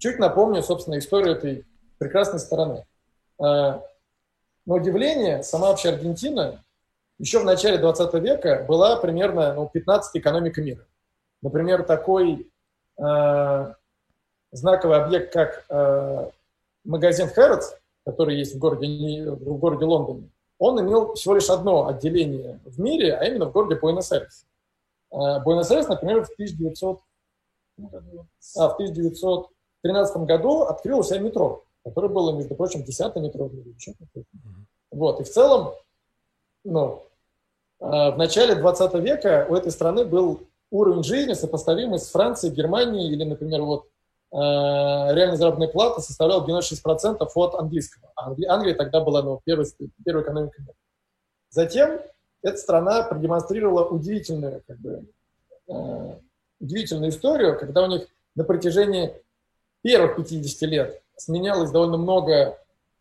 [0.00, 1.66] Чуть напомню, собственно, историю этой
[1.98, 2.84] прекрасной стороны.
[3.38, 3.78] Э,
[4.66, 6.64] на удивление, сама вообще Аргентина
[7.20, 10.84] еще в начале 20 века была примерно ну, 15 экономика мира.
[11.42, 12.50] Например, такой
[12.98, 13.74] э,
[14.52, 16.30] знаковый объект, как э,
[16.84, 17.74] магазин Хэрротс,
[18.04, 23.14] который есть в городе, в городе Лондоне, он имел всего лишь одно отделение в мире,
[23.14, 24.44] а именно в городе Буэнос-Айрес.
[25.10, 27.00] Э, Буэнос-Айрес, например, в 1900,
[28.56, 33.50] а, в 1913 году открыл у себя метро, которое было, между прочим, 10 метро.
[34.90, 35.72] Вот, и в целом,
[36.64, 37.04] ну,
[37.80, 40.40] э, в начале 20 века у этой страны был
[40.70, 43.86] уровень жизни сопоставимый с Францией, Германией или, например, вот
[44.32, 48.12] э, реальная заработная плата составляла 96% от английского.
[48.16, 49.66] А Англия тогда была ну, первой,
[50.04, 50.74] первой экономикой мира.
[51.50, 52.00] Затем
[52.42, 55.04] эта страна продемонстрировала удивительную, как бы,
[55.68, 56.18] э,
[56.60, 59.12] удивительную историю, когда у них на протяжении
[59.82, 62.58] первых 50 лет сменялось довольно много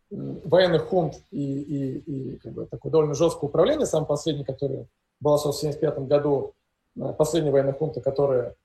[0.09, 4.87] военных хунт и, и, и как бы, такое довольно жесткое управление, самое последнее, которое
[5.19, 6.55] было в 1975 году,
[6.99, 8.55] Э, последняя военная хунта, которая,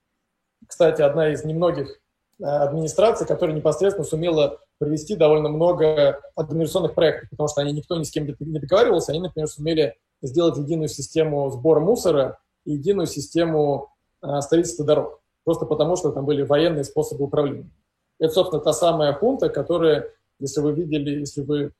[0.66, 2.00] кстати, одна из немногих
[2.40, 8.02] э, администраций, которая непосредственно сумела провести довольно много администрационных проектов, потому что они никто ни
[8.02, 13.90] с кем не договаривался, они, например, сумели сделать единую систему сбора мусора и единую систему
[14.22, 17.70] э, строительства дорог, просто потому что там были военные способы управления.
[18.18, 20.08] Это, собственно, та самая хунта, которая,
[20.38, 21.72] если вы видели, если вы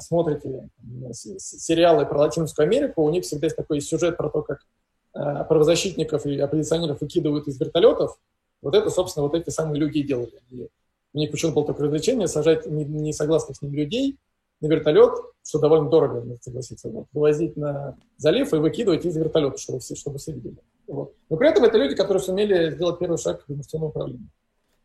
[0.00, 0.68] смотрите
[1.12, 4.79] сериалы про Латинскую Америку, у них всегда есть такой сюжет про то, как э,
[5.12, 8.18] правозащитников и оппозиционеров выкидывают из вертолетов.
[8.62, 10.40] Вот это, собственно, вот эти самые люди и делали.
[10.50, 10.68] И
[11.12, 14.18] у них почему-то было такое развлечение сажать несогласных с ним людей
[14.60, 19.80] на вертолет, что довольно дорого, согласиться, вот, вывозить на залив и выкидывать из вертолета, чтобы
[19.80, 20.58] все, чтобы все видели.
[20.86, 21.14] Вот.
[21.28, 24.28] Но при этом это люди, которые сумели сделать первый шаг к инвестиционному управлению.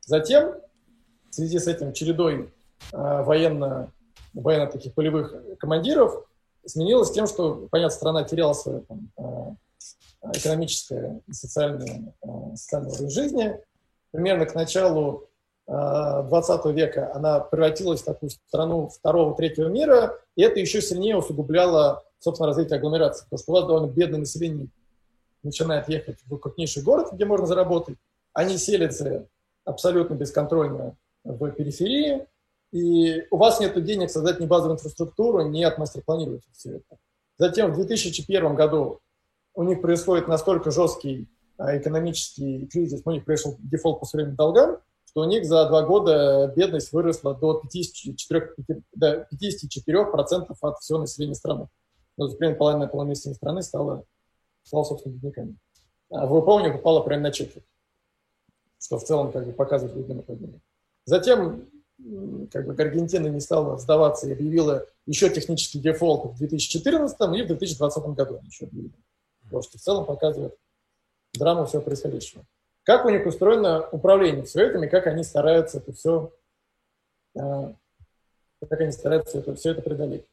[0.02, 0.54] Затем,
[1.30, 2.54] в связи с этим чередой
[2.94, 3.92] э, военно,
[4.34, 6.26] военно таких полевых командиров,
[6.66, 9.56] сменилось тем, что, понятно, страна теряла свое там, э,
[10.34, 13.60] экономическое и социальное, э, уровень жизни.
[14.12, 15.28] Примерно к началу
[15.68, 22.04] 20 века она превратилась в такую страну второго, третьего мира, и это еще сильнее усугубляло,
[22.20, 24.68] собственно, развитие агломерации, потому что у вас довольно бедное население
[25.42, 27.98] начинает ехать в крупнейший город, где можно заработать,
[28.34, 29.28] они селятся
[29.64, 32.28] абсолютно бесконтрольно в периферии,
[32.72, 36.98] и у вас нет денег создать ни базовую инфраструктуру, ни отмастер-планировать все это.
[37.38, 39.00] Затем в 2001 году
[39.56, 44.78] у них происходит настолько жесткий а, экономический кризис, у них пришел дефолт по своим долгам,
[45.06, 51.36] что у них за два года бедность выросла до 54%, до 54% от всего населения
[51.36, 51.68] страны.
[52.18, 54.04] Ну, примерно половина, половина населения страны стала,
[54.64, 55.56] стала собственно, бедняками.
[56.10, 57.66] А ВВП у них прямо на четверть
[58.86, 60.62] что в целом как бы показывает видное направление.
[61.06, 61.68] Затем
[62.52, 67.48] как бы Аргентина не стала сдаваться и объявила еще технический дефолт в 2014 и в
[67.48, 68.94] 2020 году еще объявили.
[69.52, 70.56] Вот, что в целом показывает
[71.34, 72.44] драму всего происходящего.
[72.84, 76.32] Как у них устроено управление все этим как они стараются это все,
[77.36, 77.74] э,
[78.70, 80.26] как они стараются это, все это преодолеть.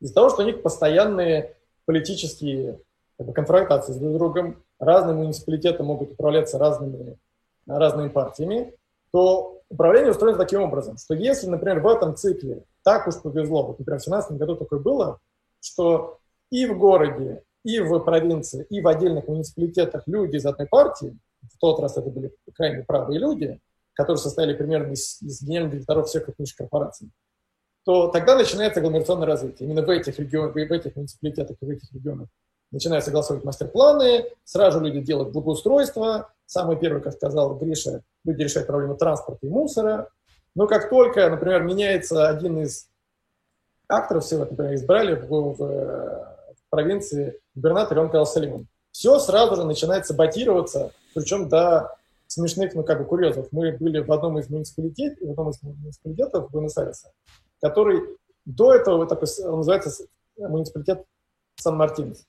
[0.00, 2.80] Из-за того, что у них постоянные политические
[3.16, 7.18] как бы, конфронтации с друг другом, разные муниципалитеты могут управляться разными
[7.66, 8.74] разными партиями,
[9.12, 13.78] то управление устроено таким образом, что если, например, в этом цикле так уж повезло, вот,
[13.78, 15.20] например, в 2017 году такое было,
[15.60, 16.18] что
[16.50, 21.58] и в городе, и в провинции, и в отдельных муниципалитетах люди из одной партии, в
[21.58, 23.60] тот раз это были крайне правые люди,
[23.94, 27.10] которые состояли примерно из, из генеральных директоров всех крупнейших корпораций,
[27.84, 29.68] то тогда начинается агломерационное развитие.
[29.68, 32.28] Именно в этих регионах, в этих муниципалитетах и в этих регионах
[32.70, 36.32] начинают согласовывать мастер-планы, сразу люди делают благоустройство.
[36.46, 40.08] Самый первый, как сказал Гриша, люди решают проблему транспорта и мусора.
[40.54, 42.88] Но как только, например, меняется один из
[43.88, 46.29] акторов всего, например, избрали в, в
[46.70, 51.96] провинции губернатора, он сказал Салиман, все сразу же начинает саботироваться, причем до
[52.26, 53.48] смешных, ну, как бы, курьезов.
[53.50, 57.10] Мы были в одном из муниципалитетов, в одном из муниципалитетов Буэнос-Айреса,
[57.60, 58.02] который
[58.44, 60.06] до этого, такой, он называется
[60.36, 61.04] муниципалитет
[61.56, 62.26] Сан-Мартинес.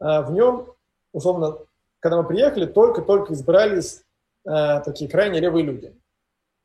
[0.00, 0.72] А, в нем,
[1.12, 1.58] условно,
[2.00, 4.02] когда мы приехали, только-только избрались
[4.44, 5.94] э, такие крайне левые люди.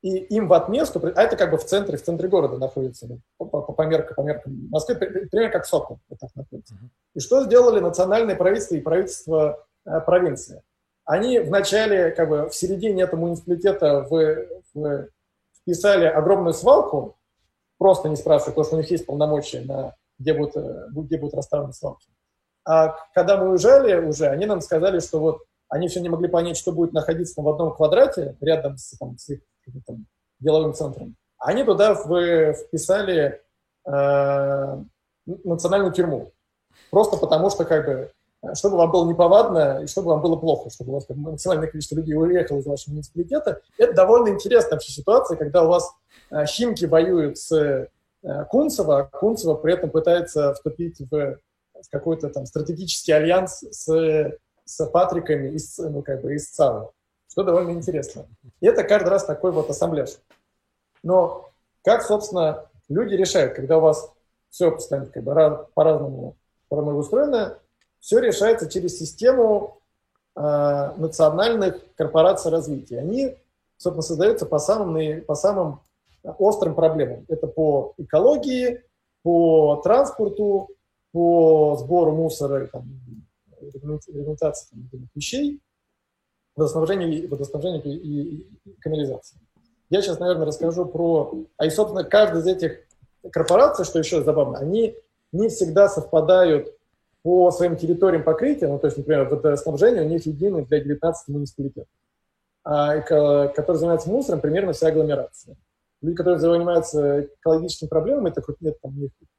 [0.01, 3.19] И им в отместку, а это как бы в центре, в центре города находится, ну,
[3.37, 6.75] по, по, по, меркам, по меркам Москвы, примерно как Сокол вот так находится.
[7.15, 10.61] И что сделали национальное правительство и правительство э, провинции?
[11.03, 14.45] Они вначале, как бы в середине этого муниципалитета в,
[14.75, 15.07] в,
[15.61, 17.17] вписали огромную свалку,
[17.79, 20.55] просто не спрашивая, потому что у них есть полномочия на где будут,
[20.91, 22.07] где будут расставлены свалки.
[22.65, 26.57] А когда мы уезжали уже, они нам сказали, что вот они все не могли понять,
[26.57, 29.41] что будет находиться в одном квадрате рядом с, там, с их
[29.85, 30.05] там,
[30.39, 31.15] деловым центром.
[31.37, 33.41] Они туда в, вписали
[33.85, 34.77] э,
[35.25, 36.31] национальную тюрьму.
[36.89, 38.11] Просто потому что, как бы,
[38.53, 41.95] чтобы вам было неповадно и чтобы вам было плохо, чтобы у вас как, максимальное количество
[41.95, 43.61] людей уехало из вашего муниципалитета.
[43.77, 45.91] Это довольно интересная вообще ситуация, когда у вас
[46.31, 47.89] э, Химки воюют с э,
[48.49, 51.37] Кунцево, а Кунцево при этом пытается вступить в
[51.91, 54.31] какой-то там стратегический альянс с,
[54.65, 56.91] с Патриками из, ну, как бы из ЦАВа,
[57.37, 58.25] что довольно интересно.
[58.61, 60.17] И это каждый раз такой вот ассамблеж.
[61.03, 61.51] Но
[61.83, 64.11] как, собственно, люди решают, когда у вас
[64.49, 66.35] все постоянно как бы по-разному,
[66.67, 67.59] по-разному устроено,
[67.99, 69.79] все решается через систему
[70.35, 70.41] э,
[70.97, 73.01] национальных корпораций развития.
[73.01, 73.37] Они,
[73.77, 75.81] собственно, создаются по самым, по самым
[76.23, 77.23] острым проблемам.
[77.27, 78.83] Это по экологии,
[79.21, 80.69] по транспорту,
[81.11, 82.99] по сбору мусора, там,
[83.61, 85.61] регламентации там, вещей,
[86.57, 88.47] водоснабжению, водоснабжению и, и,
[88.79, 89.39] канализации.
[89.89, 91.45] Я сейчас, наверное, расскажу про...
[91.55, 92.79] А и, собственно, каждая из этих
[93.31, 94.95] корпораций, что еще забавно, они
[95.31, 96.73] не всегда совпадают
[97.21, 101.87] по своим территориям покрытия, ну, то есть, например, водоснабжение у них единый для 19 муниципалитетов,
[102.63, 105.55] а, которые занимаются мусором, примерно вся агломерация.
[106.01, 108.93] Люди, которые занимаются экологическими проблемами, это нет, там,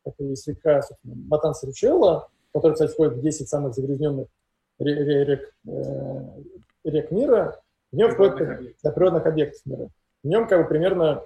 [0.04, 4.26] такая есть река, Матанса Ручелла, которая, кстати, входит в 10 самых загрязненных
[4.78, 6.20] рек, э,
[6.84, 7.60] рек мира,
[7.92, 9.88] в нем входит до природных объектов мира.
[10.22, 11.24] В нем как бы примерно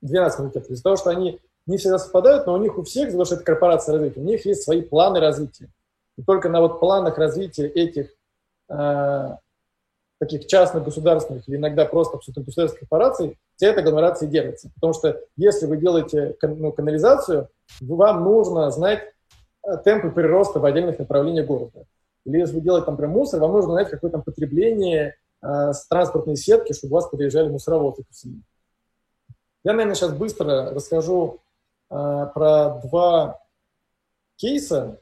[0.00, 0.70] 12 комитетов.
[0.70, 3.44] Из-за того, что они не всегда совпадают, но у них у всех, потому что это
[3.44, 5.68] корпорация развития, у них есть свои планы развития.
[6.16, 8.10] И только на вот планах развития этих
[8.68, 9.30] э,
[10.18, 14.70] таких частных государственных или иногда просто абсолютно государственных корпораций вся эта агломерация держится.
[14.74, 17.48] Потому что если вы делаете ну, канализацию,
[17.80, 19.12] вам нужно знать
[19.66, 21.84] э, темпы прироста в отдельных направлениях города.
[22.24, 25.86] Или если вы делаете там прям мусор, вам нужно знать, какое там потребление э, с
[25.86, 28.40] транспортной сетки, чтобы у вас подъезжали мусоровозы по всему.
[29.62, 31.40] Я, наверное, сейчас быстро расскажу
[31.90, 31.94] э,
[32.34, 33.40] про два
[34.36, 35.00] кейса,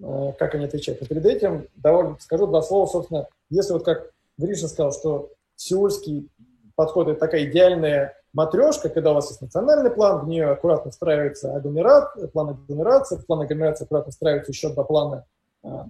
[0.00, 1.00] э, как они отвечают.
[1.00, 6.28] Но перед этим довольно скажу два слова, собственно, если вот как Гриша сказал, что сеульский
[6.76, 11.54] подход– это такая идеальная матрешка, когда у вас есть национальный план, в нее аккуратно встраивается
[11.54, 15.24] агломерат, план агломерации, план агломерации аккуратно встраивается еще два плана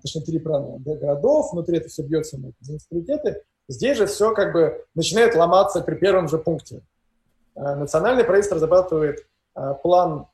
[0.02, 3.42] точнее, три городов, внутри это все бьется на муниципалитеты.
[3.68, 6.82] Здесь же все как бы начинает ломаться при первом же пункте.
[7.56, 10.26] А, национальный правительство разрабатывает а, план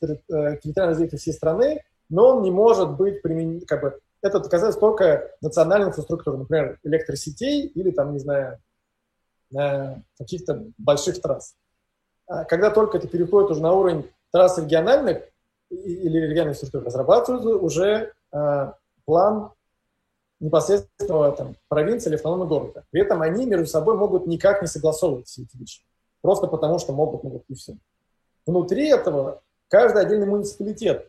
[0.00, 5.30] территориального развития всей страны, но он не может быть применен, как бы, это касается только
[5.40, 8.58] национальной инфраструктуры, например, электросетей или там, не знаю,
[10.18, 11.54] каких-то больших трасс.
[12.48, 15.22] Когда только это переходит уже на уровень трасс региональных
[15.70, 18.21] или региональных структур, разрабатываются уже Э,
[19.04, 19.52] план
[20.42, 22.84] непосредственно там, провинции или автономного города.
[22.90, 25.82] При этом они между собой могут никак не согласовывать все эти вещи.
[26.20, 27.74] Просто потому, что могут, могут и все.
[28.44, 31.08] Внутри этого каждый отдельный муниципалитет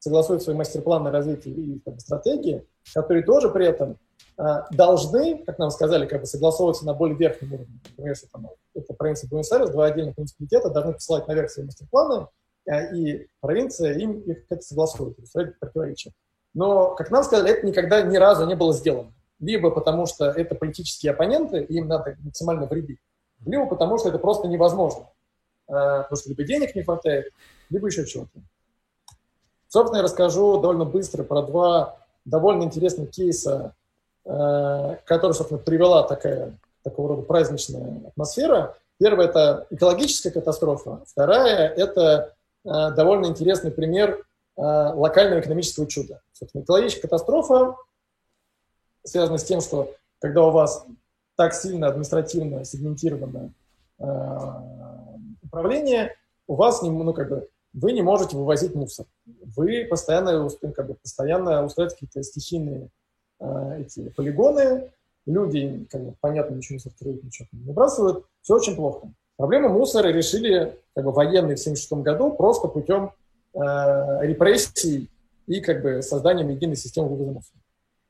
[0.00, 3.96] согласует свой мастер-план на развитие и как стратегии, которые тоже при этом
[4.36, 4.42] э,
[4.72, 7.80] должны, как нам сказали, как бы согласовываться на более верхнем уровне.
[7.90, 12.26] Например, если там, это провинция Буэнос-Айрес, два отдельных муниципалитета должны посылать наверх свои мастер-планы,
[12.66, 16.12] э, и провинция им их это согласует, устраивает противоречия.
[16.54, 19.12] Но, как нам сказали, это никогда ни разу не было сделано.
[19.40, 22.98] Либо потому, что это политические оппоненты, и им надо максимально вредить,
[23.44, 25.08] либо потому, что это просто невозможно.
[25.68, 27.32] Э, потому что либо денег не хватает,
[27.70, 28.40] либо еще чего-то.
[29.68, 33.74] Собственно, я расскажу довольно быстро про два довольно интересных кейса,
[34.24, 38.76] э, которые, собственно, привела такая, такого рода праздничная атмосфера.
[38.98, 41.00] Первая– это экологическая катастрофа.
[41.06, 42.34] Вторая– это
[42.64, 44.24] э, довольно интересный пример
[44.56, 46.22] локального экономического чуда.
[46.32, 47.76] Собственно, экологическая катастрофа
[49.04, 50.86] связана с тем, что когда у вас
[51.36, 53.52] так сильно административно сегментировано
[53.98, 54.04] э,
[55.42, 56.14] управление,
[56.46, 59.06] у вас не, ну, как бы, вы не можете вывозить мусор.
[59.26, 62.88] Вы постоянно, как бы, постоянно устраиваете какие-то стихийные
[63.40, 64.90] э, эти полигоны,
[65.26, 68.24] люди, как бы, понятно, ничего не сортируют, ничего не выбрасывают.
[68.42, 69.08] Все очень плохо.
[69.36, 73.10] Проблему мусора решили как бы, военные в 1976 году просто путем
[73.54, 73.58] э,
[74.26, 75.10] репрессий
[75.46, 77.60] и как бы созданием единой системы вывоза мусора.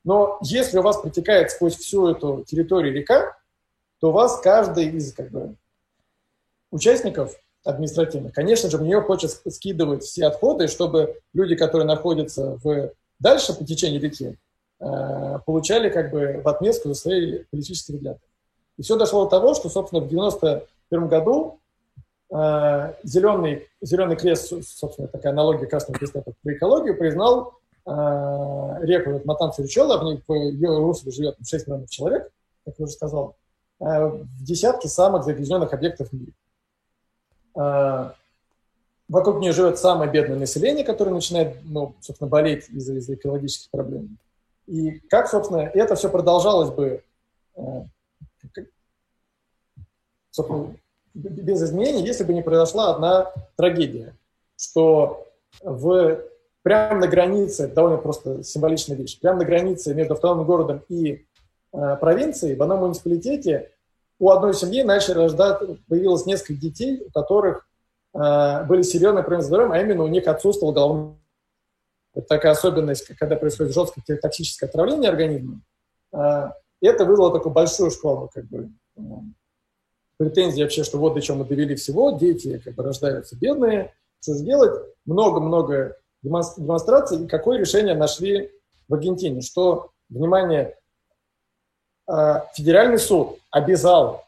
[0.04, 3.36] Но если у вас протекает сквозь всю эту территорию река,
[4.00, 5.56] то у вас каждый из как бы,
[6.70, 7.34] участников
[7.64, 13.54] административных, конечно же, в нее хочет скидывать все отходы, чтобы люди, которые находятся в, дальше
[13.54, 14.36] по течению реки,
[14.80, 18.20] э, получали как бы в отместку за свои политические взгляды.
[18.76, 21.60] И все дошло до того, что, собственно, в 1991 году
[22.30, 27.54] зеленый, зеленый крест, собственно, такая аналогия Красного Креста по экологии, признал
[27.86, 27.90] э,
[28.82, 32.30] реку вот, Матанцу Ричола, в ней в ее живет 6 миллионов человек,
[32.64, 33.36] как я уже сказал,
[33.80, 36.32] э, в десятке самых загрязненных объектов в мире.
[39.06, 44.18] Вокруг нее живет самое бедное население, которое начинает, ну, собственно, болеть из-за из экологических проблем.
[44.66, 47.04] И как, собственно, это все продолжалось бы,
[50.30, 50.74] собственно,
[51.14, 54.16] без изменений, если бы не произошла одна трагедия,
[54.56, 55.26] что
[55.62, 56.20] в,
[56.62, 61.24] прямо на границе, довольно просто символичная вещь, прямо на границе между автономным городом и
[61.72, 63.70] э, провинцией, в одном муниципалитете
[64.18, 65.58] у одной семьи начали рождать,
[65.88, 67.68] появилось несколько детей, у которых
[68.14, 71.14] э, были серьезные проблемы с здоровьем, а именно у них отсутствовал головной
[72.14, 75.60] это такая особенность, когда происходит жесткое токсическое отравление организма.
[76.12, 76.50] Э,
[76.80, 78.70] это вызвало такую большую школу как бы,
[80.16, 84.34] претензии вообще, что вот до чего мы довели всего, дети как бы рождаются бедные, что
[84.34, 84.82] же делать?
[85.04, 88.50] Много-много демонстраций, и какое решение нашли
[88.88, 90.76] в Аргентине, что, внимание,
[92.06, 94.24] а, федеральный суд обязал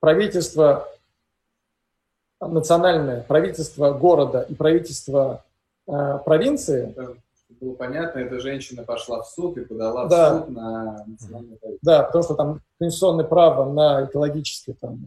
[0.00, 0.88] правительство
[2.40, 5.44] национальное, правительство города и правительство
[5.86, 6.94] э, провинции
[7.60, 10.34] было понятно, эта женщина пошла в суд и подала да.
[10.34, 11.78] в суд на правительство.
[11.82, 15.06] Да, потому что там конституционное право на экологическое, там,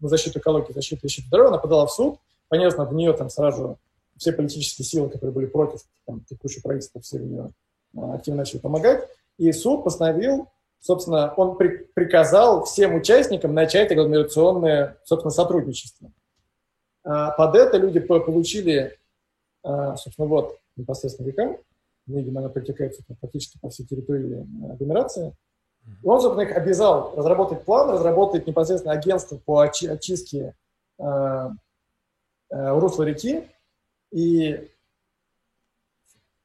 [0.00, 2.18] на защиту экологии, защиту защиту здоровья, она подала в суд.
[2.48, 3.78] Понятно, в нее там сразу
[4.16, 7.50] все политические силы, которые были против там, текущего правительства, все в нее
[7.96, 9.08] а, активно начали помогать.
[9.38, 10.48] И суд постановил,
[10.80, 16.10] собственно, он при, приказал всем участникам начать агломерационное, собственно, сотрудничество.
[17.04, 18.98] А под это люди получили,
[19.62, 21.58] а, собственно, вот непосредственно река,
[22.06, 25.34] видимо, она протекает практически по всей территории агломерации.
[26.02, 30.54] И он, собственно, их обязал разработать план, разработать непосредственно агентство по очистке
[30.98, 31.50] э,
[32.50, 33.44] русла реки.
[34.10, 34.68] И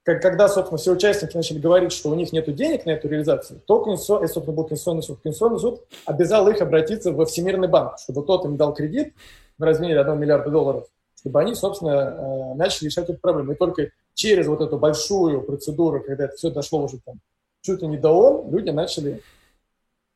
[0.03, 3.81] когда, собственно, все участники начали говорить, что у них нет денег на эту реализацию, то
[3.81, 5.19] Конституционный, собственно, был Конституционный суд.
[5.21, 9.13] Конституционный суд обязал их обратиться во Всемирный банк, чтобы тот им дал кредит
[9.57, 10.88] в размере 1 миллиарда долларов,
[11.24, 13.53] чтобы они, собственно, э, начали решать эту проблему.
[13.53, 17.15] И только через вот эту большую процедуру, когда это все дошло уже там
[17.61, 19.21] чуть ли не до ООН, люди начали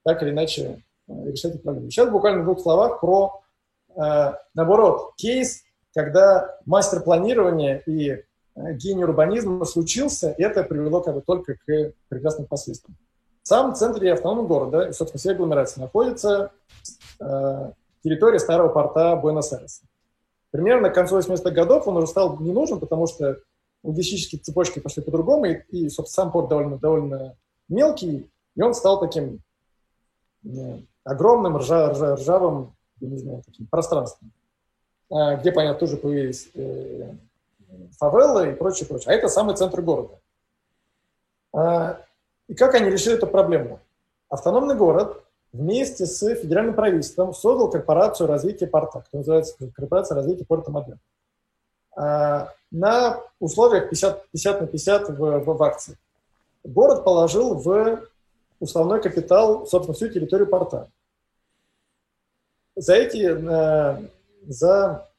[0.04, 1.90] так или иначе э, решать эту проблему.
[1.90, 3.42] Сейчас буквально в двух словах про,
[3.96, 5.64] э, наоборот, кейс,
[5.96, 8.24] когда мастер планирования и
[8.56, 12.98] гений урбанизма случился, это привело как бы только к прекрасным последствиям.
[13.44, 16.52] В самом центре автономного города, и, собственно, всей агломерации, находится
[18.04, 19.87] территория старого порта Буэнос-Айреса.
[20.52, 23.40] Примерно к концу 80-х годов он уже стал не нужен, потому что
[23.84, 27.36] логистические цепочки пошли по-другому, и, и, собственно, сам порт довольно, довольно
[27.68, 29.42] мелкий, и он стал таким
[30.44, 34.32] э, огромным ржа, ржа, ржавым, не знаю, таким пространством,
[35.12, 37.14] э, где, понятно, тоже появились э,
[37.98, 39.14] фавелы и прочее, прочее.
[39.14, 40.20] А это самый центр города.
[41.54, 42.02] А,
[42.48, 43.80] и как они решили эту проблему?
[44.30, 45.24] Автономный город
[45.58, 51.00] вместе с федеральным правительством создал корпорацию развития порта, которая называется корпорация развития порта Модерн.
[51.96, 55.98] А, на условиях 50, 50 на 50 в, в, в акции.
[56.64, 58.02] Город положил в
[58.60, 60.90] условной капитал, собственно, всю территорию порта.
[62.76, 64.08] За эти, э,
[64.46, 65.10] за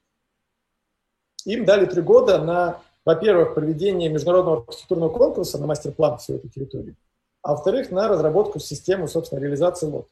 [1.44, 6.94] им дали три года на, во-первых, проведение международного архитектурного конкурса на мастер-план всей этой территории,
[7.42, 10.06] а во-вторых, на разработку системы, собственно, реализации лот.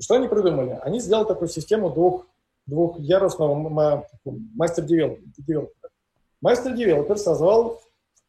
[0.00, 0.78] Что они придумали?
[0.82, 2.26] Они сделали такую систему двух,
[2.66, 3.54] двухъярусного
[4.54, 5.70] мастер-девелопера.
[6.40, 7.80] Мастер-девелопер созвал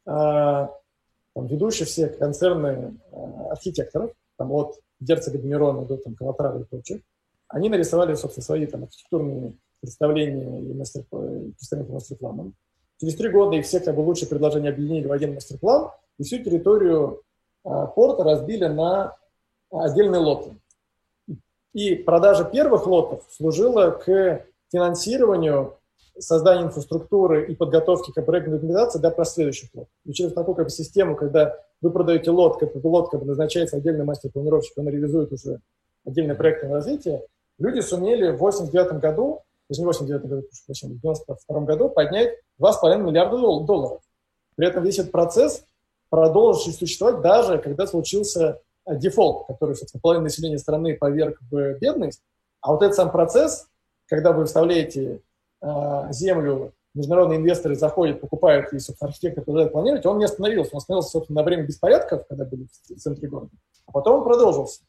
[0.06, 3.16] э, там, ведущих все концерны э,
[3.50, 7.02] архитекторов, там, от герцога Демирона до там, Калатрава и прочих.
[7.48, 11.18] Они нарисовали, собственно, свои там, архитектурные представление и мастер, по
[11.92, 12.54] мастер-планам.
[13.00, 16.38] Через три года их все как бы лучшие предложения объединили в один мастер-план, и всю
[16.38, 17.22] территорию
[17.64, 19.16] а, порта разбили на
[19.70, 20.57] отдельные лоты.
[21.74, 25.78] И продажа первых лотов служила к финансированию
[26.18, 29.92] создания инфраструктуры и подготовки к проектной документации для последующих лотов.
[30.04, 34.04] И через такую как бы, систему, когда вы продаете лот, как лот бы, назначается отдельный
[34.04, 35.60] мастер-планировщик, он реализует уже
[36.04, 37.22] отдельное проектное развитие,
[37.58, 43.02] люди сумели в 1989 году даже не 89 году, прощения, в 92 году поднять 2,5
[43.02, 44.00] миллиарда долларов.
[44.56, 45.64] При этом весь этот процесс
[46.08, 48.60] продолжил существовать даже когда случился
[48.96, 52.22] дефолт, который, собственно, половина населения страны поверг в бедность.
[52.60, 53.68] А вот этот сам процесс,
[54.06, 55.20] когда вы вставляете
[55.60, 55.68] э,
[56.10, 60.70] землю, международные инвесторы заходят, покупают, и, собственно, архитектор продолжает планировать, он не остановился.
[60.72, 63.52] Он остановился, собственно, на время беспорядков, когда были в центре города,
[63.86, 64.82] а потом он продолжился.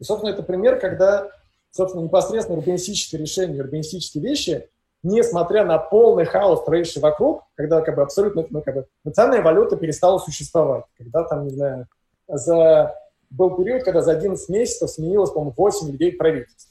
[0.00, 1.30] И, собственно, это пример, когда
[1.74, 4.68] собственно, непосредственно урбанистические решения, урбанистические вещи,
[5.02, 9.76] несмотря на полный хаос, творивший вокруг, когда как бы абсолютно ну, как бы, национальная валюта
[9.76, 11.86] перестала существовать, когда там, не знаю,
[12.28, 12.94] за,
[13.36, 16.70] был период, когда за 11 месяцев сменилось, по-моему, 8 или 9 правительств.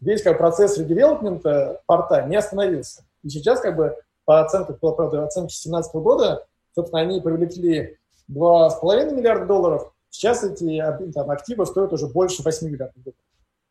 [0.00, 3.04] Весь как, процесс редевелопмента порта не остановился.
[3.22, 7.98] И сейчас, как бы, по оценке, по правда, оценке 2017 года, собственно, они привлекли
[8.30, 9.92] 2,5 миллиарда долларов.
[10.10, 10.82] Сейчас эти
[11.12, 13.18] там, активы стоят уже больше 8 миллиардов долларов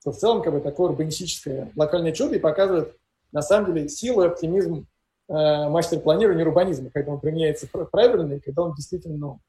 [0.08, 2.96] что в целом как бы такое урбанистическое локальное чудо и показывает
[3.34, 4.88] на самом деле силу и оптимизм
[5.28, 9.42] э, мастер-планирования урбанизма, когда он применяется правильно и когда он действительно ну,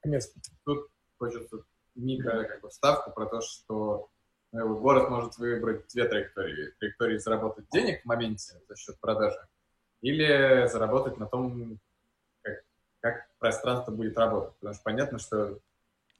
[0.00, 0.40] к месту.
[0.64, 0.88] Тут
[1.18, 1.58] хочется
[1.94, 4.08] микро как бы, вставку про то, что
[4.52, 6.72] ну, город может выбрать две траектории.
[6.78, 9.40] Траектории заработать денег в моменте за счет продажи
[10.00, 11.78] или заработать на том,
[12.42, 12.64] как,
[13.00, 14.54] как пространство будет работать.
[14.56, 15.58] Потому что понятно, что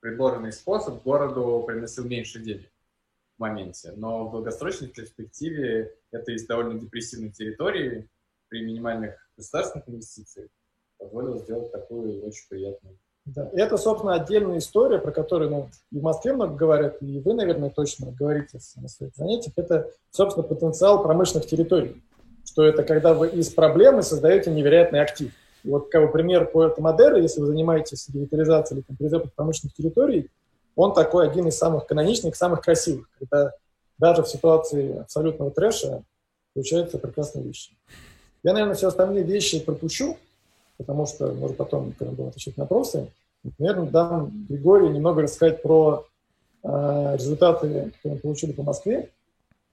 [0.01, 2.71] предложенный способ городу приносил меньше денег
[3.41, 3.93] моменте.
[3.97, 8.09] Но в долгосрочной перспективе это из довольно депрессивной территории
[8.49, 10.51] при минимальных государственных инвестициях
[10.99, 12.99] позволило сделать такую очень приятную.
[13.27, 17.35] Да, это, собственно, отдельная история, про которую ну, и в Москве много говорят, и вы,
[17.35, 19.53] наверное, точно говорите на своих занятиях.
[19.57, 22.03] Это, собственно, потенциал промышленных территорий.
[22.45, 25.33] Что это когда вы из проблемы создаете невероятный актив.
[25.63, 30.31] И вот как бы пример по Модеры, если вы занимаетесь ревитализацией или промышленных территорий,
[30.75, 33.53] он такой один из самых каноничных, самых красивых, когда
[33.99, 36.03] даже в ситуации абсолютного трэша
[36.55, 37.77] получаются прекрасные вещи.
[38.43, 40.17] Я, наверное, все остальные вещи пропущу,
[40.81, 43.13] потому что, может, потом, когда будем отвечать на вопросы,
[43.59, 46.07] наверное, дам Григорию немного рассказать про
[46.63, 46.69] э,
[47.17, 49.11] результаты, которые мы получили по Москве.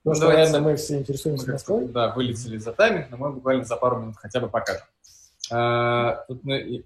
[0.04, 0.52] Потому что, Давайте.
[0.52, 1.88] наверное, мы все интересуемся Москвой.
[1.88, 4.84] Да, вылетели за тайминг, но мы буквально за пару минут хотя бы покажем.
[5.50, 6.84] А, тут, ну, и-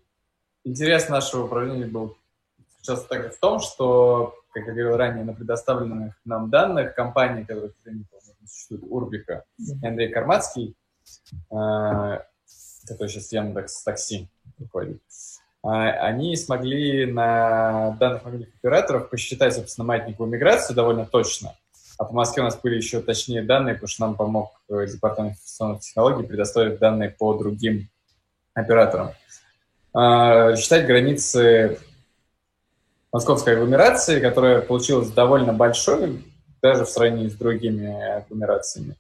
[0.63, 2.15] интерес нашего управления был
[2.79, 7.71] сейчас также в том, что, как я говорил ранее, на предоставленных нам данных компании, которые
[8.45, 10.75] существуют, Урбика и Андрей Кармацкий,
[11.49, 12.23] а,
[12.87, 14.27] который сейчас Яндекс Такси
[14.59, 15.01] руководит,
[15.63, 21.55] а, они смогли на данных мобильных операторов посчитать, собственно, маятниковую миграцию довольно точно.
[21.97, 25.33] А по Москве у нас были еще точнее данные, потому что нам помог э, Департамент
[25.33, 27.89] информационных технологий предоставить данные по другим
[28.55, 29.11] операторам.
[29.93, 31.77] А, Считать границы
[33.11, 36.25] московской агломерации, которая получилась довольно большой,
[36.61, 38.95] даже в сравнении с другими агломерациями,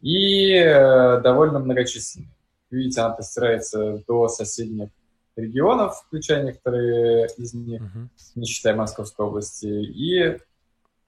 [0.00, 2.28] и э, довольно многочисленной.
[2.70, 4.90] Видите, она простирается до соседних
[5.36, 8.10] регионов, включая некоторые из них, Мгм.
[8.34, 10.38] не считая Московской области, и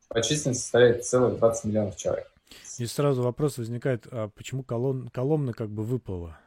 [0.09, 2.27] по численности составляет целых 20 миллионов человек.
[2.79, 6.39] И сразу вопрос возникает, а почему колон, Коломна как бы выпала?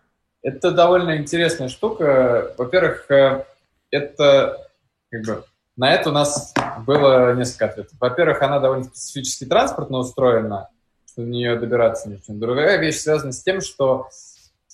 [0.41, 2.53] Это довольно интересная штука.
[2.57, 3.45] Во-первых, э,
[3.91, 4.69] это
[5.09, 5.43] как бы
[5.77, 6.53] на это у нас
[6.85, 7.93] было несколько ответов.
[7.99, 10.69] Во-первых, она довольно специфически транспортно устроена,
[11.05, 12.39] что до нее добираться не очень.
[12.39, 14.09] Другая вещь связана с тем, что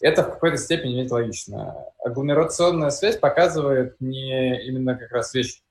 [0.02, 1.76] это в какой-то степени ведь логично.
[2.04, 5.62] Агломерационная связь показывает не именно как раз вещь,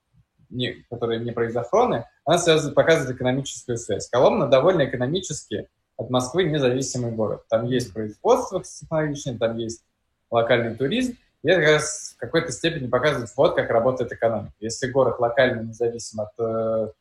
[0.49, 4.09] не, которая не про изохроны, она связывает, показывает экономическую связь.
[4.09, 5.67] Коломна довольно экономически
[5.97, 7.43] от Москвы независимый город.
[7.49, 9.83] Там есть производство технологичное, там есть
[10.31, 14.53] локальный туризм, и это как раз в какой-то степени показывает, вот как работает экономика.
[14.59, 16.91] Если город локально независим от э,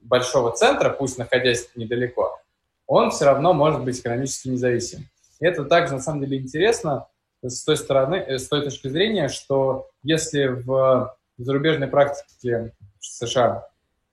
[0.00, 2.38] большого центра, пусть находясь недалеко,
[2.86, 5.08] он все равно может быть экономически независим.
[5.42, 7.08] И это также, на самом деле, интересно
[7.42, 13.66] с той стороны, э, с той точки зрения, что если в зарубежной практике США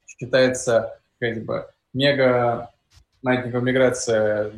[0.08, 2.72] считается как бы мега
[3.22, 4.52] маятниковая миграция,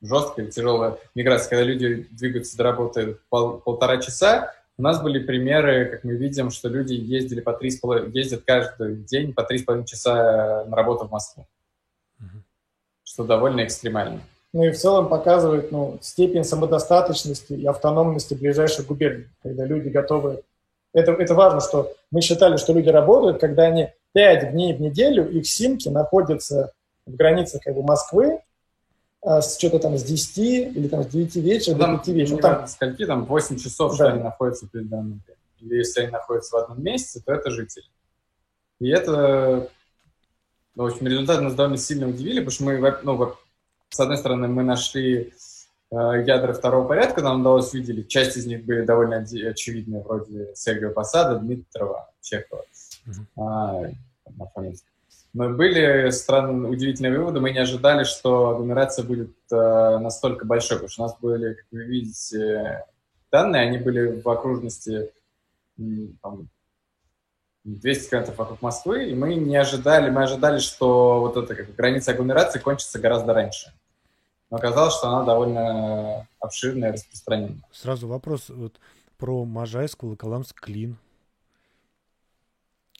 [0.00, 5.84] жесткая, тяжелая миграция, когда люди двигаются до работы пол, полтора часа, у нас были примеры,
[5.84, 9.58] как мы видим, что люди ездили по три с половиной, ездят каждый день по три
[9.58, 11.46] с половиной часа на работу в Москву.
[13.12, 14.20] Что довольно экстремально.
[14.54, 20.42] Ну и в целом показывает ну, степень самодостаточности и автономности ближайших губерний, когда люди готовы...
[20.94, 25.28] Это, это важно, что мы считали, что люди работают, когда они 5 дней в неделю,
[25.30, 26.72] их симки находятся
[27.06, 28.40] в границах как бы, Москвы,
[29.22, 30.38] а, с что-то там с 10
[30.76, 32.36] или там с 9 вечера до 5 вечера.
[32.36, 34.12] Ну, там, скольки, там 8 часов, что Да.
[34.12, 35.22] они находятся перед данным.
[35.60, 37.86] Или если они находятся в одном месте, то это жители.
[38.80, 39.68] И это,
[40.74, 43.34] ну, в общем, результаты нас довольно сильно удивили, потому что мы, ну,
[43.90, 45.32] с одной стороны, мы нашли
[45.90, 45.94] э,
[46.26, 48.08] ядра второго порядка, нам удалось выделить.
[48.08, 52.64] Часть из них были довольно очевидные, вроде Сергея Посада, Дмитрова, Чехова,
[53.04, 53.26] Мгм.
[53.36, 53.90] а.
[55.34, 57.40] Но были странные, удивительные выводы.
[57.40, 61.64] Мы не ожидали, что агломерация будет э, настолько большой, потому что у нас были, как
[61.70, 62.84] вы видите,
[63.30, 65.10] данные, они были в окружности
[66.22, 66.48] там,
[67.64, 72.10] 200 километров вокруг Москвы, и мы не ожидали, мы ожидали, что вот эта как граница
[72.12, 73.72] агломерации кончится гораздо раньше.
[74.50, 77.62] Но оказалось, что она довольно обширная и распространенная.
[77.72, 78.80] Сразу вопрос вот
[79.16, 80.98] про Можайск, Волоколамск, Клин.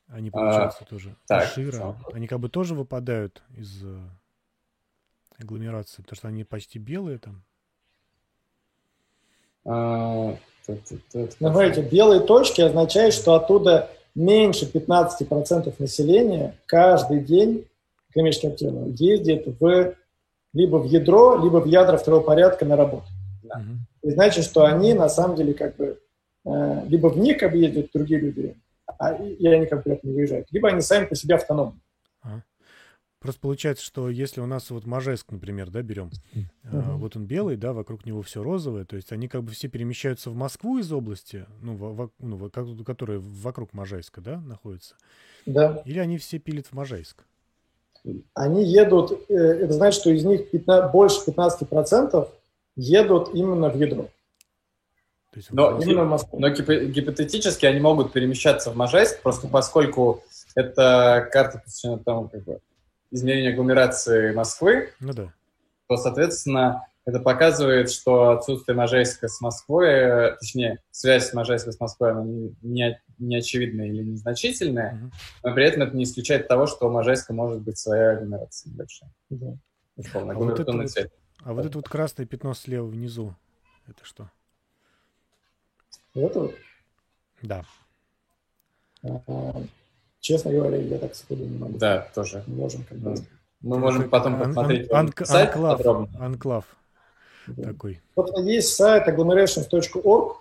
[0.08, 1.16] Они, получается, тоже.
[1.26, 1.72] так, Ашира.
[1.72, 1.96] что?
[2.12, 3.98] Они как бы тоже выпадают из э,
[5.38, 7.42] агломерации, потому что они почти белые там.
[9.64, 10.36] А,
[10.66, 17.66] тут- тут- тут- ну, смотрите, белые точки означают, что оттуда меньше 15% населения каждый день
[18.10, 19.94] экономически активного ездит в,
[20.52, 23.06] либо в ядро, либо в ядра второго порядка на работу.
[23.42, 23.58] Да.
[23.58, 23.86] Мгм.
[24.02, 25.98] И значит, что они на самом деле как бы
[26.44, 28.56] э, либо в них объездят другие люди,
[28.98, 31.80] а, и, и они как бы не выезжают, либо они сами по себе автономны.
[33.22, 36.10] Просто получается, что если у нас вот Можайск, например, да, берем,
[36.64, 36.98] а, Мгм.
[36.98, 40.28] вот он белый, да, вокруг него все розовое, то есть они как бы все перемещаются
[40.30, 44.96] в Москву из области, ну, во- во- ну, как- которая вокруг Можайска, да, находится,
[45.46, 45.82] Да.
[45.84, 47.24] или они все пилят в Можайск?
[48.34, 52.28] Они едут, э, это значит, что из них 15 больше 15%
[52.74, 54.08] едут именно в ядро,
[55.30, 56.40] То есть в Но именно в Москву.
[56.40, 60.24] Но гипо- гипотетически они могут перемещаться в Можайск, просто поскольку
[60.56, 62.58] это карта посвящена тому, как бы,
[63.12, 65.32] измерению агломерации Москвы, Ну да.
[65.88, 72.12] то, соответственно, это показывает, что отсутствие Можайска с Москвой, э, точнее, связь Можайска с Москвой,
[72.12, 75.12] она не, не, очевидная или незначительная, Мгм.
[75.44, 79.10] но при этом это не исключает того, что у Можайска может быть своя агломерация небольшая.
[79.30, 79.54] Да.
[79.96, 81.12] Условно, А вот это вот- цвет.
[81.44, 83.34] А вот это вот красное пятно слева внизу,
[83.86, 84.30] это что?
[86.14, 86.54] Это вот,
[87.42, 87.64] Да.
[89.02, 89.54] а,
[90.22, 91.76] честно говоря, я так сходу не могу.
[91.78, 92.42] Да, тоже.
[92.46, 93.14] Мы можем как бы...
[93.60, 94.88] Мы можем потом посмотреть
[95.24, 96.08] сайт анклав, подробно.
[96.24, 96.64] Анклав
[97.46, 97.64] да.
[97.64, 98.00] такой.
[98.16, 100.36] Вот есть сайт agglomerations.org,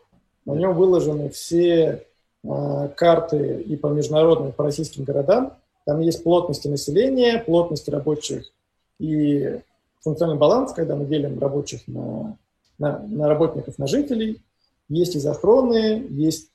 [0.45, 2.05] на нем выложены все
[2.43, 5.53] э, карты и по международным, и по российским городам.
[5.85, 8.51] Там есть плотности населения, плотность рабочих
[8.99, 9.59] и
[9.99, 12.37] функциональный баланс, когда мы делим рабочих на,
[12.77, 14.41] на, на работников, на жителей.
[14.89, 16.49] Есть изохроны, есть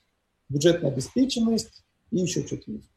[0.48, 2.90] бюджетная обеспеченность и еще что-то есть.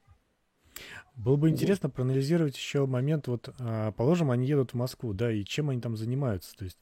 [1.20, 5.44] Было бы интересно проанализировать еще момент, вот, а, положим, они едут в Москву, да, и
[5.44, 6.78] чем они там занимаются, то есть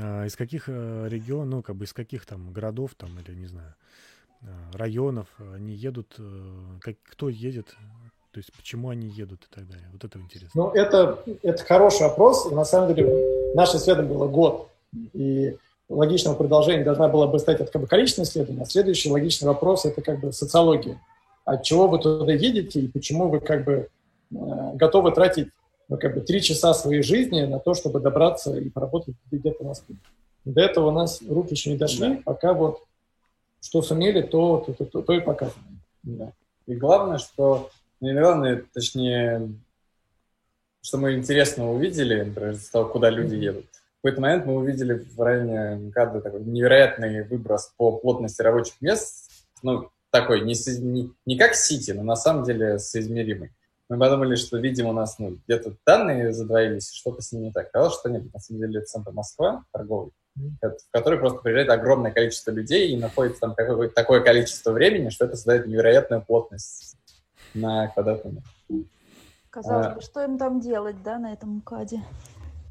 [0.00, 3.46] а, из каких э, регионов, ну, как бы из каких там городов там или, не
[3.46, 3.74] знаю,
[4.42, 7.68] а, районов они едут, э, как, кто едет,
[8.32, 9.88] то есть почему они едут и так далее.
[9.92, 10.50] Вот это интересно.
[10.54, 12.50] Ну, это, это хороший вопрос.
[12.50, 14.68] на самом деле наше исследование было год.
[15.12, 15.56] И
[15.88, 19.84] логичного продолжения должна была бы стать это как бы количественное исследование, а следующий логичный вопрос–
[19.86, 21.00] это как бы социология
[21.50, 23.88] от чего вы туда едете и почему вы как бы
[24.30, 24.36] э,
[24.74, 25.48] готовы тратить
[25.88, 29.66] ну, как бы три часа своей жизни на то, чтобы добраться и поработать где-то в
[29.66, 29.96] Москве.
[30.44, 32.20] До этого у нас руки еще не дошли, да.
[32.24, 32.84] пока вот
[33.60, 35.82] что сумели, то, то, то, то, то и показываем.
[36.04, 36.32] Да.
[36.66, 37.70] И главное, что,
[38.00, 39.52] ну, главное, точнее,
[40.82, 43.66] что мы интересно увидели, например, из того, куда люди едут.
[43.98, 49.30] В какой-то момент мы увидели в районе МКАДа такой невероятный выброс по плотности рабочих мест.
[49.62, 53.52] Ну, такой, не, не, не как Сити, но на самом деле соизмеримый.
[53.88, 57.68] Мы подумали, что, видимо, у нас ну, где-то данные задвоились, что-то с ними не так.
[57.68, 58.32] Оказалось, что нет.
[58.32, 62.96] На самом деле это центр Москва, торговый, в который просто приезжает огромное количество людей и
[62.96, 66.96] находится там какое-то такое количество времени, что это создает невероятную плотность
[67.52, 68.86] на квадратный метр.
[69.50, 72.00] Казалось а, бы, что им там делать, да, на этом МКАДе?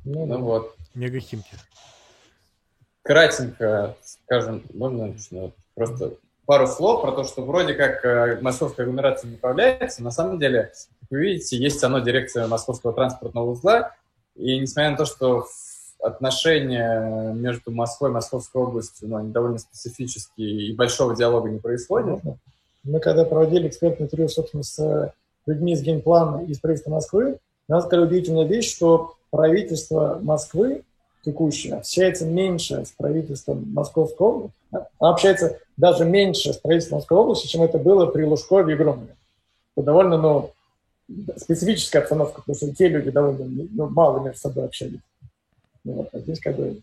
[0.05, 0.75] Ну, ну вот.
[0.95, 1.51] Мегахимки.
[3.01, 5.13] Кратенько скажем, можно
[5.75, 6.13] просто
[6.49, 10.01] пару слов про то, что вроде как э, московская агломерация не управляется.
[10.01, 13.91] На самом деле, как вы видите, есть оно дирекция московского транспортного узла.
[14.35, 15.45] И несмотря на то, что
[16.01, 22.19] отношения между Москвой и Московской областью ну, они довольно специфические и большого диалога не происходит.
[22.83, 25.13] Мы когда проводили экспертное интервью, собственно, с
[25.45, 30.81] людьми из генплана и из правительства Москвы, нас сказали удивительная вещь, что правительство Москвы
[31.23, 37.47] текущее общается меньше с правительством Московской области, она общается даже меньше с правительством Московской области,
[37.47, 39.15] чем это было при Лужкове и Громове.
[39.75, 40.51] Это довольно ну,
[41.37, 44.99] специфическая обстановка, потому что те люди довольно ну, мало между собой общались.
[45.83, 46.81] Ну, вот, а здесь как бы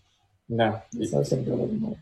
[0.48, 0.84] да.
[1.10, 1.96] совсем диалога мало.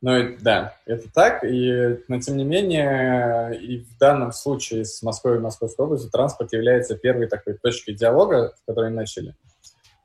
[0.00, 5.36] Ну, да, это так, и, но тем не менее, и в данном случае с Москвой
[5.36, 9.34] и Московской областью транспорт является первой такой точкой диалога, с которой начали.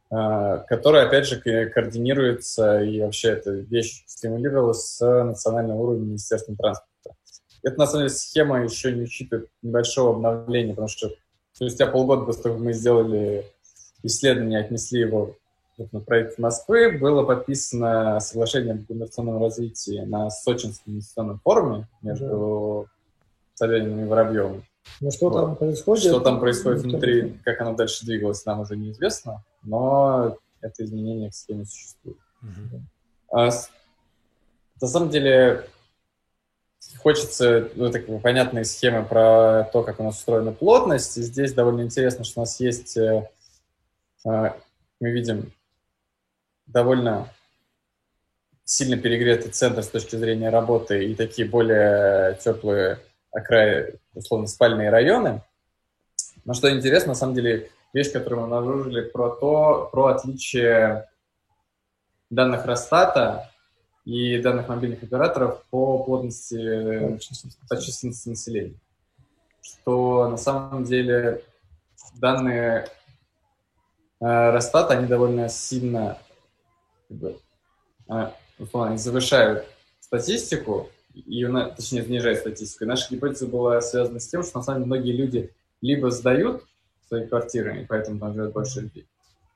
[0.09, 7.15] Которая, опять же, координируется и вообще эта вещь стимулировалась с национального уровня Министерством транспорта.
[7.61, 11.11] Это, на самом деле, схема еще не учитывает небольшого обновления, потому что
[11.51, 13.45] спустя полгода после того, как мы сделали
[14.01, 15.35] исследование, отнесли его
[15.91, 22.91] на правительство Москвы, было подписано соглашение об инновационном развитии на Сочинском инвестиционном форуме между да.
[23.53, 24.63] Собяниным и Воробьевым.
[25.01, 25.39] Ну, что вот.
[25.39, 26.03] там происходит?
[26.05, 31.35] Что там происходит внутри, как оно дальше двигалось, нам уже неизвестно но это изменение в
[31.35, 32.17] схеме существует.
[32.43, 32.81] Mm-hmm.
[33.31, 33.49] А,
[34.81, 35.67] на самом деле
[36.97, 41.17] хочется ну, такой понятной схемы про то, как у нас устроена плотность.
[41.17, 43.29] И здесь довольно интересно, что у нас есть, э,
[44.25, 44.51] э,
[44.99, 45.51] мы видим
[46.65, 47.29] довольно
[48.63, 52.99] сильно перегретый центр с точки зрения работы и такие более теплые
[53.31, 55.41] окраи, условно, спальные районы.
[56.45, 61.09] Но что интересно, на самом деле, вещь, которую мы обнаружили про то, про отличие
[62.29, 63.49] данных Росстата
[64.05, 67.19] и данных мобильных операторов по плотности,
[67.69, 68.79] по численности населения.
[69.61, 71.43] Что на самом деле
[72.15, 72.87] данные
[74.19, 76.17] э, Росстата, они довольно сильно,
[77.07, 77.39] как бы,
[78.09, 79.65] э, завышают
[79.99, 81.45] статистику, и,
[81.75, 82.83] точнее, занижают статистику.
[82.83, 86.63] И наша гипотеза была связана с тем, что на самом деле многие люди либо сдают
[87.09, 89.05] свои квартиры, и поэтому там живет больше людей.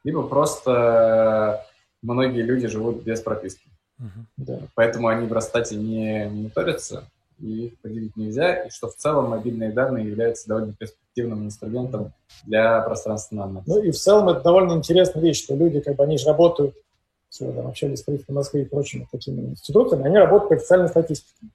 [0.03, 1.65] Либо просто
[2.01, 3.69] многие люди живут без прописки.
[4.01, 4.25] Uh-huh.
[4.38, 4.59] Да.
[4.75, 7.05] Поэтому они в Росстате не мониторятся,
[7.39, 12.11] и их поделить нельзя, и что в целом мобильные данные являются довольно перспективным инструментом
[12.43, 13.71] для пространственного анализа.
[13.71, 16.75] Ну и в целом это довольно интересная вещь, что люди, как бы они же работают,
[17.30, 21.47] все, там, общались с правительством Москвы и прочими такими институтами, они работают по официальной статистике.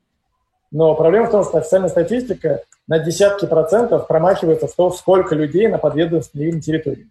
[0.70, 5.68] Но проблема в том, что официальная статистика на десятки процентов промахивается в то, сколько людей
[5.68, 7.08] на подведомственной территории.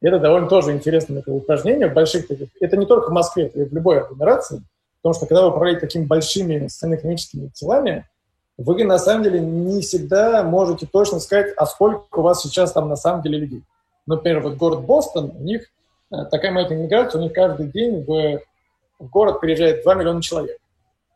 [0.00, 2.48] это довольно тоже интересное такое упражнение в больших таких.
[2.60, 4.62] Это не только в Москве, это и в любой агломерации.
[5.02, 8.06] Потому что когда вы управляете такими большими социально-экономическими телами,
[8.56, 12.88] вы на самом деле не всегда можете точно сказать, а сколько у вас сейчас там
[12.88, 13.62] на самом деле людей.
[14.06, 15.66] Например, вот город Бостон, у них
[16.10, 18.40] э, такая маленькая миграция, у них каждый день в,
[18.98, 20.58] в город приезжает 2 миллиона человек.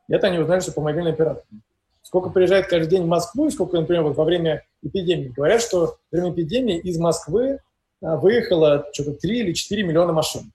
[0.08, 1.46] И это они узнали, что по мобильной оператору.
[2.02, 5.28] Сколько приезжает каждый день в Москву, и сколько, например, вот во время эпидемии.
[5.28, 7.60] Говорят, что во время эпидемии из Москвы
[8.02, 10.52] а, выехало что-то 3 или 4 миллиона машин.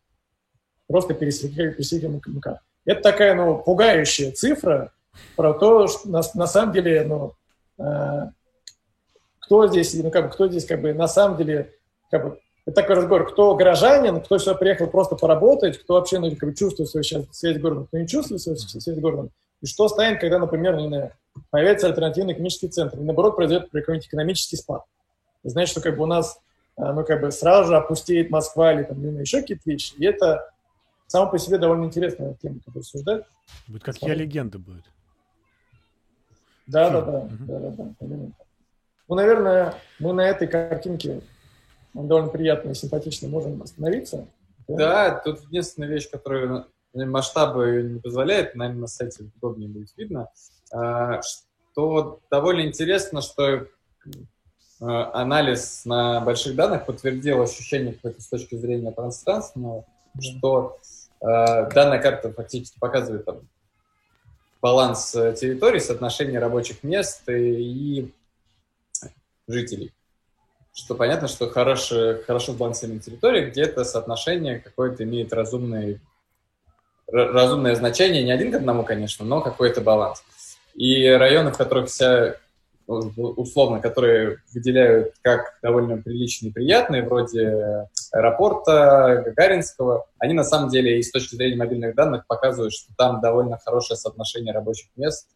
[0.87, 2.61] Просто пересекли, пересекли МК.
[2.85, 4.91] Это такая, ну, пугающая цифра
[5.35, 7.33] про то, что на, на самом деле, ну,
[7.83, 8.29] э,
[9.39, 11.73] кто здесь, ну, как бы, кто здесь, как бы, на самом деле,
[12.09, 16.29] как бы, это такой разговор, кто горожанин, кто сюда приехал просто поработать, кто вообще, ну,
[16.35, 19.29] как бы, чувствует свою связь с городом, кто не чувствует связь с городом,
[19.61, 21.13] и что станет, когда, например, не знаю,
[21.49, 24.83] появится альтернативный экономический центр, и наоборот произойдет какой-нибудь экономический спад.
[25.43, 26.41] Это значит, что как бы у нас,
[26.75, 30.05] э, ну, как бы сразу же опустеет Москва или там, ну, еще какие-то вещи, и
[30.05, 30.51] это
[31.07, 33.23] само по себе довольно интересная тема, как обсуждать.
[33.67, 34.83] Будет как я легенда будет.
[36.65, 38.15] Да, да, да, да, да, да.
[39.07, 41.21] Ну, наверное, мы на этой картинке
[41.93, 44.27] довольно приятно и симпатично можем остановиться.
[44.67, 50.29] Да, тут единственная вещь, которую масштабы не позволяет, наверное, на сайте удобнее будет видно,
[50.71, 53.67] а, что довольно интересно, что
[54.81, 59.85] а, анализ на больших данных подтвердил ощущение с точки зрения пространственного,
[60.19, 60.77] что
[61.21, 63.41] а, данная карта фактически показывает там,
[64.61, 68.11] баланс территории, соотношение рабочих мест и
[69.47, 69.93] жителей.
[70.77, 75.99] Что понятно, что хорошо, хорошо сбалансированная территория, где-то соотношение какое-то имеет разумный
[77.07, 80.23] разумное значение, не один к одному, конечно, но какой-то баланс.
[80.75, 82.35] И районы, в которых вся
[82.85, 90.99] условно, которые выделяют как довольно приличные и приятные, вроде аэропорта Гагаринского, они на самом деле
[90.99, 95.27] и с точки зрения мобильных данных показывают, что там довольно хорошее соотношение рабочих мест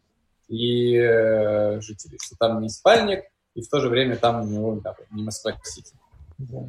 [0.48, 3.24] и э, жителей, что там не спальник,
[3.54, 5.94] и в то же время там ну, да, не Москва-Сити.
[6.38, 6.68] Да.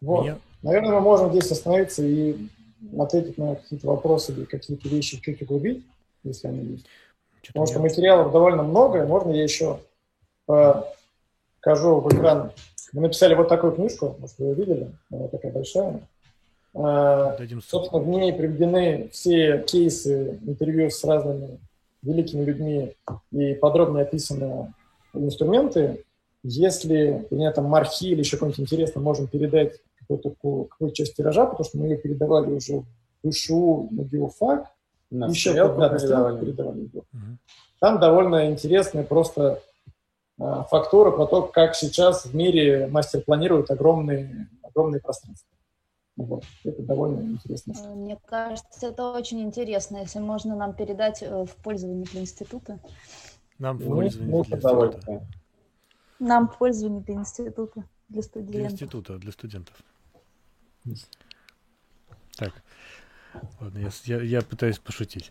[0.00, 0.26] Вот.
[0.26, 0.38] Я...
[0.62, 2.36] Наверное, мы можем здесь остановиться и
[2.98, 5.84] ответить на какие-то вопросы или какие-то вещи чуть углубить,
[6.24, 6.86] если они есть.
[7.42, 9.80] Что Потому что материалов довольно много, можно я еще
[10.46, 12.52] покажу в экран.
[12.92, 16.00] Мы написали вот такую книжку, может, вы ее видели, она такая большая.
[16.74, 21.58] А, Дадим Собственно, в ней приведены все кейсы интервью с разными
[22.02, 22.96] великими людьми
[23.32, 24.74] и подробно описаны
[25.14, 26.04] инструменты.
[26.42, 30.30] Если у меня там мархи или еще какой-нибудь интересный, можем передать какую-то
[30.68, 32.84] какую часть тиража, потому что мы ее передавали уже
[33.22, 34.66] в ИШУ на биофак,
[35.10, 36.40] на еще куда передавали.
[36.40, 36.80] передавали.
[36.82, 37.02] Угу.
[37.80, 39.60] Там довольно интересная просто
[40.38, 45.48] а, фактура про то, как сейчас в мире мастер планирует огромные, огромные пространства.
[46.18, 46.42] Вот.
[46.64, 47.74] Это довольно интересно.
[47.78, 52.80] Э, мне кажется, это очень интересно, если можно нам передать э, в пользование для института.
[53.60, 55.26] Нам в ну, пользование ну, для института.
[56.18, 58.52] Нам в пользование для института, для студентов.
[58.52, 59.76] Для института, для студентов.
[62.36, 62.52] Так,
[63.60, 65.30] ладно, я, я, я пытаюсь пошутить.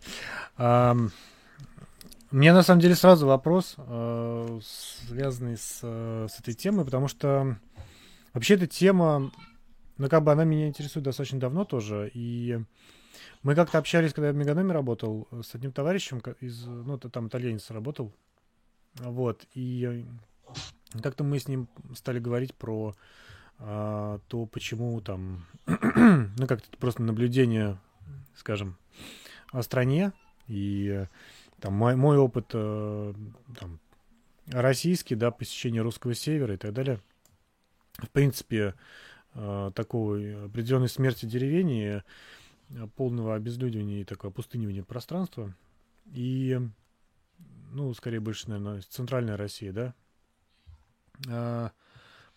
[0.56, 0.96] А,
[2.30, 7.58] мне на самом деле сразу вопрос, э, связанный с, с этой темой, потому что
[8.32, 9.30] вообще эта тема,
[9.98, 12.60] ну как бы она меня интересует достаточно давно тоже, и
[13.42, 17.70] мы как-то общались, когда я в Меганоме работал, с одним товарищем из, ну, там итальянец
[17.70, 18.12] работал,
[18.94, 20.06] вот, и
[21.02, 22.94] как-то мы с ним стали говорить про
[23.58, 27.78] а, то почему там, ну как-то просто наблюдение,
[28.36, 28.76] скажем,
[29.50, 30.12] о стране
[30.46, 31.06] и
[31.60, 33.14] там мой, мой опыт э,
[33.58, 33.80] там,
[34.46, 37.00] российский, да, посещение русского севера и так далее,
[37.98, 38.72] в принципе, э,
[39.74, 42.02] такой определенной смерти деревень,
[42.96, 45.54] полного обезлюдивания и такого опустынивания пространства.
[46.12, 46.58] И,
[47.72, 49.94] ну, скорее больше, наверное, центральная Россия, да.
[51.28, 51.70] А,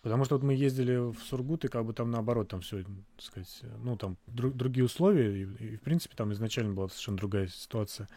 [0.02, 3.24] Потому что вот мы ездили в Сургут, и как бы там наоборот, там все, так
[3.24, 7.46] сказать, ну, там друг, другие условия, и, и, в принципе, там изначально была совершенно другая
[7.46, 8.08] ситуация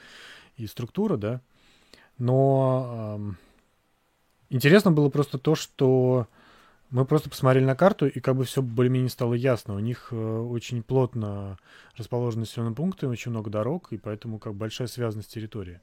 [0.58, 1.42] и структура, да.
[2.18, 3.38] Но эм,
[4.50, 6.28] интересно было просто то, что
[6.96, 9.76] мы просто посмотрели на карту, и как бы все более-менее стало ясно.
[9.76, 11.58] У них э, очень плотно
[11.98, 15.82] расположены населенные пункты, очень много дорог, и поэтому как большая связанность территории.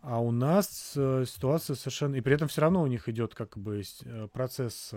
[0.00, 2.14] А у нас э, ситуация совершенно...
[2.14, 4.94] И при этом все равно у них идет как бы э, процесс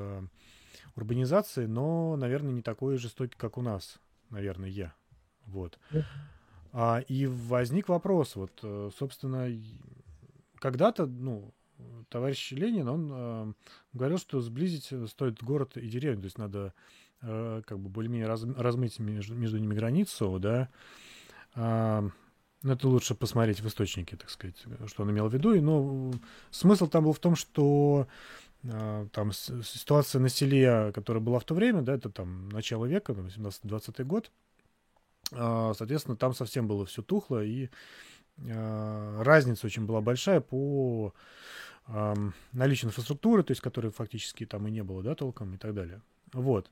[0.96, 4.00] урбанизации, но, наверное, не такой жестокий, как у нас,
[4.30, 4.94] наверное, я.
[5.46, 5.78] Вот.
[6.72, 8.64] А, и возник вопрос, вот,
[8.98, 9.50] собственно,
[10.60, 11.54] когда-то, ну,
[12.10, 13.54] товарищ Ленин, он э,
[13.94, 16.74] говорил, что сблизить стоит город и деревню, то есть надо
[17.22, 20.70] э, как бы более-менее раз, размыть между, между ними границу, да,
[21.56, 22.10] э,
[22.64, 25.54] ну, это лучше посмотреть в источнике, так сказать, что он имел в виду.
[25.54, 26.12] И, ну,
[26.50, 28.08] смысл там был в том, что
[28.66, 33.14] а, там ситуация на селе, которая была в то время, да, это там начало века,
[33.14, 34.32] 18-20 год,
[35.32, 37.70] а, соответственно, там совсем было все тухло, и а,
[38.38, 41.14] разница очень была большая по
[42.52, 46.02] наличию инфраструктуры, то есть которой фактически там и не было, да, толком и так далее.
[46.34, 46.70] Вот.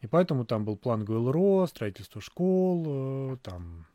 [0.00, 3.86] И поэтому там был план ГЛРО, строительство школ, э, там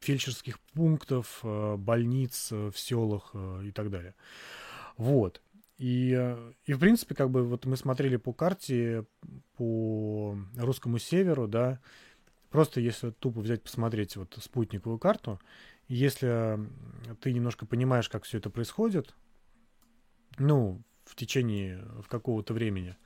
[0.00, 4.14] фельдшерских пунктов, э, больниц э, в селах и так далее.
[4.96, 5.40] Вот.
[5.78, 6.10] И,
[6.66, 9.04] и, в принципе, как бы вот мы смотрели по карте,
[9.56, 11.80] по русскому северу, да,
[12.50, 15.40] просто если тупо взять, посмотреть вот спутниковую карту,
[15.88, 16.58] если
[17.20, 19.14] ты немножко понимаешь, как все это происходит,
[20.38, 22.96] ну, в течение в какого-то времени,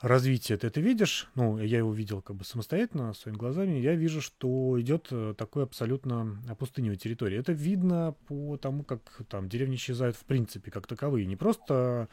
[0.00, 4.20] развитие ты это видишь, ну, я его видел как бы самостоятельно, своими глазами, я вижу,
[4.20, 7.38] что идет э, такой абсолютно опустынивая территория.
[7.38, 11.26] Это видно по тому, как там деревни исчезают в принципе как таковые.
[11.26, 12.08] Не просто,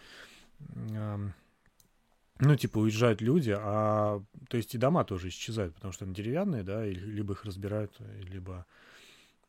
[2.39, 6.63] ну, типа, уезжают люди, а, то есть и дома тоже исчезают, потому что они деревянные,
[6.63, 8.65] да, и, либо их разбирают, либо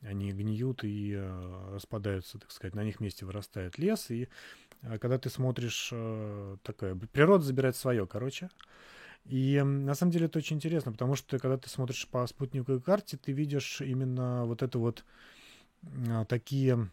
[0.02, 4.28] они гниют и э, распадаются, так сказать, на них месте вырастает лес, и
[4.82, 8.50] э, когда ты смотришь, э, такая, природа забирает свое, короче,
[9.24, 13.18] и на самом деле это очень интересно, потому что когда ты смотришь по спутниковой карте,
[13.18, 15.04] ты видишь именно вот это вот
[16.28, 16.90] такие,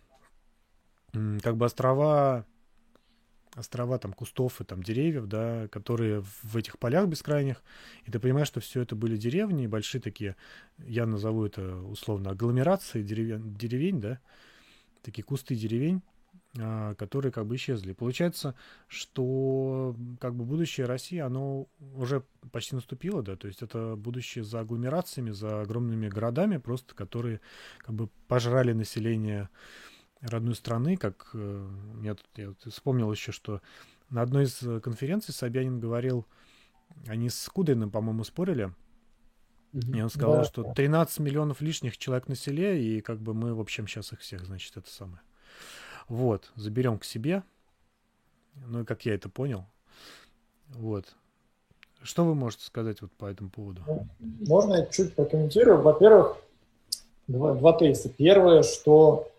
[1.13, 2.45] как бы острова
[3.57, 7.63] острова там кустов и там деревьев, да, которые в этих полях бескрайних,
[8.05, 10.35] и ты понимаешь, что все это были деревни, большие такие,
[10.77, 14.19] я назову это условно агломерации деревень, деревень да,
[15.01, 16.01] такие кусты деревень,
[16.59, 17.93] а, которые как бы исчезли.
[17.93, 18.55] Получается,
[18.87, 24.61] что как бы будущее России, оно уже почти наступило, да, то есть это будущее за
[24.61, 27.41] агломерациями, за огромными городами просто, которые
[27.79, 29.49] как бы пожрали население
[30.21, 31.69] родной страны, как э,
[32.03, 33.61] я, тут, я тут вспомнил еще, что
[34.09, 36.25] на одной из э, конференций Собянин говорил,
[37.07, 38.73] они с Кудриным, по-моему, спорили,
[39.73, 40.43] и он сказал, да.
[40.45, 44.19] что 13 миллионов лишних человек на селе, и как бы мы, в общем, сейчас их
[44.19, 45.21] всех, значит, это самое.
[46.07, 47.43] Вот, заберем к себе.
[48.55, 49.65] Ну, и как я это понял.
[50.69, 51.15] Вот.
[52.01, 53.83] Что вы можете сказать вот по этому поводу?
[53.85, 54.07] Ну,
[54.47, 55.81] можно я чуть прокомментирую?
[55.81, 56.37] Во-первых,
[57.27, 58.09] два, два тезиса.
[58.09, 59.29] Первое, что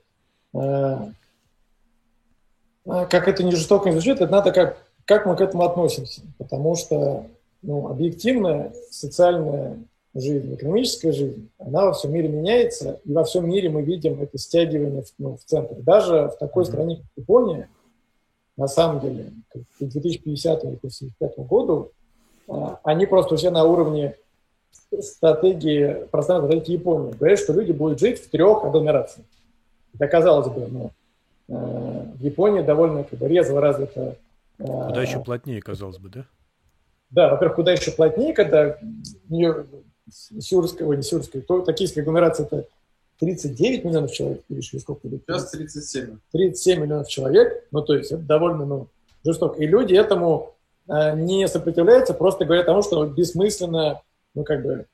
[2.85, 6.23] как это не жестоко не звучит, это надо как, как мы к этому относимся.
[6.39, 7.27] Потому что
[7.63, 9.79] ну, объективная социальная
[10.15, 14.39] жизнь, экономическая жизнь, она во всем мире меняется, и во всем мире мы видим это
[14.39, 15.75] стягивание в, ну, в центр.
[15.77, 16.67] Даже в такой mm-hmm.
[16.67, 17.69] стране, как Япония,
[18.57, 21.93] на самом деле, к 2050 или 2075 году,
[22.49, 24.17] а, они просто все на уровне
[25.01, 27.13] стратегии пространства стратегии Японии.
[27.13, 29.27] Говорят, что люди будут жить в трех агломерациях.
[29.99, 30.91] Да, казалось бы, ну,
[31.49, 34.17] э, в Японии довольно как бы, резво развито...
[34.59, 36.25] Э, куда еще плотнее, казалось бы, да?
[37.11, 38.79] Да, во-первых, куда еще плотнее, когда
[40.11, 42.67] Сюрская, ой, не Сюрская, то, токийская агломерация это
[43.21, 45.09] 39 миллионов человек, или сколько?
[45.09, 46.19] Сейчас 37.
[46.33, 48.89] 37 миллионов человек, ну, то есть это довольно, ну,
[49.25, 49.61] жестоко.
[49.61, 50.55] И люди этому
[50.89, 54.01] э, не сопротивляются, просто говорят о том, что бессмысленно,
[54.35, 54.87] ну, как бы,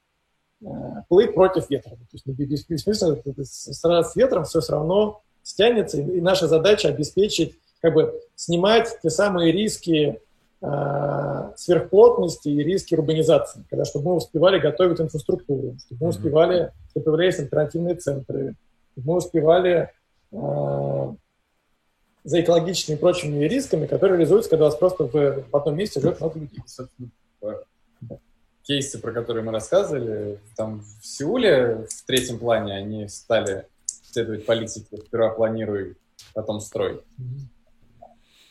[1.08, 1.90] плыть против ветра.
[1.90, 2.26] То есть
[2.68, 8.88] бессмысленно сразу с ветром все все равно стянется, и наша задача обеспечить, как бы снимать
[9.02, 10.20] те самые риски
[10.62, 17.04] э, сверхплотности и риски урбанизации, когда чтобы мы успевали готовить инфраструктуру, чтобы мы успевали, чтобы
[17.04, 18.54] появлялись альтернативные центры,
[18.92, 19.90] чтобы мы успевали
[20.32, 21.14] э,
[22.24, 26.00] за экологическими и прочими рисками, которые реализуются, когда у вас просто в, в одном месте
[26.00, 26.62] живет много людей
[28.64, 34.96] кейсы, про которые мы рассказывали, там в Сеуле в третьем плане они стали следовать политике
[34.96, 35.96] «сперва планируй,
[36.34, 37.02] потом строй».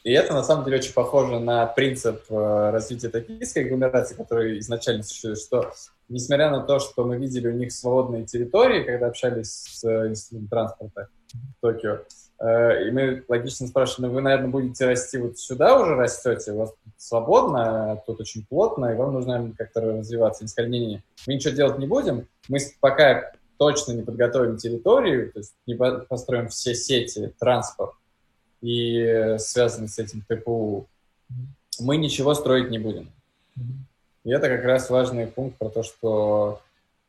[0.03, 5.02] И это, на самом деле, очень похоже на принцип э, развития токийской агломерации, который изначально
[5.02, 5.73] существует, что,
[6.10, 10.49] несмотря на то, что мы видели у них свободные территории, когда общались с э, институтом
[10.49, 11.99] транспорта в Токио,
[12.44, 16.74] и мы логично спрашивали, ну, вы, наверное, будете расти вот сюда уже растете, у вас
[16.98, 20.41] свободно, тут очень плотно, и вам нужно как-то развиваться.
[20.41, 25.40] Они сказали, не-не, мы ничего делать не будем, мы пока точно не подготовим территорию, то
[25.40, 27.94] есть не построим все сети, транспорт
[28.61, 30.88] и связанные с этим ТПУ,
[31.80, 33.10] мы ничего строить не будем.
[34.26, 36.61] И это как раз важный пункт про то, что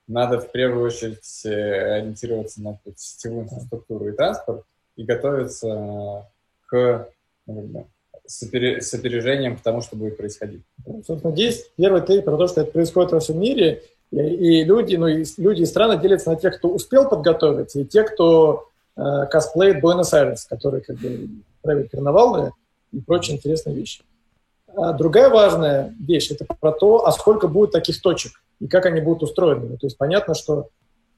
[0.06, 4.65] надо в первую очередь э, ориентироваться на сетевую инфраструктуру и транспорт
[4.97, 6.27] и готовиться
[6.66, 7.09] к
[7.47, 7.87] ну,
[8.43, 8.83] опер...
[8.83, 10.62] с опережением к тому, что будет происходить.
[11.07, 14.97] Собственно, здесь первый тейк про то, что это происходит во всем мире, и, и люди,
[14.97, 19.27] ну, и люди и страны делятся на тех, кто успел подготовиться, и те, кто э,
[19.31, 21.29] косплеит Буэнос-Айрес, который как бы
[21.62, 22.53] правит карнавалы,
[22.93, 24.03] и прочие интересные вещи.
[24.77, 29.01] А другая важная вещь– это про то, а сколько будет таких точек и как они
[29.01, 29.77] будут устроены.
[29.77, 30.69] То есть понятно, что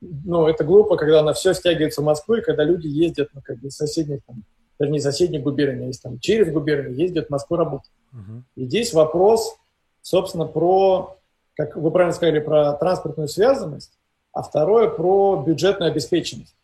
[0.00, 3.58] ну, это глупо, когда на все стягивается в Москву, и когда люди ездят ну, как
[3.58, 4.42] бы из соседних, там,
[4.78, 7.90] не соседних губерний, а есть, там, через губернии ездят в Москву работать.
[8.12, 8.42] Uh-huh.
[8.56, 9.56] И здесь вопрос,
[10.02, 11.16] собственно, про,
[11.54, 13.92] как вы правильно сказали, про транспортную связанность,
[14.32, 16.54] а второе про бюджетную обеспеченность.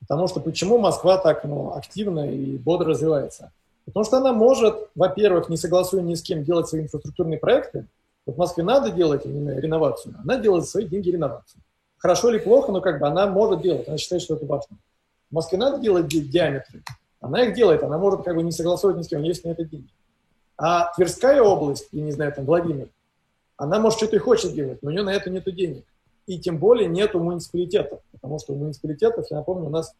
[0.00, 3.52] Потому что почему Москва так ну, активно и бодро развивается?
[3.84, 7.86] Потому что она может, во-первых, не согласуя ни с кем, делать свои инфраструктурные проекты.
[8.26, 11.62] Вот в Москве надо делать реновацию, она делает свои деньги реновацию.
[12.06, 14.76] Хорошо или плохо, но как бы она может делать, она считает, что это важно.
[15.28, 16.84] В Москве надо делать ди- диаметры,
[17.20, 19.64] она их делает, она может как бы не согласовывать ни с кем, есть на это
[19.64, 19.88] деньги.
[20.56, 22.90] А Тверская область, я не знаю, там Владимир,
[23.56, 25.84] она может что-то и хочет делать, но у нее на это нет денег.
[26.28, 29.92] И тем более нет у муниципалитетов, потому что у муниципалитетов, я напомню, у нас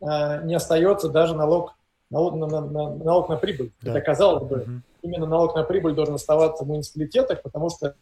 [0.00, 1.74] э, не остается даже налог
[2.08, 3.70] налог на, на, на, налог на прибыль.
[3.82, 3.90] Да.
[3.90, 4.70] Это, казалось бы, угу.
[5.02, 7.94] именно налог на прибыль должен оставаться в муниципалитетах, потому что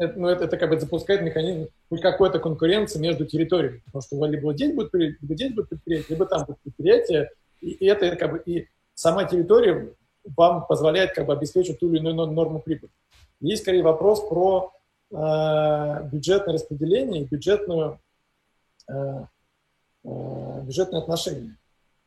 [0.00, 3.82] это, ну, это, это как бы запускает механизм хоть какой-то конкуренции между территориями.
[3.84, 7.30] Потому что либо здесь будет, либо здесь будет предприятие, либо там будет предприятие.
[7.60, 9.92] И, и это как бы и сама территория
[10.36, 12.90] вам позволяет как бы обеспечить ту или иную норму прибыли.
[13.40, 14.72] Есть скорее вопрос про
[15.10, 18.00] э, бюджетное распределение и бюджетную,
[18.88, 19.24] э,
[20.04, 21.58] э, бюджетные отношения.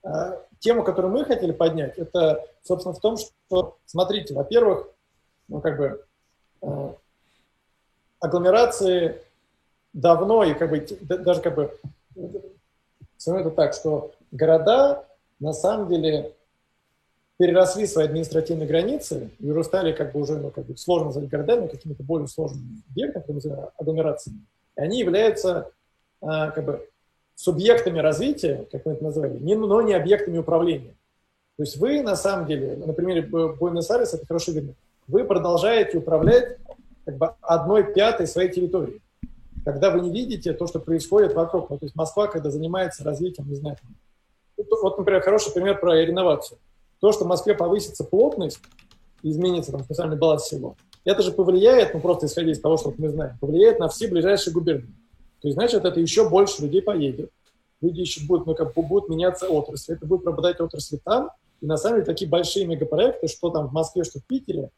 [0.04, 4.90] Э, тему, которую мы хотели поднять, это, собственно, в том, что, смотрите, во-первых,
[5.48, 6.06] ну, как бы,
[6.62, 6.94] э,
[8.24, 9.18] агломерации
[9.92, 11.78] давно, и как бы, даже как бы,
[13.26, 15.06] это так, что города,
[15.40, 16.34] на самом деле,
[17.38, 21.68] переросли свои административные границы и стали как бы уже ну, как бы сложно назвать городами,
[21.68, 23.42] какими-то более сложными объектами,
[23.78, 24.40] агломерациями.
[24.78, 25.72] И они являются
[26.22, 26.88] а, как бы
[27.36, 30.96] субъектами развития, как мы это называли, не, но не объектами управления.
[31.58, 34.76] То есть вы, на самом деле, на примере Буэнос-Айреса это хорошо видно,
[35.08, 36.58] вы продолжаете управлять
[37.06, 39.02] как бы одной пятой своей территории,
[39.66, 41.70] когда вы не видите то, что происходит вокруг.
[41.70, 43.78] Ну, то есть Москва, когда занимается развитием, не знаю,
[44.58, 46.60] вот, например, хороший пример про реновацию.
[47.00, 48.60] То, что в Москве повысится плотность,
[49.24, 50.76] изменится там специальный баланс всего,
[51.06, 54.54] это же повлияет, ну просто исходя из того, что мы знаем, повлияет на все ближайшие
[54.54, 54.94] губернии.
[55.42, 57.30] То есть, значит, это еще больше людей поедет.
[57.82, 59.96] Люди еще будут, ну, как, будут меняться отрасли.
[59.96, 61.32] Это будет пропадать отрасли там.
[61.60, 64.70] И на самом деле такие большие мегапроекты, что там в Москве, что в Питере,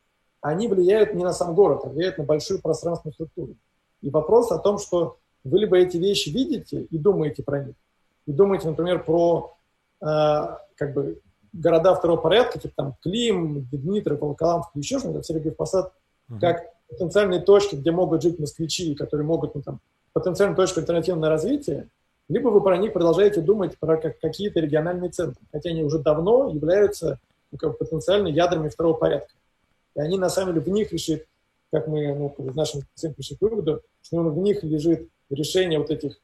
[0.46, 3.56] они влияют не на сам город, а влияют на большую пространственную структуру.
[4.02, 7.76] И вопрос о том, что вы либо эти вещи видите и думаете про них,
[8.28, 9.56] и думаете, например, про
[10.02, 10.06] э,
[10.76, 11.20] как бы
[11.52, 15.92] города второго порядка, типа там Клим, Дмитров, Волоколамск, еще что-то, Сергей Посад,
[16.30, 16.40] uh-huh.
[16.40, 19.80] как потенциальные точки, где могут жить москвичи, которые могут ну, там,
[20.14, 21.90] потенциальную точку альтернативного развития,
[22.30, 26.50] либо вы про них продолжаете думать про как, какие-то региональные центры, хотя они уже давно
[26.50, 27.20] являются
[27.52, 29.34] ну, как, потенциально ядрами второго порядка.
[29.96, 31.28] И они, на самом деле, в них лежит,
[31.72, 32.82] как мы ну, в нашем
[33.16, 36.18] пришли к выводу, что в них лежит решение вот этих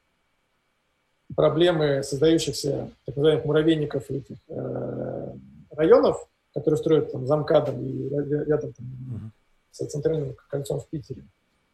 [1.36, 5.34] проблемы создающихся так называемых муравейников этих э,
[5.72, 9.30] районов, которые строят там замкадом и рядом там, uh-huh.
[9.72, 11.24] с центральным кольцом в Питере.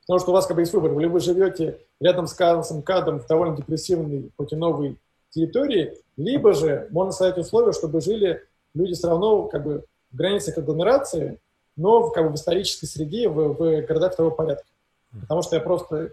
[0.01, 0.97] Потому что у вас как бы есть выбор.
[0.97, 4.97] Или вы живете рядом с Карлсом Кадом в довольно депрессивной, хоть и новой
[5.31, 8.43] территории, либо же можно создать условия, чтобы жили
[8.73, 11.39] люди все равно как бы в границах агломерации,
[11.77, 14.65] но в, как бы, в исторической среде, в, в городах второго порядка.
[15.21, 16.11] Потому что я просто,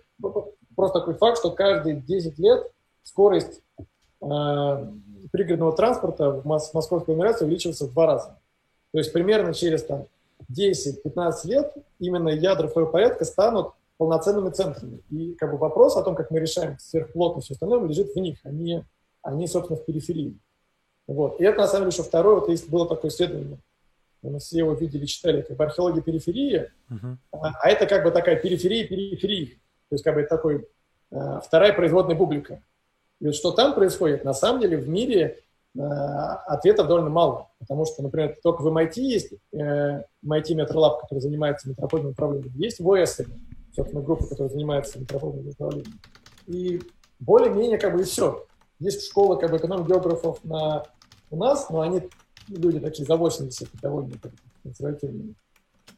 [0.76, 2.70] просто такой факт, что каждые 10 лет
[3.02, 4.86] скорость э,
[5.32, 8.38] пригородного транспорта в, мос- в московской агломерации увеличивается в два раза.
[8.92, 10.06] То есть примерно через там,
[10.52, 15.00] 10-15 лет именно ядра второго порядка станут полноценными центрами.
[15.10, 18.38] И как бы вопрос о том, как мы решаем сверхплотность и остальное, лежит в них,
[18.44, 18.84] они,
[19.22, 20.38] они, собственно, в периферии.
[21.06, 21.40] Вот.
[21.40, 23.58] И это, на самом деле, еще второе, вот есть было такое исследование,
[24.30, 27.16] мы все его видели, читали, как бы археология периферии, uh-huh.
[27.32, 30.68] а, а это как бы такая периферия периферии, то есть как бы такой
[31.10, 32.62] а, вторая производная бублика.
[33.20, 35.40] И вот что там происходит, на самом деле в мире
[35.78, 41.18] а, ответов довольно мало, потому что, например, только в MIT есть э, MIT MetroLab, который
[41.18, 43.26] занимается метрополитным управлением, есть в OS,
[43.74, 46.00] собственно, группа, которая занимается метрополитным управлением.
[46.46, 46.80] И
[47.18, 48.46] более-менее как бы и все.
[48.78, 50.84] Есть школа как бы эконом-географов на,
[51.30, 52.08] у нас, но они
[52.48, 54.12] люди такие за 80, довольно
[54.62, 55.34] консервативные.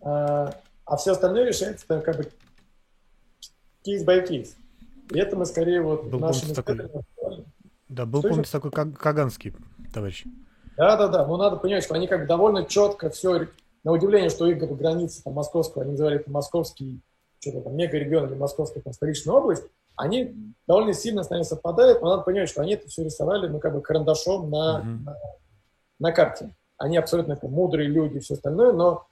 [0.01, 0.55] А,
[0.85, 2.29] а все остальное решается там, как бы
[3.83, 4.57] кейс by кейс.
[5.11, 6.91] И это мы скорее вот был нашими такой...
[7.89, 9.55] Да, был, Что помните, такой Каганский
[9.95, 10.25] товарищ.
[10.77, 11.27] Да, да, да.
[11.27, 13.47] Но надо понимать, что они как бы довольно четко все,
[13.85, 17.01] на удивление, что их границы там, московского, они называли это московский
[17.39, 19.65] что-то там мегарегион или московская там, столичная область,
[19.95, 20.35] они
[20.67, 23.75] довольно сильно с нами совпадают, но надо понимать, что они это все рисовали, ну, как
[23.75, 25.05] бы карандашом на, uh-huh.
[25.05, 25.17] на,
[25.99, 26.55] на карте.
[26.79, 29.07] они абсолютно мудрые люди и все остальное, но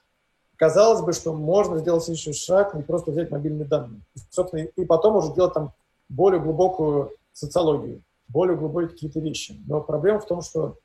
[0.56, 4.01] казалось бы, что можно сделать еще шаг, не просто взять мобильные данные.
[4.15, 5.73] И, собственно, и потом уже делать там
[6.09, 9.61] более глубокую социологию, более глубокие какие-то вещи.
[9.66, 10.78] Но проблема в том, что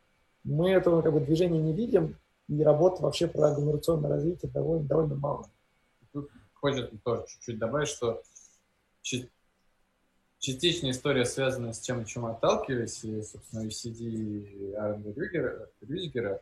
[0.44, 2.16] мы этого как бы, движения не видим,
[2.48, 5.46] и работы вообще про агломерационное развитие довольно, довольно мало.
[6.12, 8.22] Тут хочется тоже чуть-чуть добавить, что
[10.40, 15.10] частичная история связана с тем, чем отталкивались, и, собственно, UCD Аренда
[15.82, 16.42] Рюдигера,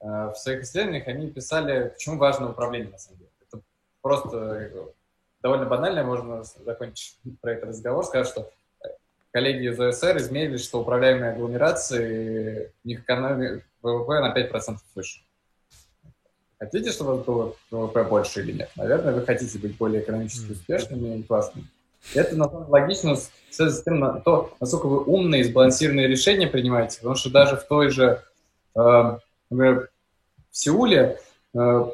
[0.00, 3.30] э, в своих исследованиях они писали, почему важно управление, на самом деле.
[3.46, 3.60] Это
[4.02, 4.86] просто э,
[5.42, 8.50] довольно банально, можно закончить про этот разговор, сказать, что
[9.30, 15.22] коллеги из ОСР измерили, что управляемые агломерации, у них экономия ВВП на 5% выше.
[16.58, 18.70] Хотите, чтобы было ВВП больше или нет?
[18.74, 21.68] Наверное, вы хотите быть более экономически успешными и классными.
[22.14, 23.16] Это на самом логично
[23.50, 26.98] связано с тем, на то, насколько вы умные и сбалансированные решения принимаете.
[26.98, 28.22] Потому что даже в той же,
[28.74, 29.18] э,
[29.50, 29.90] например,
[30.50, 31.20] в Сеуле,
[31.54, 31.84] э,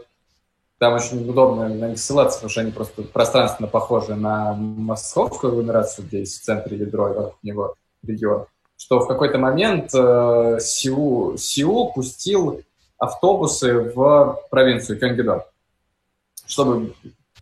[0.78, 6.06] там очень удобно на них ссылаться, потому что они просто пространственно похожи на московскую агломерацию,
[6.06, 11.39] где есть в центре ядро и вокруг него регион, что в какой-то момент э, Сеул,
[11.39, 12.62] Сеул пустил
[12.98, 15.47] автобусы в провинцию Кёнгидо,
[16.47, 16.94] чтобы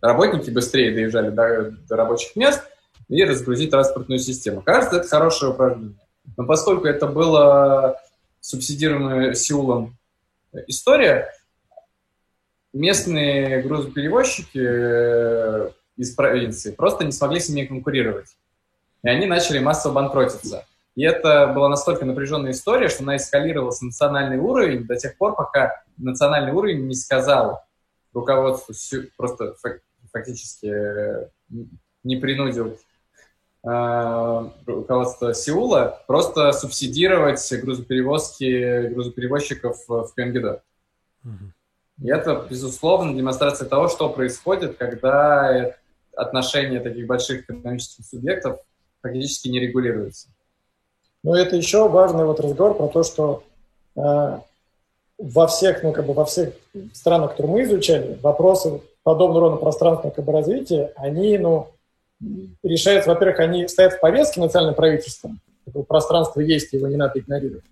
[0.03, 2.61] работники быстрее доезжали до, до рабочих мест
[3.07, 4.61] и разгрузить транспортную систему.
[4.61, 5.95] Кажется, это хорошее упражнение.
[6.37, 7.97] Но поскольку это было
[8.41, 9.97] субсидируемая Сеулом
[10.67, 11.31] история,
[12.73, 18.35] местные грузоперевозчики э, из провинции просто не смогли с ними конкурировать.
[19.03, 20.65] И они начали массово банкротиться.
[20.95, 25.35] И это была настолько напряженная история, что она эскалировалась на национальный уровень до тех пор,
[25.35, 27.63] пока национальный уровень не сказал
[28.13, 28.73] руководству
[29.17, 29.55] просто
[30.13, 31.27] фактически э,
[32.03, 32.77] не принудил
[33.65, 40.61] э, руководство Сеула просто субсидировать грузоперевозки грузоперевозчиков в Кёнгидо.
[42.01, 45.75] И это, безусловно, демонстрация того, что происходит, когда
[46.15, 48.59] отношения таких больших экономических субъектов
[49.01, 50.29] практически не регулируются.
[51.23, 53.43] Ну, это еще важный вот разговор про то, что
[53.95, 54.39] э,
[55.17, 56.53] во всех, ну, как бы во всех
[56.93, 61.67] странах, которые мы изучали, вопросы подобного рода пространственного как бы, развития, они, ну,
[62.63, 65.31] решаются, во-первых, они стоят в повестке национального правительства,
[65.87, 67.65] пространство есть, его не надо игнорировать.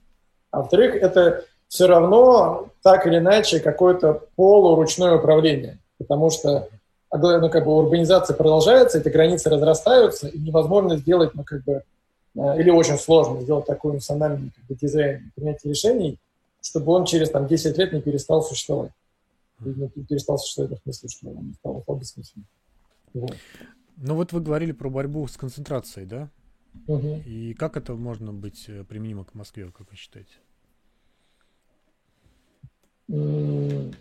[0.52, 6.68] А во-вторых, это все равно так или иначе какое-то полуручное управление, потому что
[7.14, 11.84] ну, как бы урбанизация продолжается, эти границы разрастаются, и невозможно сделать, ну, как бы,
[12.36, 16.18] э, или очень сложно сделать такой национальный как бы, дизайн принятия решений,
[16.62, 18.92] чтобы он через там, 10 лет не перестал существовать
[19.62, 22.48] перестал существовать в смысле, что он стал бессмысленным.
[23.14, 23.36] Вот.
[23.98, 26.30] Ну вот вы говорили про борьбу с концентрацией, да?
[26.88, 27.24] Угу.
[27.26, 30.32] И как это можно быть э, применимо к Москве, как вы считаете?
[33.08, 33.92] Ну,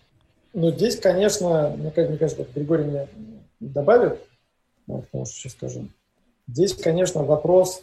[0.53, 3.09] здесь, конечно, мне, мне кажется, Григорий мне
[3.59, 4.21] добавит,
[4.87, 5.89] потому что сейчас скажу.
[6.47, 7.83] Здесь, конечно, вопрос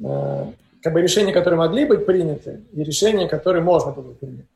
[0.00, 4.46] э, как бы решения, которые могли быть приняты, и решения, которые можно было принять.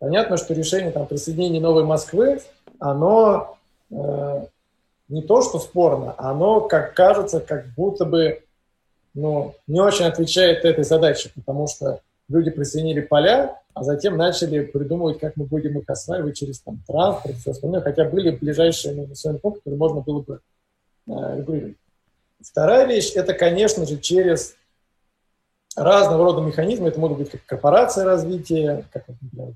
[0.00, 2.40] Понятно, что решение там, присоединения Новой Москвы,
[2.78, 3.58] оно
[3.90, 4.44] э,
[5.08, 8.42] не то, что спорно, оно, как кажется, как будто бы
[9.12, 12.00] ну, не очень отвечает этой задаче, потому что
[12.30, 17.34] люди присоединили поля, а затем начали придумывать, как мы будем их осваивать через там, транспорт
[17.34, 20.40] и все остальное, хотя были ближайшие населенные пункты, которые можно было бы
[21.08, 21.76] э, регулировать.
[22.40, 24.56] Вторая вещь– это, конечно же, через
[25.80, 26.88] разного рода механизмы.
[26.88, 29.54] Это могут быть как корпорация развития, как, например,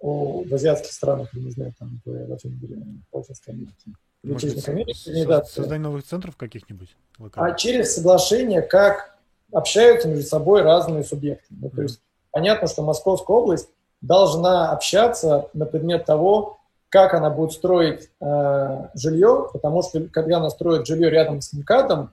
[0.00, 3.90] в, в азиатских странах, я не знаю, там, в Латинской Америке.
[4.22, 6.96] Может быть, Америке, создание новых центров каких-нибудь?
[7.34, 9.16] А через соглашение, как
[9.52, 11.46] общаются между собой разные субъекты.
[11.50, 12.00] Ну, то есть
[12.30, 13.68] понятно, что Московская область
[14.00, 16.58] должна общаться на предмет того,
[16.88, 22.10] как она будет строить э, жилье, потому что когда она строит жилье рядом с МКАДом,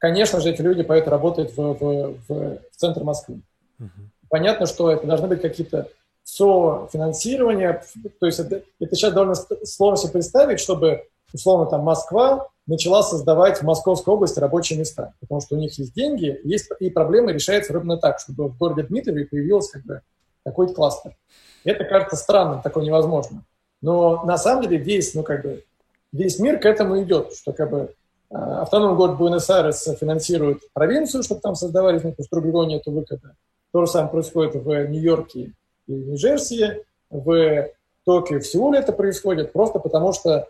[0.00, 3.40] конечно же, эти люди поэтому работают в, в, в, в центре Москвы.
[3.78, 3.88] Uh-huh.
[4.28, 5.88] Понятно, что это должны быть какие-то
[6.24, 7.82] софинансирования,
[8.18, 13.58] то есть это, это сейчас довольно сложно себе представить, чтобы, условно, там Москва начала создавать
[13.58, 17.72] в Московской области рабочие места, потому что у них есть деньги, есть и проблемы решаются
[17.72, 20.02] ровно так, чтобы в городе Дмитрове появился как бы
[20.44, 21.16] какой-то кластер.
[21.64, 23.44] Это кажется странным, такое невозможно.
[23.82, 25.64] Но на самом деле весь, ну, как бы,
[26.12, 27.94] весь мир к этому идет, что как бы
[28.30, 33.34] автономный город Буэнос-Айрес финансирует провинцию, чтобы там создавались, ну, в регионе это выхода.
[33.72, 35.52] То же самое происходит в Нью-Йорке
[35.86, 37.68] и Нью-Джерси, в
[38.04, 40.48] Токио, в Сеуле это происходит, просто потому что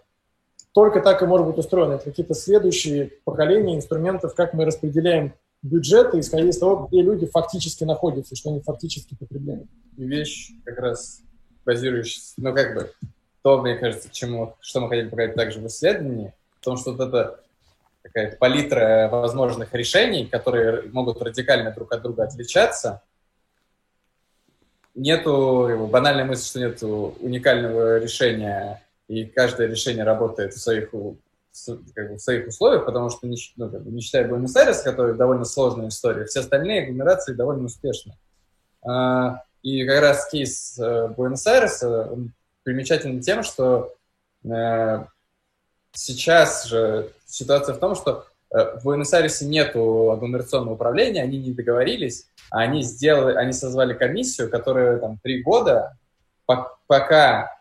[0.72, 1.94] только так и может быть устроено.
[1.94, 5.32] Это какие-то следующие поколения инструментов, как мы распределяем
[5.62, 9.66] бюджеты, исходя из того, где люди фактически находятся, что они фактически потребляют.
[9.96, 11.20] вещь, как раз
[11.66, 12.90] базирующаяся, ну, как бы,
[13.42, 17.08] то, мне кажется, чему, что мы хотели показать также в исследовании, в том, что вот
[17.08, 17.40] это
[18.02, 23.02] такая палитра возможных решений, которые могут радикально друг от друга отличаться,
[24.94, 26.82] нету банальной мысли, что нет
[27.20, 30.90] уникального решения, и каждое решение работает в своих,
[31.94, 33.36] как бы, в своих условиях, потому что, ну,
[33.70, 38.14] как бы, не считая Буэнос-Айрес, который довольно сложная история, все остальные агломерации довольно успешны.
[38.82, 42.16] А, и как раз кейс э, Буэнос-Айреса
[42.62, 43.94] примечателен тем, что
[44.44, 45.04] э,
[45.92, 52.26] сейчас же ситуация в том, что э, в Буэнос-Айресе нет агломерационного управления, они не договорились,
[52.50, 55.96] они сделали, они созвали комиссию, которая там три года,
[56.86, 57.60] пока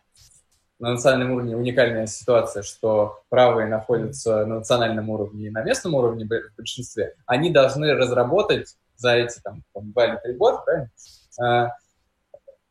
[0.79, 6.25] на национальном уровне уникальная ситуация, что правые находятся на национальном уровне и на местном уровне
[6.25, 10.89] в большинстве, они должны разработать за эти там, два или три года, правильно,
[11.43, 11.69] э,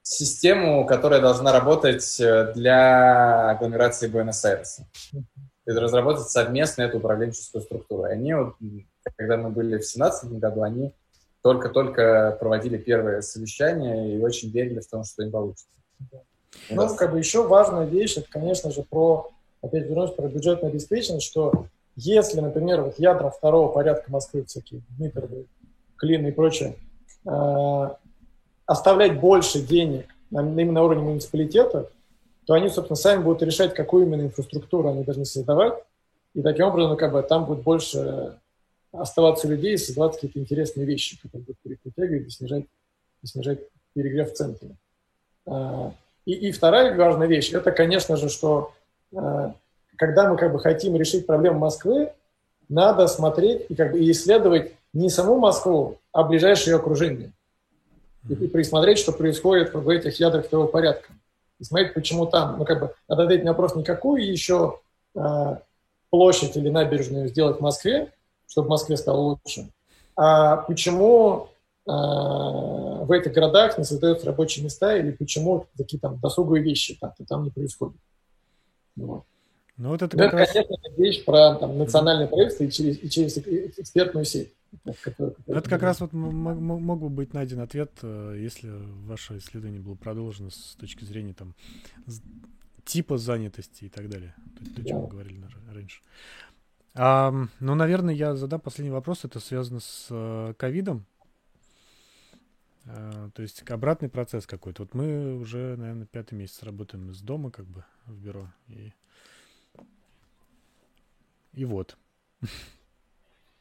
[0.02, 4.86] систему, которая должна работать э, для агломерации Буэнос-Айреса.
[5.68, 8.06] Это разработать совместно эту управленческую структуру.
[8.06, 8.54] И они, вот,
[9.16, 10.94] когда мы были в 2017 году, они
[11.42, 15.66] только-только проводили первое совещание и очень верили в том, что им получится.
[16.70, 19.28] Ну, как бы еще важная вещь, это, конечно же, про,
[19.60, 21.66] опять вернусь, про бюджетную обеспеченность, что
[21.96, 25.44] если, например, вот ядра второго порядка Москвы, всякие Дмитровы,
[25.96, 26.76] Клин и прочее,
[27.26, 27.88] э,
[28.64, 31.90] оставлять больше денег именно на уровне муниципалитета,
[32.48, 35.74] то они, собственно, сами будут решать, какую именно инфраструктуру они должны создавать,
[36.32, 38.38] и таким образом, как бы, там будет больше
[38.90, 42.64] оставаться людей и создавать какие-то интересные вещи, которые будут притягивать и снижать,
[43.22, 43.58] и снижать
[43.92, 44.70] перегрев в центре.
[45.44, 45.92] А,
[46.24, 48.72] и, и вторая важная вещь, это, конечно же, что
[49.14, 49.52] а,
[49.96, 52.12] когда мы как бы хотим решить проблему Москвы,
[52.70, 57.30] надо смотреть и как бы и исследовать не саму Москву, а ближайшее ее окружение
[58.26, 61.12] и, и присмотреть, что происходит в этих ядрах второго порядка.
[61.58, 62.58] И смотреть, почему там.
[62.58, 64.80] Ну, как бы, надо ответить на вопрос, никакую еще
[65.14, 65.56] э,
[66.10, 68.12] площадь или набережную сделать в Москве,
[68.46, 69.70] чтобы в Москве стало лучше,
[70.16, 71.48] а почему
[71.86, 77.24] э, в этих городах не создаются рабочие места или почему такие там досуговые вещи там-то
[77.24, 77.96] там не происходят.
[78.96, 79.24] Вот.
[79.78, 80.52] Ну, вот это, ну, это раз...
[80.52, 84.52] конечно, вещь про там, национальное правительство и через, и через экспертную сеть.
[85.46, 88.70] Это как раз вот мог бы быть найден ответ, э, если
[89.06, 91.54] ваше исследование было продолжено с точки зрения там
[92.84, 94.34] типа занятости и так далее.
[94.58, 95.40] То, то, о чем мы говорили
[95.72, 96.00] раньше.
[96.94, 99.24] А, ну, наверное, я задам последний вопрос.
[99.24, 101.06] Это связано с э, ковидом.
[102.86, 104.82] А, то есть обратный процесс какой-то.
[104.82, 108.48] Вот мы уже, наверное, пятый месяц работаем из дома, как бы, в бюро.
[108.68, 108.92] И,
[111.58, 111.96] и вот.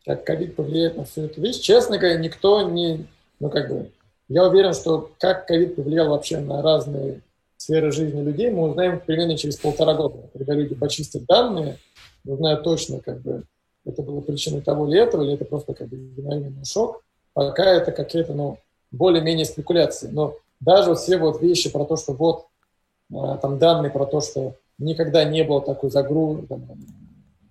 [0.05, 1.59] как ковид повлияет на всю эту вещь.
[1.59, 3.07] Честно говоря, никто не...
[3.39, 3.91] Ну, как бы,
[4.29, 7.21] я уверен, что как ковид повлиял вообще на разные
[7.57, 10.29] сферы жизни людей, мы узнаем примерно через полтора года.
[10.31, 11.79] Когда люди почистят данные,
[12.23, 13.43] узнают точно, как бы,
[13.83, 17.03] это было причиной того или этого, или это просто как бы мгновенный шок.
[17.33, 18.59] Пока это какие-то, ну,
[18.91, 20.09] более-менее спекуляции.
[20.11, 22.45] Но даже вот все вот вещи про то, что вот
[23.13, 26.47] а, там данные про то, что никогда не было такой загрузки,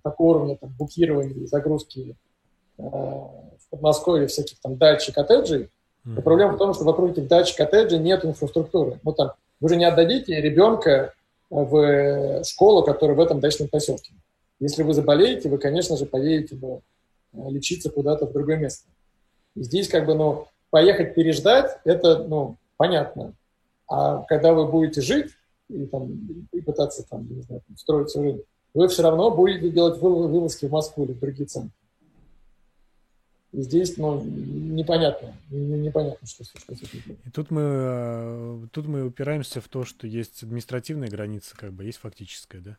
[0.09, 2.15] такого уровня там, букирования и загрузки
[2.77, 5.69] Э, в Подмосковье всяких там дач и коттеджей,
[6.05, 6.21] mm-hmm.
[6.21, 8.99] проблема в том, что вокруг этих дач и коттеджей нет инфраструктуры.
[9.03, 11.13] Ну, там, вы же не отдадите ребенка
[11.49, 14.13] в школу, которая в этом дачном поселке.
[14.59, 16.79] Если вы заболеете, вы, конечно же, поедете э,
[17.49, 18.87] лечиться куда-то в другое место.
[19.55, 23.33] И здесь как бы, ну, поехать переждать, это, ну, понятно.
[23.89, 25.31] А когда вы будете жить
[25.67, 28.43] и, там, и пытаться там, не знаю, строить свою жизнь,
[28.77, 31.71] вы все равно будете делать вылазки в Москву или в другие центры.
[33.51, 39.03] И здесь, ну, непонятно, непонятно, что, что с этим И тут мы, э, тут мы
[39.03, 42.77] упираемся в то, что есть административная граница, как бы, есть фактическая, да?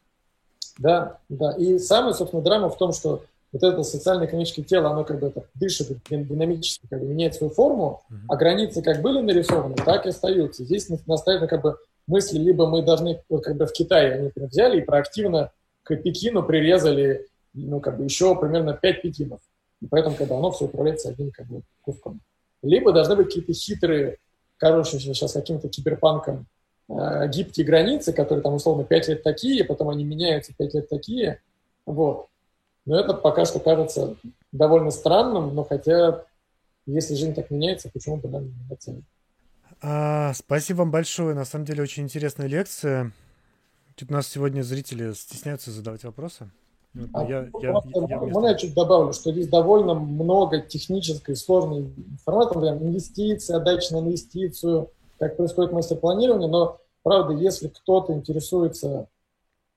[0.78, 1.52] Да, да.
[1.56, 5.46] И самая, собственно, драма в том, что вот это социально-экономическое тело, оно как бы это
[5.54, 8.16] дышит динамически, как бы меняет свою форму, uh-huh.
[8.28, 10.64] а границы как были нарисованы, так и остаются.
[10.64, 11.76] Здесь наставят как бы
[12.06, 15.50] мысли, либо мы должны, вот как бы в Китае они прям взяли и проактивно
[15.88, 19.40] к Пекину прирезали, ну, как бы еще примерно 5 пекинов.
[19.80, 22.20] И поэтому когда оно все управляется одним как бы, куском.
[22.62, 24.18] Либо должны быть какие-то хитрые,
[24.56, 26.46] кажущиеся сейчас каким-то киберпанком
[26.88, 31.40] э, гибкие границы, которые там условно 5 лет такие, потом они меняются 5 лет такие.
[31.86, 32.26] Вот.
[32.84, 34.16] Но это пока что кажется
[34.52, 36.24] довольно странным, но хотя,
[36.86, 39.02] если жизнь так меняется, почему бы нам не меняться?
[39.80, 41.34] А, спасибо вам большое.
[41.34, 43.12] На самом деле очень интересная лекция.
[43.98, 46.48] Тут у нас сегодня зрители стесняются задавать вопросы.
[47.12, 52.54] А я, я, я, можно я чуть добавлю, что здесь довольно много технической, сложной информации,
[52.54, 59.08] например, инвестиции, отдача на инвестицию, как происходит мастер-планирование, но, правда, если кто-то интересуется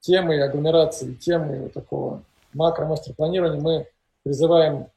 [0.02, 2.24] темой агломерации, темой вот такого
[2.54, 3.88] макро-мастер-планирования, мы
[4.24, 4.88] призываем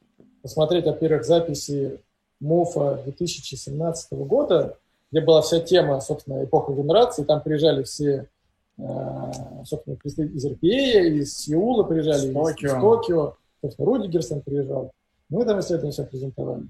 [0.42, 1.98] посмотреть, во-первых, записи
[2.40, 4.76] МУФа 2017 года,
[5.10, 8.28] где была вся тема, собственно, эпоха агломерации, там приезжали все,
[8.76, 12.68] собственно, из РПА, из Сеула приезжали, из Токио.
[12.68, 14.92] из Токио, собственно, Руди Герсон приезжал.
[15.28, 16.66] Мы там, исследование все презентовали.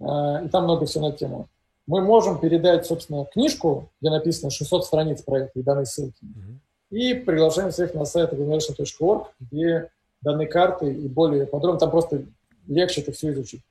[0.00, 1.48] Э, и там много всего на тему.
[1.86, 6.58] Мы можем передать, собственно, книжку, где написано 600 страниц проекта и данные ссылки, mm-hmm.
[6.90, 9.90] и приглашаем всех на сайт agglomeration.org, где
[10.20, 12.26] даны карты и более подробно, там просто
[12.66, 13.62] легче это все изучить.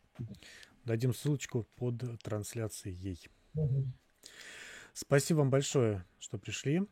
[0.85, 3.19] Дадим ссылочку под трансляцией.
[3.55, 3.85] Угу.
[4.93, 6.83] Спасибо вам большое, что пришли.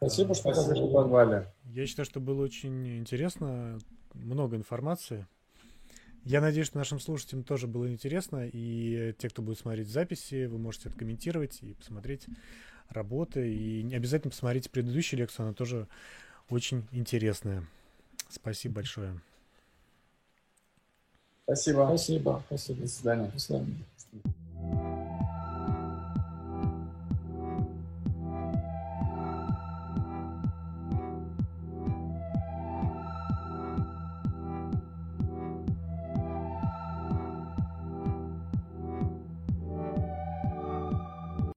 [0.00, 1.46] Спасибо, что позвали.
[1.66, 3.78] Я считаю, что было очень интересно,
[4.14, 5.26] много информации.
[6.24, 10.58] Я надеюсь, что нашим слушателям тоже было интересно, и те, кто будет смотреть записи, вы
[10.58, 12.26] можете откомментировать и посмотреть
[12.88, 15.86] работы, и обязательно посмотрите предыдущую лекцию, она тоже
[16.48, 17.66] очень интересная.
[18.28, 19.20] Спасибо большое.
[21.44, 21.86] Спасибо.
[21.88, 22.42] Спасибо.
[22.46, 22.80] Спасибо.
[22.80, 23.30] До свидания.
[23.32, 23.76] До свидания.